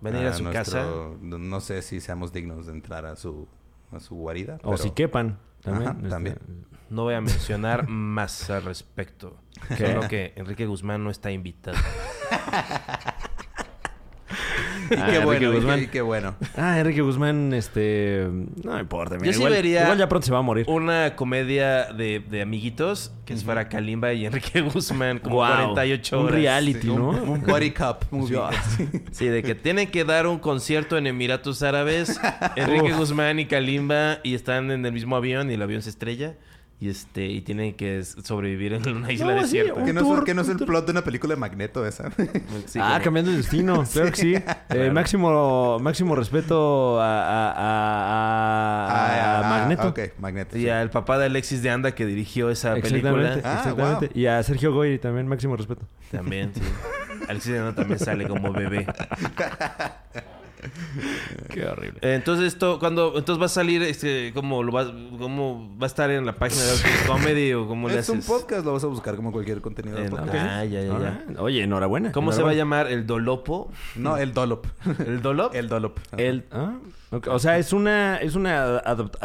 [0.01, 1.27] Van a ir a Ah, su nuestro- casa.
[1.27, 3.47] No sé si seamos dignos de entrar a su,
[3.91, 4.55] a su guarida.
[4.63, 5.39] O pero- si quepan.
[5.61, 5.87] También.
[5.89, 6.37] Ajá, este, también.
[6.91, 9.35] No voy a mencionar más al respecto.
[9.77, 11.77] Solo que Enrique Guzmán no está invitado.
[14.89, 15.83] Y Ah, qué Enrique bueno, y qué- Guzmán.
[15.83, 16.35] y qué bueno.
[16.57, 18.27] Ah, Enrique Guzmán, este...
[18.63, 19.15] No importa.
[19.15, 20.65] mira, Yo sí igual, vería- igual ya pronto se va a morir.
[20.67, 26.25] Una comedia de, de amiguitos que fuera Kalimba y Enrique Guzmán como Guau, 48 Un
[26.25, 26.35] horas.
[26.35, 27.09] reality, Sí, ¿no?
[27.09, 28.39] un, un body cup movie.
[29.11, 32.19] Sí, de que tienen que dar un concierto en Emiratos Árabes,
[32.55, 36.35] Enrique Guzmán y Kalimba, y están en el mismo avión y el avión se estrella.
[36.77, 39.73] Y este, y tienen que sobrevivir en una isla No, sí, desierta.
[39.79, 41.39] un Que no, es, tour, que no es un el plot de una película de
[41.39, 42.11] Magneto esa.
[42.65, 43.83] Sí, ah, como- cambiando el destino.
[43.93, 44.35] Claro que sí.
[44.69, 49.93] Eh, máximo, máximo respeto a, a, a, a- Ah, a ah, Magneto.
[50.19, 50.57] Magneto.
[50.57, 50.69] Y sí.
[50.69, 53.41] al papá de Alexis de Anda que dirigió esa Exactamente, película.
[53.49, 54.07] Ah, exactamente.
[54.07, 54.17] wow.
[54.21, 55.87] Y a Sergio Goyri también, máximo respeto.
[56.11, 56.61] También, sí.
[57.29, 58.85] Alexis de Anda también sale como bebé.
[61.49, 61.99] Qué horrible.
[62.01, 64.87] Eh, Entonces esto, cuando, entonces va a salir, este, ¿cómo lo vas,
[65.19, 68.19] cómo va a estar en la página de Outkick Comedy o cómo le Es un
[68.19, 68.29] haces?
[68.29, 70.35] podcast, lo vas a buscar como cualquier contenido de Eh, podcast.
[70.35, 71.41] Ah, ya, ya, ya.
[71.41, 72.11] Oye, enhorabuena.
[72.11, 72.87] ¿Cómo se va a llamar?
[72.87, 73.71] ¿El Dolopo?
[73.95, 74.65] No, el Dolop.
[75.05, 75.53] ¿El Dolop?
[75.55, 75.97] el Dolop.
[76.17, 76.73] El, ah,
[77.27, 79.15] O sea, es una, es una, adap-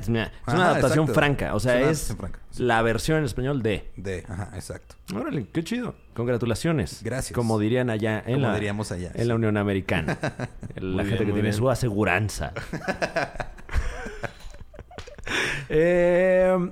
[0.00, 1.14] es una Ajá, adaptación exacto.
[1.14, 1.54] franca.
[1.54, 2.62] O sea, Es una es adaptación franca, sí.
[2.62, 3.90] la versión en español de.
[3.96, 4.96] De, ajá, exacto.
[5.14, 5.94] Órale, qué chido.
[6.14, 7.02] Congratulaciones.
[7.02, 7.34] Gracias.
[7.34, 9.24] Como dirían allá en Como la, diríamos allá, en sí.
[9.28, 10.18] la Unión Americana.
[10.76, 11.54] la gente que tiene bien.
[11.54, 12.52] su aseguranza.
[15.68, 16.70] Eh,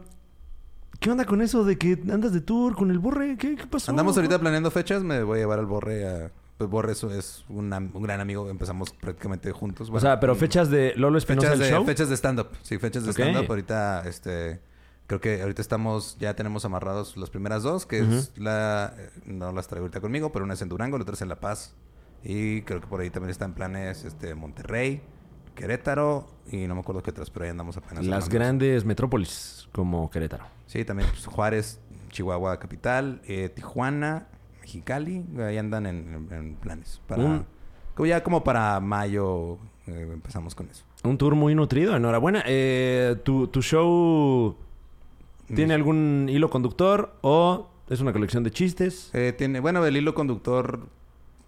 [0.99, 3.37] ¿Qué onda con eso de que andas de tour con el borre?
[3.39, 3.91] ¿Qué, qué pasó?
[3.93, 5.03] Andamos ahorita planeando fechas.
[5.05, 6.31] Me voy a llevar al Borre a...
[6.59, 7.71] Pues Borre es, un,
[8.03, 8.51] gran amigo.
[8.51, 9.91] Empezamos prácticamente juntos.
[9.93, 11.87] O sea, pero fechas de Lolo Espinosa Fechas del de, show.
[11.87, 12.49] fechas de stand-up.
[12.63, 13.19] Sí, fechas de Ok.
[13.19, 13.47] stand-up.
[13.49, 14.61] Ahorita, este...
[15.07, 16.19] Creo que ahorita estamos...
[16.19, 17.87] Ya tenemos amarrados las primeras dos.
[17.87, 18.93] Que es la...
[19.25, 21.39] No las traigo ahorita conmigo, pero una es en Durango, la otra es en La
[21.39, 21.77] Paz.
[22.25, 25.01] Y creo que por ahí también están planes este, Monterrey,
[25.55, 28.05] Querétaro y no me acuerdo qué otras, pero ahí andamos apenas.
[28.05, 30.45] Las grandes metrópolis como Querétaro.
[30.67, 31.81] Sí, también pues, Juárez,
[32.11, 34.27] Chihuahua capital, eh, Tijuana,
[34.73, 37.01] Mexicali, ahí andan en, en- planes.
[37.07, 37.47] Para,
[38.05, 39.55] ya como para mayo
[39.87, 40.85] eh, empezamos con eso.
[41.05, 42.43] Un tour muy nutrido, enhorabuena.
[42.47, 44.57] Eh, ¿tu, ¿Tu show
[45.55, 49.11] tiene algún hilo conductor o es una colección de chistes?
[49.15, 50.81] Eh, tiene, bueno, el hilo conductor,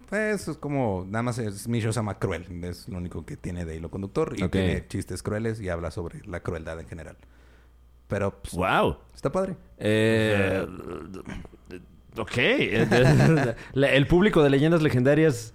[0.09, 3.37] pues es como, nada más es, mi show se llama Cruel, es lo único que
[3.37, 4.51] tiene de hilo conductor y Ok.
[4.51, 7.17] tiene chistes crueles y habla sobre la crueldad en general.
[8.07, 8.97] Pero pues, ¡Wow!
[9.13, 9.55] está padre.
[9.77, 10.65] Eh,
[12.17, 12.37] ok.
[13.73, 15.53] El público de leyendas legendarias.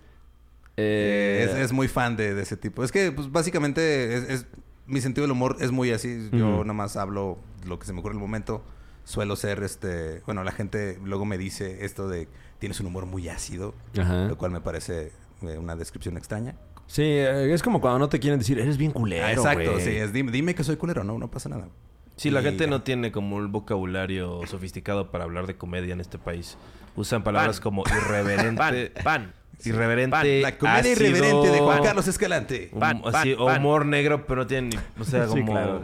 [0.77, 2.85] eh, es, es muy fan de, de ese tipo.
[2.85, 4.47] Es que, pues, básicamente, es, es-
[4.87, 6.29] mi sentido del humor es muy así.
[6.33, 6.61] Yo Ujú.
[6.65, 8.63] nada más hablo lo que se me ocurre en el momento.
[9.05, 10.21] Suelo ser, este...
[10.27, 12.29] Bueno, la gente luego me dice esto de...
[12.61, 13.75] Tienes un humor muy ácido.
[13.99, 14.27] Ajá.
[14.29, 15.11] Lo cual me parece
[15.43, 16.55] eh, una descripción extraña.
[16.87, 19.27] Sí, eh, es como cuando no te quieren decir, eres bien culero.
[19.27, 19.85] Ah, exacto, güey".
[19.85, 19.91] sí.
[19.91, 21.03] Es, dime, dime que soy culero.
[21.03, 21.69] No, no pasa nada.
[22.17, 26.01] Sí, la Y gente no tiene como un vocabulario sofisticado para hablar de comedia en
[26.01, 26.57] este país.
[26.97, 27.63] Usan palabras Pan.
[27.65, 28.57] como irreverente,
[28.95, 29.33] Pan, pan.
[29.65, 32.71] irreverente, La comedia ácido, irreverente de Juan Carlos Escalante.
[32.79, 33.61] Pan, así, pan, o pan.
[33.61, 34.77] humor negro, pero no tienen ni...
[34.99, 35.53] O sea, Sí, como...
[35.53, 35.83] claro.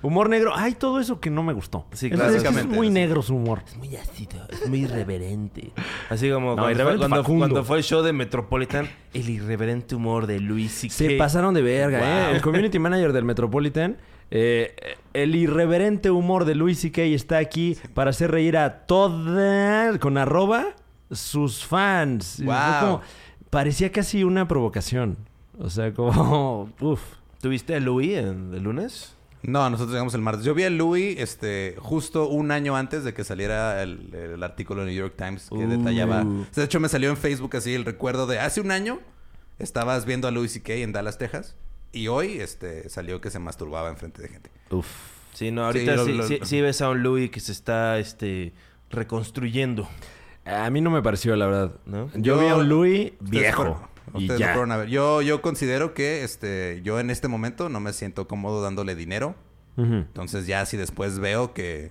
[0.00, 0.56] Humor negro.
[0.56, 1.84] Hay todo eso que no me gustó.
[1.92, 2.34] Sí, Es- claro.
[2.34, 3.60] es, es muy negro su humor.
[3.76, 5.72] muy ácido, es muy irreverente.
[6.08, 10.40] Así como No, cuando, fue, cuando- fue el show de Metropolitan, el irreverente humor de
[10.40, 10.94] Luis C.K.
[10.94, 12.24] Se pasaron de verga, ¿eh?
[12.28, 12.34] Wow.
[12.36, 13.98] El community manager del Metropolitan.
[14.30, 14.74] Eh,
[15.14, 17.02] el irreverente humor de Luis C.K.
[17.02, 20.74] está aquí para hacer reír a toda, con arroba,
[21.10, 22.42] sus fans.
[22.44, 22.54] Wow.
[22.80, 23.00] como-
[23.50, 25.16] parecía casi una provocación.
[25.58, 26.70] O sea, como...
[26.80, 27.00] Uf.
[27.40, 29.14] ¿Tuviste a Louis en, el lunes?
[29.42, 30.44] No, nosotros llegamos el martes.
[30.44, 34.80] Yo vi a Louis este, justo un año antes de que saliera el, el artículo
[34.82, 35.68] en New York Times que Uh.
[35.68, 36.22] detallaba.
[36.22, 38.98] O sea, de hecho, me salió en Facebook así el recuerdo de hace un año
[39.58, 40.72] estabas viendo a Louis C.K.
[40.74, 41.54] en Dallas, Texas.
[41.92, 44.50] Y hoy este, salió que se masturbaba enfrente de gente.
[44.70, 44.86] Uf.
[45.32, 47.52] Sí, no, ahorita Sí, sí, lo- lo- sí- sí ves a un Louis que se
[47.52, 48.52] está este,
[48.90, 49.88] reconstruyendo.
[50.44, 51.72] A mí no me pareció, la verdad.
[51.86, 52.08] ¿No?
[52.14, 53.88] Yo, Yo- vi a un Louis viejo.
[54.14, 54.46] y ustedes ya.
[54.48, 54.88] lo fueron a ver.
[54.88, 59.34] Yo, yo considero que este, yo en este momento no me siento cómodo dándole dinero.
[59.78, 61.90] Entonces ya si después veo que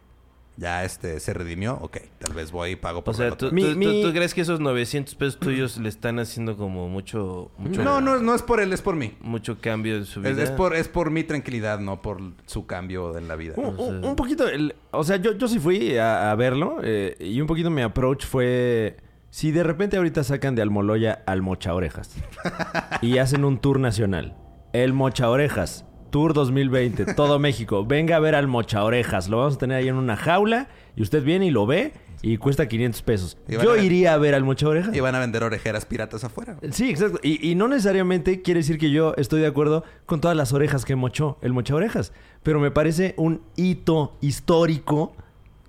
[0.57, 3.37] ya este se redimió, ok, tal vez voy y pago por O sea, verlo.
[3.37, 6.55] ¿tú, Mi- tú- tú- mi- tú crees que esos 900 pesos tuyos le están haciendo
[6.55, 9.15] como mucho, mucho, No, no, no es por él, es por mí.
[9.21, 10.31] mucho cambio en su vida?
[10.31, 13.53] Es, es por, es por mi tranquilidad, no por su cambio en la vida.
[13.57, 17.17] Un, un- un poquito, el- o sea, yo, yo sí fui a, a verlo eh,
[17.19, 18.95] y un poquito mi approach fue,
[19.29, 22.15] si de repente ahorita sacan de Almoloya al Mocha Orejas
[23.01, 24.37] y hacen un tour nacional,
[24.71, 25.83] el Mocha Orejas,
[26.15, 29.89] Tour 2020, todo México, venga a ver al Mocha Orejas, lo vamos a tener ahí
[29.89, 33.37] en una jaula y usted viene y lo ve y cuesta 500 pesos.
[33.49, 34.95] Yo a iría a ver al Mocha Orejas.
[34.95, 36.55] Y van a vender orejeras piratas afuera.
[36.71, 37.19] Sí, exacto.
[37.21, 40.85] Y, y no necesariamente quiere decir que yo estoy de acuerdo con todas las orejas
[40.85, 42.13] que mochó el mocha orejas.
[42.43, 45.17] Pero me parece un hito histórico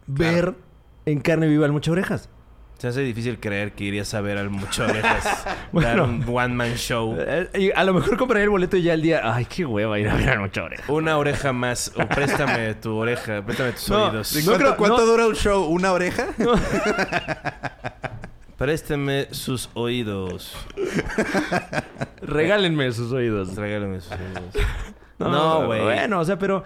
[0.06, 0.54] ver
[1.06, 2.28] en carne viva el mocha orejas.
[2.78, 7.16] Se hace difícil creer que irías a ver al Mucho Orejas dar un one-man show.
[7.18, 9.22] Eh, y a lo mejor compraría el boleto y ya el día.
[9.24, 10.86] Ay, qué hueva ir a ver al mocha orejas.
[10.90, 11.90] Una oreja más.
[11.96, 13.40] O préstame tu oreja.
[13.46, 14.36] Préstame tus No, oídos.
[14.36, 15.06] ¿Y No cuánto creo- cuánto no.
[15.06, 15.64] dura un show?
[15.64, 16.26] ¿Una oreja?
[18.58, 20.56] Préstame sus oídos.
[22.22, 23.54] Regálenme sus oídos.
[23.54, 24.54] Regálame sus oídos.
[25.18, 25.82] No, No, güey.
[25.82, 26.62] Bueno, o sea, pero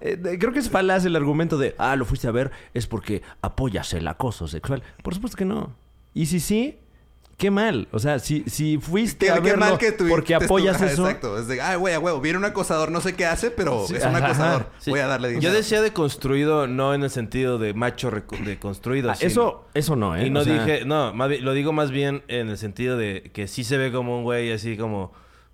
[0.00, 3.22] eh, creo que es falaz el argumento de, ah, lo fuiste a ver es porque
[3.42, 4.82] apoyas el acoso sexual.
[5.02, 5.74] Por supuesto que no.
[6.14, 6.78] Y si sí,
[7.38, 7.88] qué mal.
[7.90, 10.86] O sea, si, si fuiste Qué, a qué verlo mal que tú porque apoyas Ajá,
[10.86, 11.06] eso.
[11.06, 11.38] Exacto.
[11.38, 12.20] Es de, ay, güey, a huevo.
[12.20, 14.66] Viene un acosador, no sé qué hace, pero Sí, es un ajá, acosador.
[14.78, 14.90] Sí.
[14.90, 15.48] Voy a darle dinero.
[15.50, 18.10] Yo decía de construido, no en el sentido de macho
[18.44, 19.10] deconstruido.
[19.10, 20.26] Ah, sino- eso, eso no, ¿eh?
[20.26, 22.96] Y no O sea, dije, no, más bien- lo digo más bien en el sentido
[22.96, 25.12] de que sí se ve como un güey así como,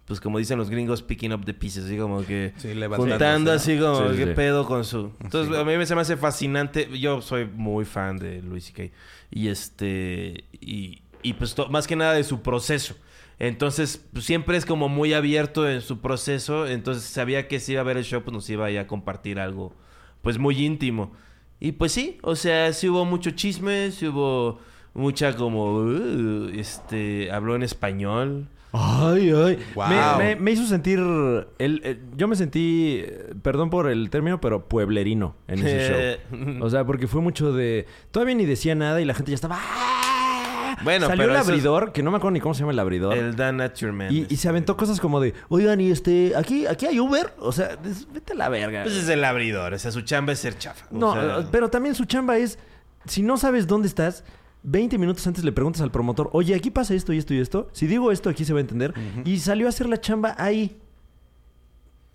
[0.08, 3.50] pues como dicen los gringos, picking up the pieces, así como que Sí, levantando, juntando
[3.52, 3.56] ¿no?
[3.56, 4.32] así como, Sí, qué sí.
[4.34, 5.12] pedo con su...
[5.22, 8.92] Entonces a mí me se me hace fascinante, yo soy muy fan de Louis C.K.
[9.30, 12.96] Y este, y, y pues to- más que nada de su proceso.
[13.38, 16.66] Entonces, pues, siempre es como muy abierto en su proceso.
[16.66, 18.86] Entonces, sabía que si iba a ver el show, pues nos iba a ir a
[18.88, 19.74] compartir algo,
[20.22, 21.12] pues muy íntimo.
[21.60, 24.58] Y pues sí, o sea, sí hubo mucho chisme, sí hubo
[24.94, 28.48] mucha como, uh, este, habló en español.
[28.72, 29.58] Ay, ay.
[29.74, 29.88] Wow.
[29.88, 30.98] Me, me- me hizo sentir.
[30.98, 33.02] el- el- yo me sentí.
[33.04, 36.64] eh, Perdón por el término, pero pueblerino en ese show.
[36.64, 37.86] O sea, porque fue mucho de.
[38.10, 39.58] Todavía ni decía nada y la gente ya estaba.
[39.60, 40.76] ¡ah!
[40.84, 42.78] Bueno, Salió pero el es- abridor, que no me acuerdo ni cómo se llama el
[42.78, 43.16] abridor.
[43.16, 44.08] El Dan Nature Man.
[44.12, 47.32] Y, y se aventó cosas como de, oigan, y este, aquí, aquí hay Uber.
[47.38, 47.76] O sea,
[48.12, 48.84] vete a la verga.
[48.84, 50.86] Pues es el abridor, o sea, su chamba es ser chafa.
[50.92, 52.58] o no, sea, eh, pero también su chamba es,
[53.06, 54.22] si no sabes dónde estás,
[54.62, 57.68] 20 minutos antes le preguntas al promotor, oye, aquí pasa esto y esto y esto.
[57.72, 58.92] Si digo esto, aquí se va a entender.
[59.24, 60.76] Y salió a hacer la chamba ahí.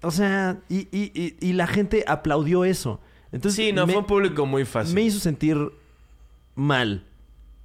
[0.01, 2.99] O sea, y, y- y- y la gente aplaudió eso.
[3.31, 4.93] Entonces, sí, no, me, fue un público muy fácil.
[4.93, 5.57] me hizo sentir
[6.55, 7.05] mal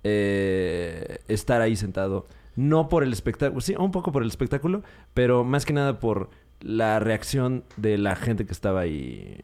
[0.04, 2.26] eh, estar ahí sentado.
[2.56, 4.82] No por el espectáculo, sí, un poco por el espectáculo,
[5.14, 6.30] pero más que nada por
[6.60, 9.40] la reacción de la gente que estaba ahí.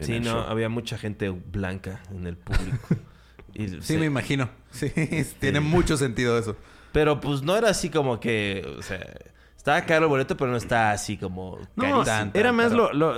[0.00, 0.40] Sí, no, show.
[0.48, 2.78] había mucha gente blanca en el público.
[3.58, 4.48] Y Sí, se- me imagino.
[4.70, 4.90] Sí,
[5.40, 6.56] tiene mucho sentido eso.
[6.92, 9.00] Pero pues no era así como que, o sea,
[9.56, 12.04] estaba caro el boleto, pero no está así como No.
[12.04, 13.14] Tan, era tan más lo, lo,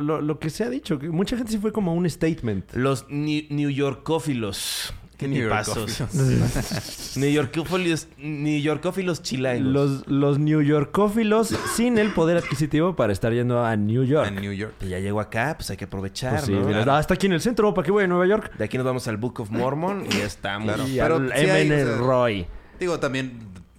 [0.00, 0.98] lo- lo que se ha dicho.
[0.98, 2.72] que mucha gente sí fue como un statement.
[2.74, 4.92] Los ni- New Yorkófilos.
[5.20, 5.98] ¿Qué New tipazos?
[5.98, 7.16] Yorkófilos.
[7.18, 9.66] New Yorkófilos, New Yorkófilos chilangos.
[9.70, 14.28] Los, los New Yorkófilos sin el poder adquisitivo para estar yendo a New York.
[14.28, 14.72] En New York.
[14.78, 16.62] Pues ya llego acá, pues hay que aprovechar, Pues sí, ¿no?
[16.62, 18.50] mira, está aquí en el centro, ¿para qué voy a Nueva York?
[18.56, 20.72] De aquí nos vamos al Book of Mormon y ya estamos.
[20.74, 20.88] Claro.
[20.88, 22.46] Y Pero al sí hay, MN o sea, Roy.
[22.78, 23.38] Digo, también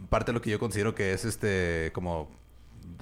[0.09, 2.29] parte de lo que yo considero que es este como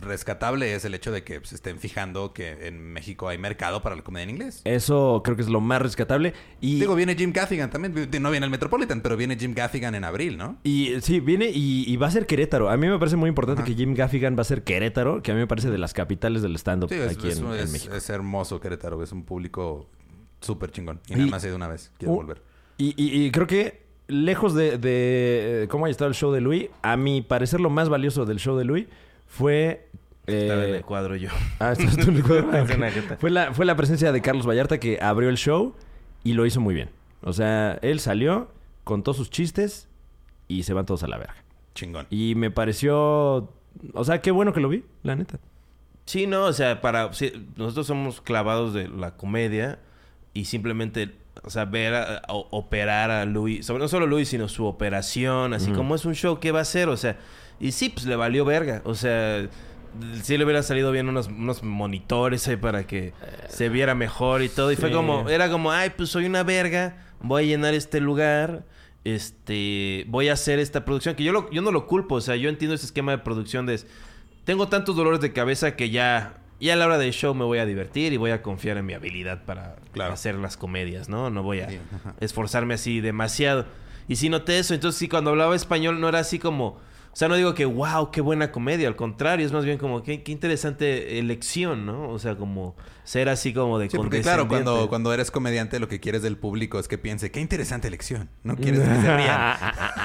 [0.02, 3.96] rescatable es el hecho de que se estén fijando que en México hay mercado para
[3.96, 4.62] la comedia en inglés.
[4.66, 6.34] Eso creo que es lo más rescatable.
[6.62, 7.94] Y, Digo, viene Jim Gaffigan también.
[8.22, 10.58] No viene el Metropolitan, pero viene Jim Gaffigan en abril, ¿no?
[10.64, 12.70] y sí, viene y, y va a ser Querétaro.
[12.70, 15.34] A mí me parece muy importante que Jim Gaffigan va a ser Querétaro, que a
[15.34, 17.94] mí me parece de las capitales del stand-up Sí, aquí es- en, México.
[17.96, 19.02] es hermoso Querétaro.
[19.04, 19.90] Es un público
[20.42, 21.00] súper chingón.
[21.08, 21.92] Y, Y- nada más he ido una vez.
[21.98, 22.42] Quiero Uh, volver.
[22.78, 26.96] Y, creo que lejos de, de, eh, cómo haya estado el show de Louis, a
[26.98, 28.88] mi parecer lo más valioso del show de Louis
[29.30, 29.88] fue...
[30.28, 31.30] Estaba en eh, el cuadro yo.
[31.60, 32.66] Ah, ¿estás tú en el cuadro?
[33.20, 35.76] Fue, la, fue la presencia de Carlos Vallarta que abrió el show
[36.24, 36.90] y lo hizo muy bien.
[37.22, 38.52] O sea, él salió,
[38.84, 39.88] contó sus chistes
[40.48, 41.36] y se van todos a la verga.
[41.74, 42.06] Chingón.
[42.10, 43.52] Y me pareció...
[43.94, 45.40] O sea, qué bueno que lo vi, la neta.
[46.06, 49.80] Sí, no, o sea, para sí, nosotros somos clavados de la comedia
[50.34, 54.66] y simplemente, o sea, ver a- operar a Luis, sobre, no solo Luis, sino su
[54.66, 57.18] operación, así como es un show que va a hacer, o sea,
[57.60, 59.48] y sí, pues le valió verga, o sea,
[60.22, 63.14] sí le hubiera salido bien unos, unos monitores ahí para que
[63.48, 66.98] se viera mejor y todo, y fue como, era como, ay, pues soy una verga,
[67.22, 68.64] voy a llenar este lugar
[69.04, 72.36] este, voy a hacer esta producción, que yo, lo- yo no lo culpo, o sea,
[72.36, 73.80] yo entiendo ese esquema de producción de,
[74.44, 77.60] tengo tantos dolores de cabeza que ya, ya a la hora del show me voy
[77.60, 80.14] a divertir y voy a confiar en mi habilidad para Claro.
[80.14, 81.30] hacer las comedias, ¿no?
[81.30, 81.70] No voy a
[82.20, 83.66] esforzarme así demasiado.
[84.08, 86.80] Y sí noté eso, entonces sí, cuando hablaba español no era así como...
[87.20, 88.88] O sea, no digo que, wow, qué buena comedia.
[88.88, 92.10] Al contrario, es más bien como, qué, qué interesante elección, ¿no?
[92.12, 95.90] O sea, como ser así como de Sí, porque claro, cuando, cuando eres comediante lo
[95.90, 98.30] que quieres del público es que piense, qué interesante elección.
[98.44, 99.58] No quieres que se rían.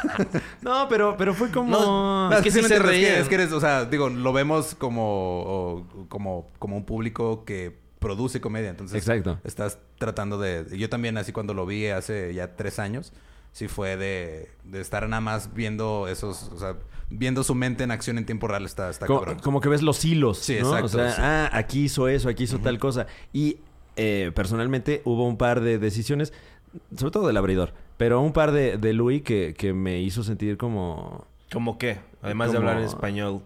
[0.62, 1.70] no, pero, pero fue como...
[1.70, 3.20] No, No, Es que sí se es que- reían.
[3.20, 8.40] Es que eres, o sea, digo, lo vemos como, como, como un público que produce
[8.40, 8.70] comedia.
[8.70, 9.38] Entonces, Exacto.
[9.44, 10.66] estás tratando de...
[10.76, 13.12] Yo también, así cuando lo vi hace ya tres años,
[13.54, 16.76] sí fue de, de estar nada más viendo esos, o sea,
[17.08, 18.64] viendo su mente en acción en tiempo real.
[18.66, 19.38] Está, está como, cabrón.
[19.42, 20.76] como que ves los hilos, Sí, ¿no?
[20.76, 21.20] exacto, O sea, sí.
[21.24, 23.06] ah, aquí hizo eso, aquí hizo tal cosa.
[23.32, 23.58] Y
[23.96, 26.32] eh, personalmente hubo un par de decisiones,
[26.96, 30.56] sobre todo del abridor, pero un par de, de Louis que, que me hizo sentir
[30.58, 31.26] como...
[31.52, 32.00] ¿Cómo qué?
[32.22, 33.42] Además de hablar en español.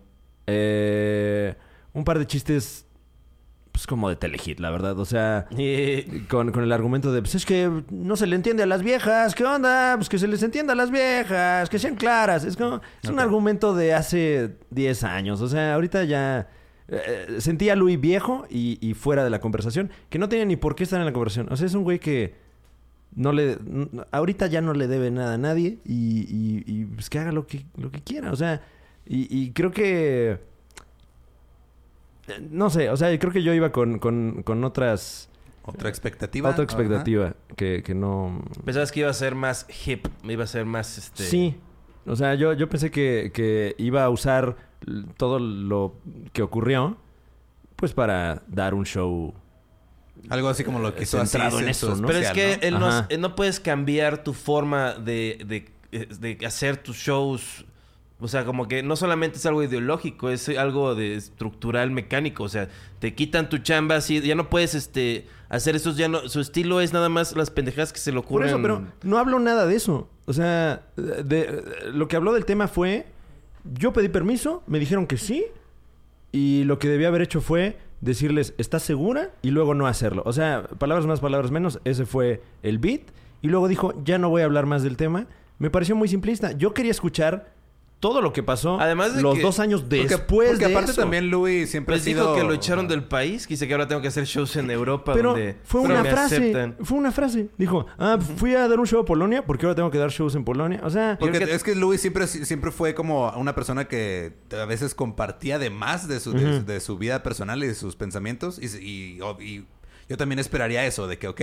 [0.47, 1.55] eh,
[1.93, 2.87] un par de chistes,
[3.79, 4.99] pues como de telehit, la verdad.
[4.99, 8.65] O sea, Y- con, con el argumento de, pues es que no se le entiende
[8.65, 9.95] a las viejas, ¿qué onda?
[9.97, 12.43] Pues que se les entienda a las viejas, que sean claras.
[12.45, 15.41] Es como, es un argumento de hace 10 años.
[15.43, 16.49] O sea, ahorita ya
[16.89, 20.57] eh, sentía a Luis viejo y, y fuera de la conversación, que no tenía ni
[20.57, 21.47] por qué estar en la conversación.
[21.53, 22.35] O sea, es un güey que
[23.15, 23.59] no le,
[24.11, 27.47] ahorita ya no le debe nada a nadie y, y- y, pues que haga lo
[27.47, 28.33] que, lo que quiera.
[28.33, 28.61] O sea,
[29.07, 30.48] y creo que...
[32.51, 35.31] No sé, o sea, creo que yo iba con, con, con otras...
[35.63, 36.49] Otra expectativa.
[36.49, 36.73] Otra Ajá.
[36.73, 38.43] expectativa que, que no...
[38.65, 41.25] Pensabas que iba a ser más hip, iba a ser más este.
[41.25, 41.57] Sí.
[42.07, 44.57] O sea, yo, yo pensé que, que iba a usar
[45.19, 45.97] todo lo
[46.33, 46.97] que ocurrió
[47.77, 49.35] pues para dar un show.
[50.31, 52.07] Algo así como lo que hizo Centrado en eso, ¿no?
[52.07, 52.75] Pero es que especial,
[53.11, 55.45] él no, no puedes cambiar tu forma de,
[55.91, 57.65] de, de hacer tus shows.
[58.21, 62.43] O sea, como que no solamente es algo ideológico, es algo de estructural mecánico.
[62.43, 62.69] O sea,
[62.99, 66.81] te quitan tu chamba así, ya no puedes este hacer esos, ya no, su estilo
[66.81, 68.49] es nada más las pendejadas que se le Por ocurren.
[68.49, 70.09] eso, pero no hablo nada de eso.
[70.27, 71.63] O sea, de, de-
[71.93, 73.07] lo que habló del tema fue,
[73.65, 75.45] yo pedí permiso, me dijeron que sí,
[76.33, 79.31] y lo que debía haber hecho fue decirles, ¿estás segura?
[79.43, 80.23] Y luego no hacerlo.
[80.27, 83.03] O sea, palabras más, palabras menos, ese fue el beat.
[83.43, 85.27] Y luego dijo, ya no voy a hablar más del tema.
[85.59, 86.53] Me pareció muy simplista.
[86.53, 87.53] Yo quería escuchar
[88.01, 90.93] todo lo que pasó Además de los que- dos años Porque, después porque de aparte
[90.93, 91.01] eso.
[91.01, 92.23] también Louis siempre Pues ha sido...
[92.23, 95.13] dijo que lo echaron del país, quise que ahora tengo que hacer shows en Europa
[95.15, 96.37] Pero donde fue una me frase.
[96.37, 96.77] aceptan.
[96.83, 97.49] Fue una frase.
[97.59, 100.35] Dijo, ah, fui a dar un show a Polonia porque ahora tengo que dar shows
[100.37, 100.81] en Polonia.
[100.85, 104.65] O sea, Porque que- es que Louis siempre, siempre fue como una persona que a
[104.65, 108.61] veces compartía de más de su, de, de su vida personal y de sus pensamientos.
[108.63, 109.67] Y, y- y
[110.09, 111.41] yo también esperaría eso, de que, ok,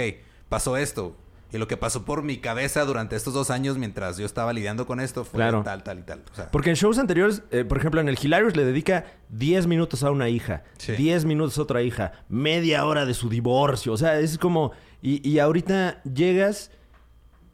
[0.47, 1.17] pasó esto.
[1.55, 4.85] Y lo que pasó por mi cabeza durante estos dos años mientras yo estaba lidiando
[4.85, 5.63] con esto fue Claro.
[5.63, 6.21] tal, tal y tal.
[6.31, 9.65] O sea, Porque en shows anteriores, eh, por ejemplo, en el Hilarious le dedica 10
[9.67, 10.91] minutos a una hija, Sí.
[10.93, 13.93] 10 minutos a otra hija, media hora de su divorcio.
[13.93, 14.71] O sea, es como.
[15.01, 16.71] Y, y ahorita llegas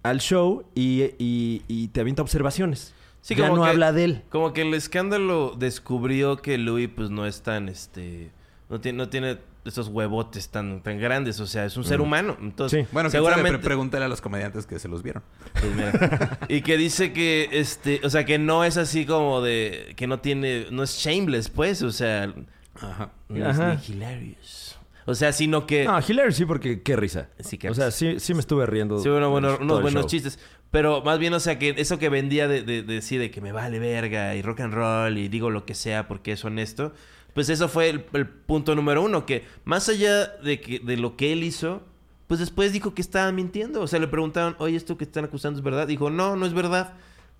[0.03, 2.93] al show y, y- y te avienta observaciones.
[3.21, 4.21] Sí, ya como no que- habla de él.
[4.29, 8.31] Como que el escándalo descubrió que Louis pues no es tan este
[8.69, 12.35] no tiene no tiene esos huevotes tan tan grandes, o sea, es un ser humano.
[12.41, 12.89] Entonces, Sí.
[12.91, 15.23] bueno, seguramente pre- pregúntale a los comediantes que se los vieron.
[15.53, 16.39] Pues mira.
[16.49, 20.19] y que dice que este, o sea, que no es así como de que no
[20.19, 22.33] tiene no es shameless, pues, o sea,
[22.81, 23.11] Ajá.
[23.29, 23.73] no Ajá.
[23.73, 24.77] es ni hilarious.
[25.05, 27.29] O sea, sino que No, Hilarious sí, porque qué risa.
[27.39, 28.99] Sí, qué o sea, sí, sí me estuve riendo.
[28.99, 30.09] Sí, bueno, bueno, unos buenos show.
[30.09, 30.39] chistes.
[30.69, 33.41] Pero más bien, o sea, que eso que vendía de, de, de sí, de que
[33.41, 36.93] me vale verga y rock and roll y digo lo que sea porque es honesto.
[37.33, 39.25] Pues eso fue el, el punto número uno.
[39.25, 41.81] Que más allá de, que, de lo que él hizo,
[42.27, 43.81] pues después dijo que estaba mintiendo.
[43.81, 45.87] O sea, le preguntaron, oye, ¿esto que están acusando es verdad?
[45.87, 46.93] Dijo, no, no es verdad.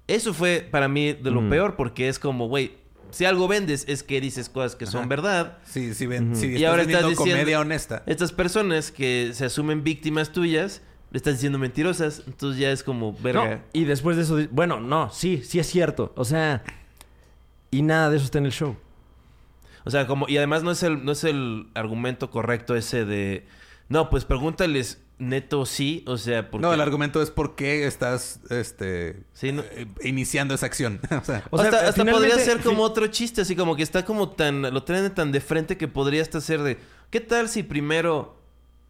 [0.08, 1.50] Eso fue para mí de lo Mm.
[1.50, 2.78] peor porque es como, güey,
[3.12, 5.58] si algo vendes es que dices cosas que son verdad.
[5.66, 8.04] Sí, sí, ven, sí, Y estás ahora estás vendiendo diciendo- comedia honesta.
[8.06, 10.82] Estas personas que se asumen víctimas tuyas,
[11.12, 12.24] le estás diciendo mentirosas.
[12.26, 13.56] Entonces ya es como, verga.
[13.56, 16.14] No, y después de eso, bueno, no, sí, sí es cierto.
[16.16, 16.64] O sea,
[17.70, 18.76] y nada de eso está en el show.
[19.86, 23.46] O sea, como, y además no es el, no es el argumento correcto ese de.
[23.90, 26.04] No, pues pregúntales neto sí.
[26.08, 26.62] O sea, porque.
[26.66, 31.00] No, el argumento es por qué estás este, Sí, no- eh, iniciando esa acción.
[31.22, 33.84] o sea, O sea, hasta hasta finalmente- podría ser como otro chiste, así como que
[33.84, 34.62] está como tan.
[34.62, 36.78] Lo traen tan de frente que podría hasta ser de.
[37.10, 38.40] ¿Qué tal si primero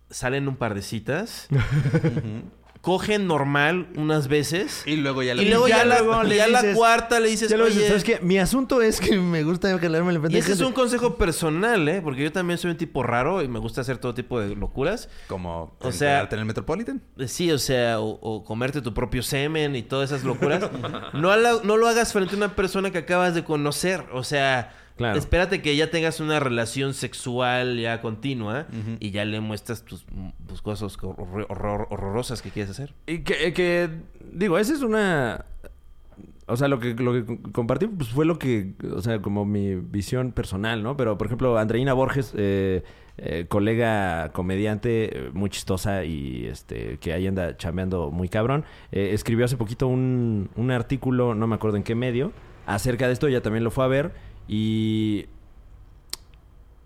[0.10, 1.48] salen un par de citas?
[2.82, 4.82] cogen normal unas veces.
[4.88, 7.49] Y luego ya Y luego ya, ya la, luego le ya la cuarta le dices,
[7.49, 7.88] Ya lo dices, oye...
[7.90, 8.20] ¿sabes qué?
[8.22, 10.40] Mi asunto es que me gusta calarme la Y frente.
[10.40, 12.02] ese es un consejo personal, ¿eh?
[12.03, 15.10] Porque yo también soy un tipo raro y me gusta hacer todo tipo de locuras.
[15.28, 17.02] Como O sea- en el Metropolitan.
[17.18, 20.62] Eh, Sí, o sea, o, o comerte tu propio semen y todas esas locuras.
[21.14, 24.06] no, no lo hagas frente a una persona que acabas de conocer.
[24.12, 25.18] O sea, Claro.
[25.18, 28.68] espérate que ya tengas una relación sexual ya continua
[29.00, 30.06] y ya le muestras tus,
[30.48, 32.94] tus cosas horror- horror- horrorosas que quieres hacer.
[33.08, 33.90] Y que, que,
[34.32, 35.46] digo, esa es una...
[36.48, 39.76] O sea, lo que, lo que compartí pues, fue lo que, o sea, como mi
[39.76, 40.98] visión personal, ¿no?
[40.98, 42.84] Pero, por ejemplo, Andreina Borges, eh,
[43.18, 49.12] eh, colega comediante eh, muy chistosa y este que ahí anda chameando muy cabrón, eh,
[49.14, 52.34] escribió hace poquito un, un artículo, no me acuerdo en qué medio,
[52.66, 54.12] acerca de esto, ella también lo fue a ver
[54.52, 55.26] y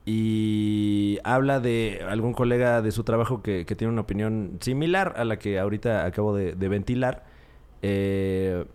[0.05, 5.39] y habla de algún colega de su trabajo que, tiene una opinión similar a la
[5.39, 7.25] que ahorita acabo de, ventilar.
[7.81, 8.65] Eh,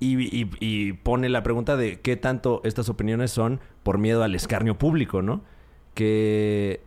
[0.00, 4.78] y, y- pone la pregunta de qué tanto estas opiniones son por miedo al escarnio
[4.78, 5.42] público, ¿no?
[5.94, 6.80] Que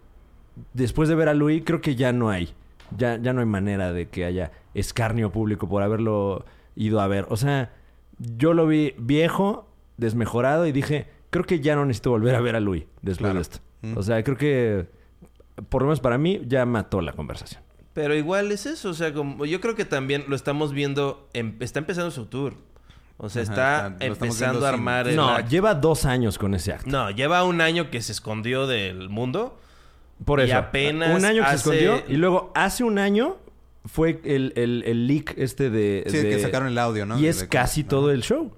[0.74, 2.50] después de ver a Louis creo que ya no hay.
[2.98, 6.46] Ya, ya no hay manera de que haya escarnio público por haberlo
[6.76, 7.28] ido a ver.
[7.30, 7.74] O sea,
[8.20, 9.68] yo lo vi viejo,
[9.98, 13.36] desmejorado y dije, creo que ya no necesito volver a ver a Louis después Claro.
[13.36, 13.60] de esto.
[13.82, 13.98] Mm.
[13.98, 14.88] O sea, creo que
[15.70, 17.62] por lo menos para mí ya mató la conversación.
[17.94, 21.80] Pero igual es eso, o sea, como yo creo que también lo estamos viendo, está
[21.80, 22.56] empezando su tour.
[23.18, 26.74] O sea, Ajá, está empezando a sin- armar el No, lleva dos años con ese
[26.74, 26.90] acto.
[26.90, 29.58] No, lleva un año que se escondió del mundo.
[30.26, 30.58] Por Y eso.
[30.58, 32.04] apenas Un año que hace- se escondió.
[32.14, 33.38] Y luego, hace un año
[33.86, 36.04] fue el, el- el leak este de...
[36.08, 37.18] Sí, de- que sacaron el audio, ¿no?
[37.18, 38.52] Y es De- casi todo el show.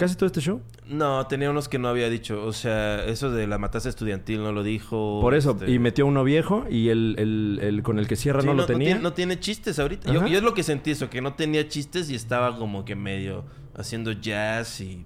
[0.00, 0.60] Casi todo este show.
[0.88, 2.42] No, tenía unos que no había dicho.
[2.44, 5.20] O sea, eso de la matanza estudiantil no lo dijo.
[5.20, 5.50] Por eso.
[5.52, 8.54] este- Y metió uno viejo y el, el- el con el que cierra Sí, no,
[8.54, 8.86] lo tenía.
[8.86, 10.12] tiene, no tiene chistes ahorita.
[10.12, 13.44] Yo, es lo que sentí eso, que no tenía chistes y estaba como que medio
[13.76, 15.04] haciendo jazz y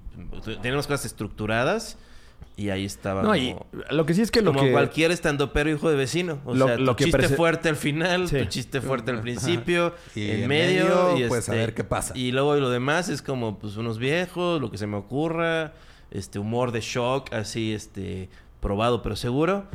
[0.63, 1.99] tenía unas cosas estructuradas
[2.57, 3.57] y ahí estaba No, como, y
[3.95, 4.73] lo que sí es que lo como que...
[4.73, 6.41] cualquier estandopero hijo de vecino.
[6.45, 8.39] O Lo- sea, lo tu que chiste prese- fuerte al final, Sí.
[8.39, 11.75] tu chiste fuerte al principio, Y en en medio, medio, y pues, a este, ver
[11.75, 12.17] qué pasa.
[12.17, 15.73] Y luego lo demás es como pues unos viejos, lo que se me ocurra,
[16.11, 18.29] este humor de shock, así este
[18.61, 19.67] probado pero seguro.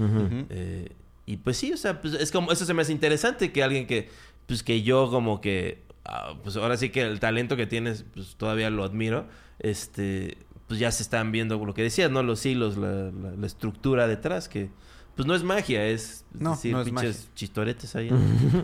[0.50, 0.90] Eh,
[1.26, 3.86] y pues sí, o sea, pues es como, eso se me hace interesante que alguien
[3.88, 4.10] que,
[4.48, 8.36] pues que yo como que, ah, pues ahora sí que el talento que tienes, pues
[8.36, 9.28] todavía lo admiro,
[9.60, 10.38] este,
[10.70, 12.24] pues ya se están viendo lo que decías, ¿no?
[12.24, 14.70] Los hilos, la, la- la estructura detrás, que
[15.16, 17.32] pues no es magia, es, es No, decir, no es pinches magia.
[17.36, 18.10] chistoretes ahí.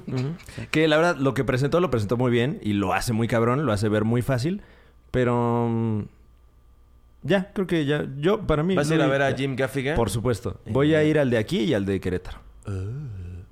[0.72, 2.60] Que la verdad, lo que presentó, lo presentó muy bien.
[2.64, 3.66] Y lo hace muy cabrón.
[3.66, 4.62] Lo hace ver muy fácil.
[5.12, 5.68] Pero...
[5.70, 6.02] mm,
[7.24, 8.06] Ya, creo que ya...
[8.20, 8.74] Yo, para mí...
[8.76, 9.36] ¿Vas a ir a ver a.
[9.36, 9.96] Jim Gaffigan?
[9.98, 10.62] Por supuesto.
[10.68, 12.38] Voy a ir al de aquí y al de Querétaro.
[12.66, 12.72] Ah.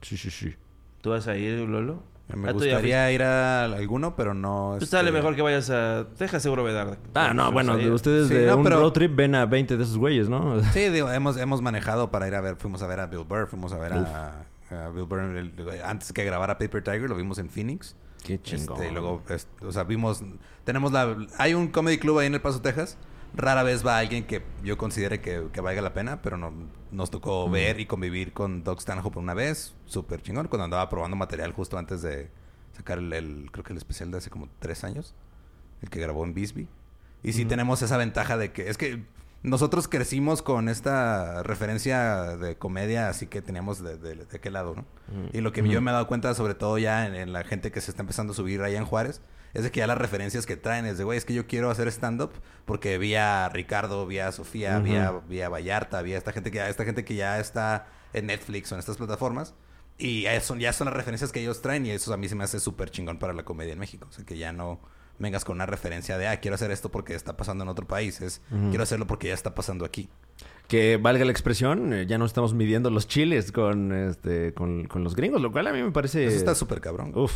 [0.02, 0.54] Sí, sí, sí.
[1.02, 2.04] ¿Tú vas a ir, Lolo?
[2.30, 4.76] Me Ah, gustaría ir a alguno, pero no...
[4.78, 6.98] Pues sale este, mejor que vayas a Texas, seguro Vedar.
[7.14, 7.88] Ah, no, bueno, Ahí.
[7.90, 10.62] ustedes Sí, de no, un pero- road trip ven a 20 de esos güeyes, ¿no?
[10.74, 12.56] Sí, digo, hemos, hemos manejado para ir a ver...
[12.56, 15.20] Fuimos a ver a Bill Burr, fuimos a ver a, a Bill Burr...
[15.20, 15.54] el-
[15.86, 17.96] antes que grabara Paper Tiger, lo vimos en Phoenix.
[18.26, 18.78] Qué chingón.
[18.78, 20.24] Este, y luego, es- o sea, vimos...
[20.64, 21.16] Tenemos la...
[21.38, 22.98] Hay un comedy club ahí en El Paso, Texas.
[23.36, 26.54] Rara vez va alguien que yo considere que, que valga la pena, pero no,
[26.92, 29.74] nos tocó ver y convivir con Doug Stanhope una vez.
[29.86, 30.48] Súper chingón.
[30.48, 32.30] Cuando andaba probando material justo antes de
[32.78, 35.16] sacar el, el- creo que el especial de hace como tres años.
[35.82, 36.68] El que grabó en Bisbee.
[37.24, 38.70] Y sí tenemos esa ventaja de que...
[38.70, 39.04] Es que
[39.42, 44.74] nosotros crecimos con esta referencia de comedia, así que teníamos de, de, de qué lado,
[44.76, 44.86] ¿no?
[45.34, 47.70] Y lo que yo me he dado cuenta, sobre todo ya en, en la gente
[47.72, 49.22] que se está empezando a subir allá en Juárez,
[49.54, 51.70] es de que ya las referencias que traen es de, güey, es que yo quiero
[51.70, 52.32] hacer stand-up
[52.66, 56.32] porque vi a Ricardo, vi a Sofía, vi, a, vi a Vallarta, vi a esta
[56.32, 59.54] gente que ya, esta gente que ya está en Netflix o en estas plataformas.
[59.98, 62.36] Y ya son, ya son las referencias que ellos traen y eso a mí se
[62.36, 64.08] me hace súper chingón para la comedia en México.
[64.10, 64.82] O sea, que ya no
[65.20, 68.20] vengas con una referencia de, ah, quiero hacer esto porque está pasando en otro país.
[68.22, 70.10] Es, quiero hacerlo porque ya está pasando aquí.
[70.68, 75.04] Que valga la expresión, eh, ya no estamos midiendo los chiles con, este, con, con
[75.04, 76.26] los gringos, lo cual a mí me parece...
[76.26, 77.12] Eso está súper cabrón.
[77.16, 77.34] Uf,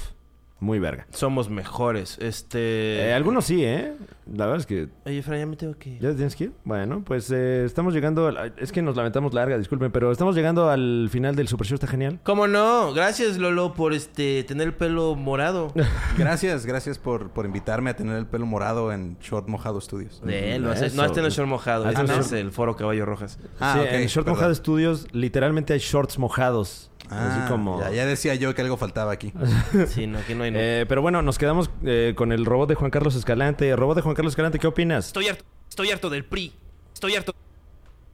[0.60, 1.06] muy verga.
[1.12, 2.18] Somos mejores.
[2.20, 3.08] Este.
[3.10, 3.94] Eh, algunos sí, ¿eh?
[4.34, 4.90] La verdad es que...
[5.06, 6.00] Oye, Fran, ya me tengo que ir.
[6.02, 6.52] ¿Ya tienes que ir?
[6.66, 8.28] Bueno, pues eh, estamos llegando...
[8.28, 11.76] al- Es que nos lamentamos larga, disculpen, pero estamos llegando al final del Super Show,
[11.76, 12.20] está genial.
[12.24, 12.92] ¿Cómo no?
[12.94, 15.72] Gracias, Lolo, por este tener el pelo morado.
[16.18, 20.22] Gracias, gracias por, por invitarme a tener el pelo morado en Short Mojado Studios.
[20.28, 20.98] Eh, lo haces- Eso.
[20.98, 21.86] no has tenido short mojado.
[21.86, 22.20] Ah, Este no.
[22.20, 23.40] es el foro Caballo Rojas.
[23.62, 24.34] Ah, sí, ok, en Short perdón.
[24.40, 26.92] Mojado Studios literalmente hay shorts mojados.
[27.10, 27.80] Ah, así como...
[27.80, 29.34] ya, ya decía yo que algo faltaba aquí.
[29.88, 30.52] Sí, no, aquí no hay.
[30.52, 30.60] no.
[30.60, 33.76] Eh, pero bueno, nos quedamos eh, con el robot de Juan Carlos Escalante.
[33.76, 35.08] Robot de Juan Carlos Escalante, ¿qué opinas?
[35.08, 36.54] Estoy harto, estoy harto del PRI.
[36.94, 37.34] Estoy harto.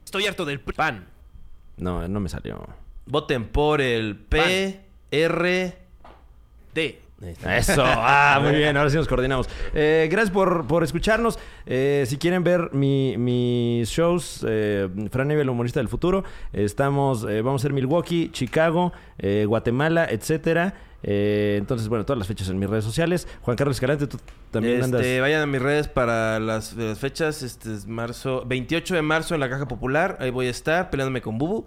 [0.04, 0.76] Estoy harto del PRI.
[0.76, 1.06] PAN.
[1.76, 2.66] No, no me salió.
[3.06, 4.80] Voten por el P,
[5.10, 5.78] R,
[6.74, 7.00] D.
[7.28, 9.48] Eso, ah, muy bien, ahora sí nos coordinamos.
[9.74, 11.38] Eh, gracias por, por escucharnos.
[11.66, 17.24] Eh, si quieren ver mi- mis shows, eh, Fran Evia, el humorista del futuro, estamos,
[17.28, 18.92] eh, vamos a ser Milwaukee, Chicago,
[19.46, 20.74] Guatemala, etcétera.
[21.06, 23.28] Eh, entonces, bueno, todas las fechas en mis redes sociales.
[23.42, 24.18] Juan Carlos Escalante, tú
[24.50, 25.20] también Este, andas.
[25.20, 27.42] vayan a mis redes para las, las fechas.
[27.42, 30.16] Este es marzo, 28 de marzo en la Caja Popular.
[30.20, 31.66] Ahí voy a estar peleándome con Bubu.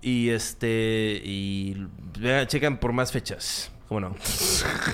[0.00, 1.20] Y este.
[1.22, 1.86] Y.
[2.18, 3.70] vean, chequen por más fechas.
[3.90, 4.14] ¿Cómo no?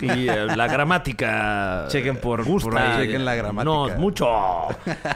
[0.01, 1.85] Y eh, la gramática.
[1.89, 3.05] Chequen por- ahí.
[3.05, 3.65] Chequen la gramática.
[3.65, 4.27] No, mucho.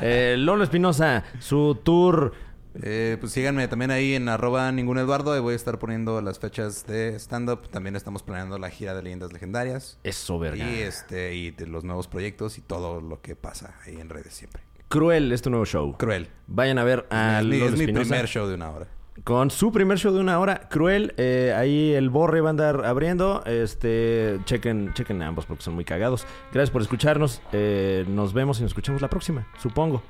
[0.03, 2.35] Eh, Lolo Espinosa, su tour.
[2.83, 5.33] Eh, pues síganme también ahí en arroba ningún Eduardo.
[5.33, 7.71] Ahí voy a estar poniendo las fechas de stand-up.
[7.71, 9.99] También estamos planeando la gira de leyendas legendarias.
[10.05, 10.63] Eso, verga.
[10.63, 14.35] Y este, y de los nuevos proyectos y todo lo que pasa ahí en redes
[14.35, 14.61] siempre.
[14.89, 15.97] Cruel es tu nuevo show.
[15.97, 16.29] Cruel.
[16.49, 18.89] Vayan a ver a es mi, primer show de una hora.
[19.25, 20.69] Con su primer show de una hora.
[20.69, 21.15] Cruel.
[21.17, 23.43] eh, ahí el Borre va a andar abriendo.
[23.45, 26.27] Este, chequen, chequen a ambos porque son muy cagados.
[26.53, 27.43] Gracias por escucharnos.
[27.53, 30.03] Eh, nos vemos y nos escuchamos la próxima, supongo.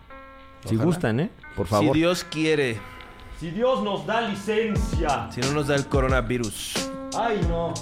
[0.64, 1.30] Si gustan, ¿eh?
[1.56, 1.94] Por favor.
[1.94, 2.78] Si Dios quiere.
[3.38, 5.30] si Dios nos da licencia.
[5.30, 6.74] Si no nos da el coronavirus.
[7.18, 7.72] Ay, no.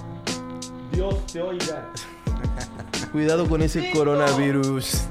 [0.93, 1.91] Dios te oiga.
[3.13, 5.09] Cuidado con ese coronavirus.